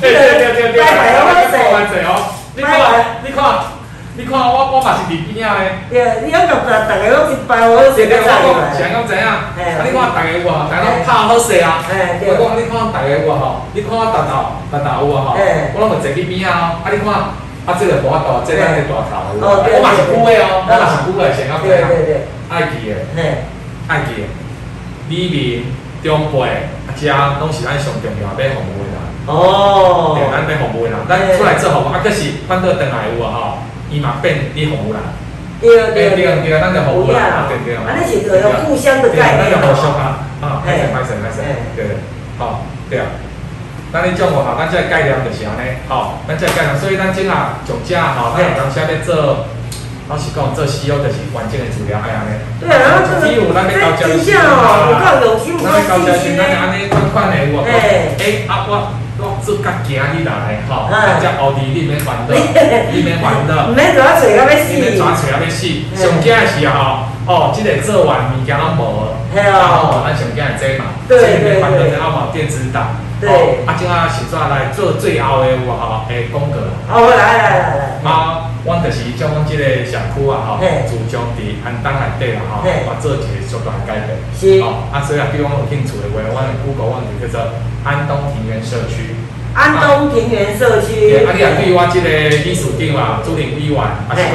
[0.00, 2.76] 对对对对对，拜拜哦，拜拜哦，你看，
[3.24, 3.42] 你看。
[4.16, 5.80] 你看我，我嘛是伫边仔诶。
[5.88, 7.30] 对，你讲逐逐逐个拢
[8.04, 8.68] 个仔来。
[8.76, 9.22] 谁讲知影？
[9.24, 9.54] 啊，
[9.86, 11.80] 你看逐个有啊，逐个拢拍好势啊。
[11.88, 15.38] 我讲你看逐个有啊吼，你看我达达达达有啊吼，
[15.72, 16.82] 我拢会坐去边仔哦。
[16.84, 17.06] 啊，你看，
[17.64, 19.40] 啊，这个无法度，这个是大头。
[19.40, 19.78] 哦，对。
[19.78, 21.72] 我嘛是古诶哦，我嘛是古诶，谁讲知影？
[21.80, 22.28] 对对对。
[22.50, 23.06] 爱记诶。
[23.16, 23.46] 嘿。
[23.88, 24.28] 爱记诶。
[25.08, 25.64] 里面、
[26.04, 27.08] 中辈、啊，遮
[27.40, 29.00] 拢是咱上重要要。
[29.26, 30.16] 哦。
[30.16, 33.58] 对，咱变服务诶人，咱出来做服务，啊，可是反倒等来有啊吼。
[33.90, 35.02] 伊嘛变你服务人，
[35.60, 39.50] 对对对对，咱就互补啊，对对，啊，那是个有互相的概念。
[39.50, 41.42] 咱就互相啊，啊，歹势歹势歹势，
[41.74, 41.96] 对对，
[42.38, 43.06] 好，对啊。
[43.92, 49.46] 咱你种我吼，咱这概念就是安尼，吼，咱这概念，所以咱今啊上架吼，咱有当下面做。
[50.08, 52.38] 老实讲，做 CEO 就是关键的资料，哎呀嘞。
[52.58, 53.46] 对啊，然后这个
[53.94, 56.36] 真相哦，有够有心，我够细心。
[56.36, 57.62] 咱安尼款款的有无？
[57.66, 58.90] 哎，啊我
[59.22, 62.32] 我做较惊你来吼，啊只奥迪你免烦恼，
[62.92, 63.68] 你免烦恼。
[63.68, 64.72] 唔免抓找到要死。
[64.72, 65.68] 你免抓找到要死。
[65.94, 71.62] 上惊的是吼，哦，即个做完物件拢无，然后咱上惊的这嘛，对对对。
[71.62, 72.98] 反正是阿毛电子档。
[73.22, 73.62] 对。
[73.70, 76.02] 啊，今啊是怎来做最后的有吼？
[76.10, 76.74] 诶，风格。
[76.90, 78.10] 好，来来来来。
[78.10, 78.50] 啊。
[78.66, 80.58] 阮就是将阮即个社区啊，吼，
[80.90, 84.18] 自将伫安东内底啦，吼，我做一个小大改变。
[84.34, 84.58] 是。
[84.58, 87.54] 哦，啊，所以啊，比如讲有兴趣的话，阮 Google 阮就叫做
[87.86, 89.14] 安东庭园社区。
[89.54, 91.14] 安东庭园社区。
[91.14, 92.10] 对，啊，你啊，对我即个
[92.42, 93.78] 秘书长啊，朱林委员，
[94.10, 94.26] 还是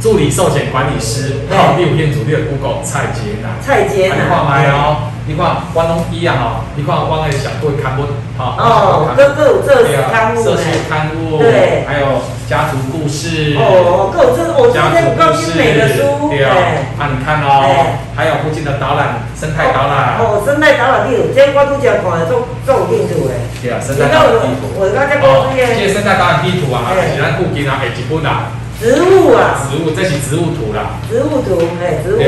[0.00, 3.56] 助理寿险管理师，哦，你有兴趣，你的 Google 蔡杰南。
[3.60, 4.18] 蔡杰南。
[4.18, 8.04] 你看卖哦，你看阮拢一样吼，你看阮的社区刊物，
[8.36, 8.44] 吼。
[8.58, 9.72] 哦，各各有这
[10.12, 11.38] 刊物社区刊物。
[11.38, 11.84] 对。
[11.86, 12.20] 还有。
[12.44, 16.52] 家族故事哦，够这我今天够精美的书，对啊，
[17.00, 32.24] 啊你看哦，还有附近的导览，生态导览哦，生态导览地图，今天我都只看的做做地图诶，对啊，生态导览地图，我刚才讲这些，这生态导览地图啊，是咱附近啊下一本啊，植物啊，植物，这是植物图啦，植物图，哎，植物图，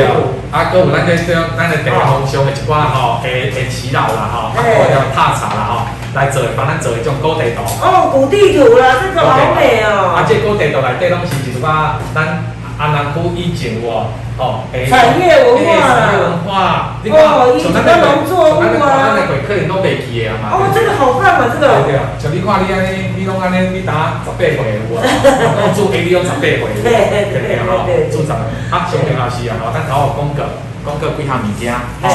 [0.50, 5.86] 啊，搁有咱个这咱个地方上的一寡吼，诶诶祈祷啦吼，啊，或者踏查啦吼。
[6.14, 7.60] 来做，帮咱做一种古地图。
[7.84, 10.16] 哦，古地图啦，这个好美哦。
[10.16, 12.42] 啊，这古地图内底拢是一寡咱
[12.78, 14.04] 安南区以前哇，
[14.36, 15.80] 哦，产业文化。
[15.80, 17.00] 产业文化。
[17.08, 19.16] 哦，以前的农作物啊。
[19.16, 20.44] 咱那过客人拢袂记的啊嘛。
[20.52, 21.88] 哦，这个好看嘛，这个。
[21.88, 25.00] 对啊，像你看你安尼，你拢安尼，你打十八岁有啊？
[25.00, 26.60] 我做 A 你拢十八岁。
[26.84, 28.10] 对对对对。
[28.12, 30.44] 做十，啊，上重要是啊，吼，咱头有讲过，
[30.84, 31.72] 讲过几项物件。
[31.72, 32.08] 好，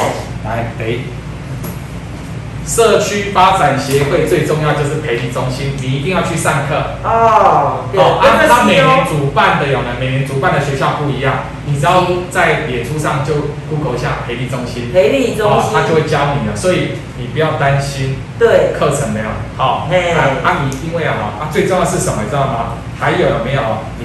[0.46, 1.21] 来，第。
[2.66, 7.84] 社区发展协会最重要就是培育中心，你一定要去上课哦。
[7.94, 13.34] 哦，按他每年主办的有呢，每年主办的学校不一样，你只要在脸书上就
[13.70, 18.18] Google 一下培育中心，培育中心，他就会教你了，所以你不要担心。
[18.38, 19.26] 对，课程没有
[19.58, 19.88] 好。
[19.90, 22.78] 啊，啊，你因为啊，啊，最重要是什么，你知道吗？
[23.00, 23.62] 还有有没有？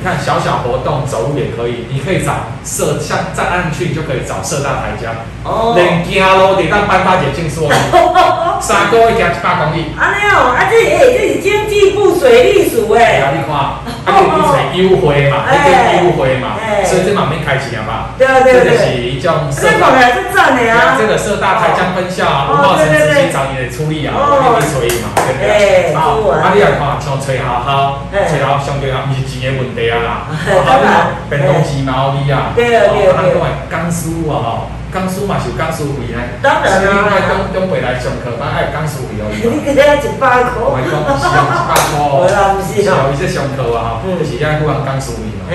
[0.07, 5.13] 你看小小活动走路也可以，你可以找社像在暗区，你就可以找社大台江。
[5.43, 5.75] 哦。
[5.75, 7.67] 连家咯得当颁发解禁说。
[8.63, 9.91] 三个月加一百公里。
[9.99, 13.21] 安尼哦，啊这诶这是经济部水利署诶。
[13.21, 16.55] 啊你看，啊你做优惠嘛，你做优惠嘛，
[16.87, 18.15] 所以这嘛免开钱嘛。
[18.17, 18.65] 对啊对对。
[18.65, 19.91] 这就是一种社大。
[19.99, 20.97] 这是赞的啊。
[20.97, 25.95] 这个社大台江分校文化城直接找你来处理啊，我给你处理嘛，对不对？
[25.95, 26.17] 好。
[26.31, 28.87] 啊你来看，像吹好好，吹好相对。
[28.87, 30.27] 对啊，毋是钱的问题啊啦，
[30.67, 33.07] 啊，变动机毛利啊，对啊对。
[33.09, 39.29] 啊，啊，讲诶，江苏啊吼，江苏嘛是有讲书费呢，当然啦，你爱中中辈来上课，嘛爱江苏味哦。
[39.33, 42.25] 你今日一百块，我讲是一百块哦，
[42.65, 45.53] 是哦，伊说上课啊吼，就是遐有人讲书费嘛，我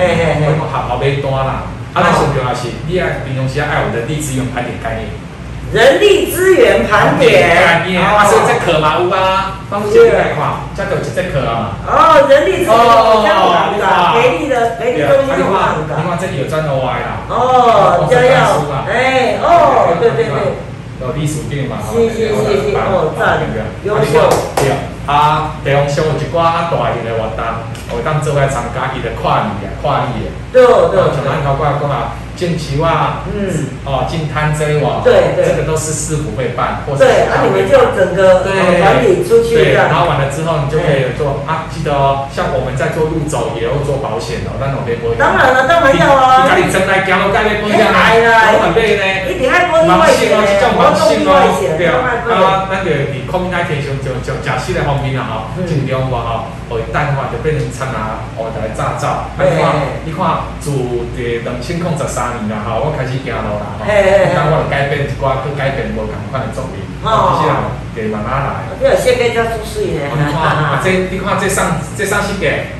[0.56, 5.08] 讲学校买单啦，啊，咱上课也是，你爱平常时爱有人力资源盘点概念。
[5.72, 7.58] 人力资源盘点，
[7.98, 11.80] 啊，所以这课嘛有啊，放进来看，这都是这课啊。
[11.86, 15.76] 哦，人力资源哦，这样培力的给力东西有啊。
[15.80, 17.24] 你看这有砖头歪啦。
[17.28, 18.52] 哦，这样。
[18.86, 20.60] 哎，哦，对对对。
[21.00, 21.78] 有历史病嘛？
[21.82, 23.40] 是是是是，哦，赞，
[23.82, 24.28] 优秀。
[25.06, 27.44] 对啊，啊，地方上有一寡啊大型的活动，
[27.96, 30.30] 会当做来参加伊的跨年啊，跨年。
[30.52, 31.00] 对对。
[31.14, 32.14] 像咱头过讲啊。
[32.34, 38.40] 进球啊，嗯，哦，进摊这哇，对对，这个都是市府会办，或者对，那你们就整个
[38.80, 48.10] 管理出去，对，然后完了之后你就可以做啊，记得哦，像我们在做路走也要做保险哦，那种别保险，当然了，当然要啊，你真来行路该别保险啊，
[48.56, 51.30] 我很累呢，一定爱保险哦，叫保险哦，
[51.76, 52.00] 对啊，
[52.32, 59.72] 啊，咱就伫空难天上就就驾驶的方面啊，吼，尽量话哈，会淡化就变成参加后台驾照，你看，
[60.04, 62.36] 你看，自伫两千零十三。
[62.36, 63.84] 年啦吼我开始行路啦，吼，
[64.36, 67.56] 当我改变一寡，去改变无同款的作品，哦，这些人
[67.96, 68.68] 给慢慢来。
[68.80, 70.12] 这个设计叫出水呢。
[70.12, 72.76] 你看，这你看这上这上是给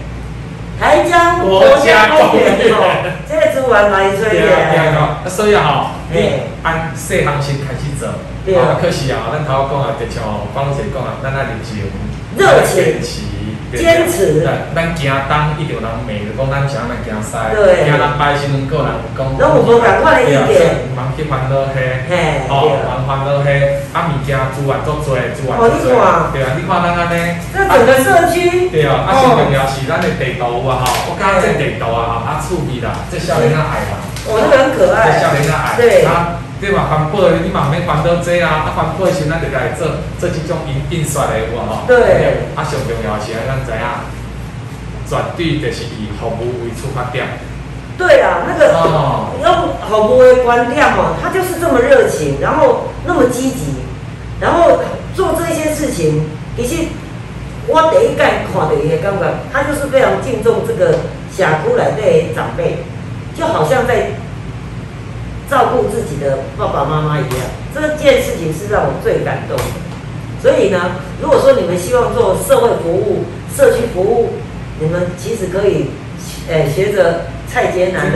[0.78, 4.44] 台江国家公园哦，这个是玩来吹的。
[4.44, 8.09] 对啊，所以哈，你按细行先开始做，
[8.59, 10.23] 啊，可惜啊，咱头讲啊，就像
[10.55, 11.86] 方老师讲啊，咱那热情，
[12.36, 13.23] 热情期。
[13.73, 14.44] 坚持。
[14.44, 17.32] 对，咱行东一定有人骂，就讲咱想咱行西，
[17.89, 19.24] 行人拜时阵个人讲。
[19.32, 20.93] 拢有无共款的意见。
[20.93, 25.56] 忙去烦恼嘿，哦，忙烦恼嘿，啊物件资源足多，资源足多。
[26.36, 27.32] 对啊，你看咱安尼。
[27.48, 28.69] 这整个社区。
[28.69, 33.97] 对啊，啊最重要是咱的地图啊吼，我讲这地图啊吼，啊趣味啦，这少年仔爱啦。
[34.28, 35.16] 哦，这个很可爱。
[35.16, 35.81] 这少年仔爱。
[35.81, 36.05] 对。
[36.62, 41.82] 对嘛，环保你嘛免烦恼这啊，啊环保时咱就该做做这种印印刷的有无吼？
[41.89, 42.47] 对。
[42.55, 43.82] 啊上重要是咱知影，
[45.10, 47.26] 绝对就是以服务为出发点。
[47.98, 48.72] 对啊，那个
[49.43, 53.82] 用服务的观点哦，他就是这么热情，然后那么积极，
[54.39, 54.78] 然后
[55.16, 56.84] 做这些事情，其实
[57.66, 60.94] 我第一概看到伊的感觉，他就是非常敬重这个
[61.36, 62.84] 峡谷来的长辈，
[63.36, 64.12] 就好像在。
[65.52, 67.40] 照顾自己的爸爸妈妈一样，
[67.74, 69.64] 这件事情是让我最感动的。
[70.40, 74.30] 所以呢，如果说你们希望做社会服务、社区服务，
[74.80, 75.90] 你们其实可以，
[76.48, 78.10] 诶，学着蔡杰南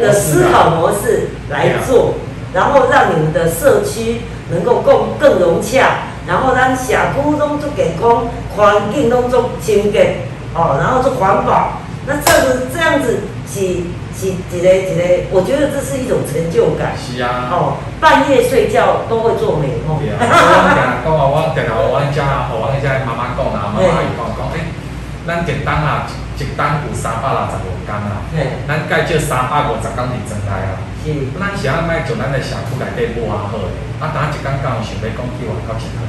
[0.00, 2.14] 的思考模式来做，
[2.54, 4.20] 然后让你们的社区
[4.52, 10.18] 能够更更融洽，然后让社区中做健康，环境中做清洁，
[10.54, 11.80] 哦，然后做环保。
[12.06, 13.18] 那这样子，这样子
[13.52, 13.82] 是。
[14.18, 16.90] 是一个一个，我觉得这是一种成就感。
[16.98, 17.46] 是啊。
[17.54, 20.02] 哦，半夜睡觉都会做美梦。
[20.02, 20.18] 对啊。
[21.06, 24.74] 我讲讲啊，我定下我家啊，我家妈妈讲啊，妈妈伊讲讲，诶，
[25.22, 28.26] 咱一单啊，一单有三百六十五工啊。
[28.34, 28.58] 嘿。
[28.66, 30.82] 咱介少三百五十工是真来啊。
[31.06, 31.14] 是。
[31.38, 33.70] 咱是啊，卖从咱的社区内底 mua 好诶，
[34.02, 36.02] 啊，当一工刚想要讲去外口佚佗。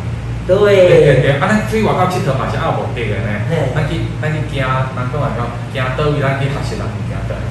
[0.49, 0.57] 对。
[0.65, 3.29] 对对对，啊，咱去外口佚佗嘛是有目的诶呢。
[3.53, 3.69] 嘿。
[3.77, 4.65] 咱去咱去行，
[4.97, 5.45] 咱讲来讲，
[5.77, 6.89] 行倒位咱去学习人。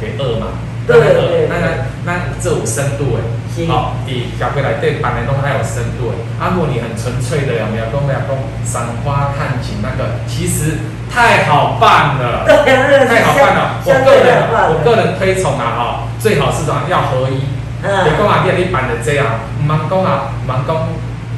[0.00, 0.46] 给二嘛，
[0.86, 1.66] 对对那那
[2.04, 6.14] 那这有深度诶，好，比小飞来对板人东还有深度诶。
[6.40, 7.84] 啊，如果你很纯粹的有没有？
[7.92, 10.78] 跟没有跟赏花看景那个，其实
[11.12, 13.80] 太好办了，太好办了。
[13.84, 16.82] 我个人我个人推崇啊，哈，最好是什么？
[16.88, 17.42] 要合一。
[17.82, 18.04] 嗯。
[18.04, 19.26] 别讲啊，你你办的这样，
[19.60, 20.76] 唔忙讲啊，唔忙讲，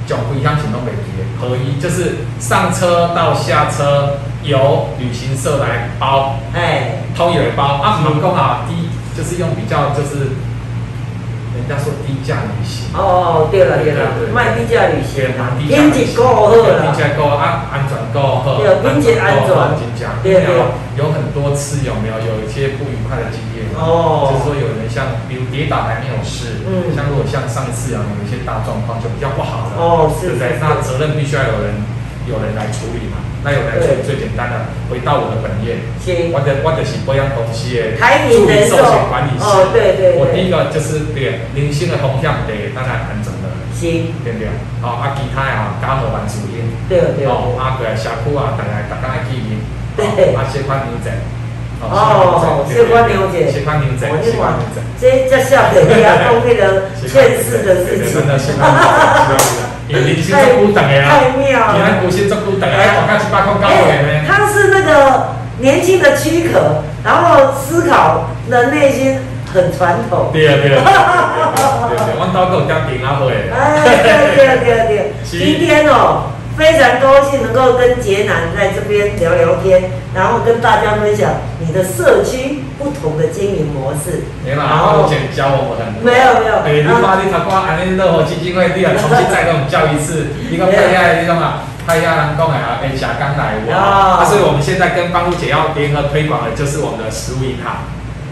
[0.06, 1.10] 讲回乡行动袂记
[1.40, 4.18] 合一就是上车到下车。
[4.42, 7.80] 由旅行社来包，哎，通邮包。
[7.82, 10.32] 啊，航空啊，低就是用比较就是，
[11.52, 12.88] 人家说低价旅行。
[12.94, 20.56] 哦，对了对了，卖低价旅行，品质高好了，品质高啊，安全高好，对，品质安全，对对，
[20.96, 23.68] 有很多次有没有有一些不愉快的经验？
[23.76, 30.56] 哦，就是说有人像比如跌倒还没有事，嗯，像如果像上次啊有一些大状况就比较不好了，哦，对不对？
[30.60, 31.76] 那责任必须要有人
[32.26, 33.20] 有人来处理嘛。
[33.42, 35.80] 那有来最最简单的，回到我的本业，
[36.32, 37.96] 我的我就是保养公司的
[38.28, 39.44] 助理寿险管理师。
[39.48, 43.88] 哦，对对我第一个就是对零星的方向得当然安全的，是，
[44.20, 44.52] 对不对？
[44.84, 47.24] 哦，啊，其他啊，加好玩主因，对对。
[47.24, 49.56] 哦，啊，对，社区啊，大家大家去去，
[49.96, 50.36] 对。
[50.36, 51.08] 啊，谢款牛仔。
[51.80, 53.40] 哦，谢款牛仔。
[53.48, 54.84] 谢款牛仔，谢款牛仔。
[55.00, 58.20] 这这下子你要做那个 劝世的事情。
[60.32, 60.44] 太
[61.08, 61.74] 太妙了！
[64.26, 69.18] 他是那个年轻的躯壳，然后思考的内心
[69.52, 70.30] 很传统。
[70.32, 70.82] 对啊 对啊，
[71.88, 73.50] 对对，我到够加平阿会。
[73.52, 73.90] 哎，对
[74.36, 76.30] 对对对， 今天哦。
[76.58, 79.82] 非常高兴能够跟杰南在这边聊聊天，
[80.14, 84.24] 然后跟大家分享你的社区不同的经营模式。
[84.48, 85.92] 然后教我们。
[86.02, 86.64] 没有没有。
[86.64, 90.32] 哎，你把你他光安利乐活基金会，你要重新再给我们教一次。
[90.50, 94.24] 一个派下那种啊，派下人工啊，哎，霞刚来哇。
[94.24, 97.84] 所以我们现在跟帮助姐要联合推广的就是我们的食物银行。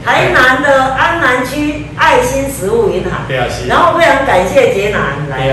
[0.05, 3.29] 台南的安南区爱心食物银行。
[3.29, 5.47] 对啊，然后非常感谢杰南来，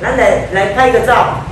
[0.00, 1.44] 来来来拍个照。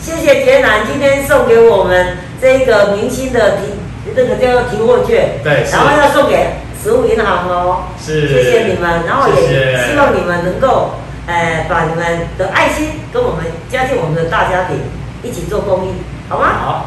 [0.00, 3.66] 谢谢杰南今天送给我们这个明星的提
[4.14, 10.94] 那个叫提货券，对，然后要送给食物银行哦，是，谢谢你们，然后也希望你们能够，
[11.26, 14.78] 呃，把你们的爱心跟我们加进我们的大家庭，
[15.22, 15.92] 一起做公益，
[16.28, 16.46] 好吗？
[16.64, 16.86] 好，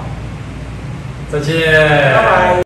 [1.32, 2.65] 再见，拜拜。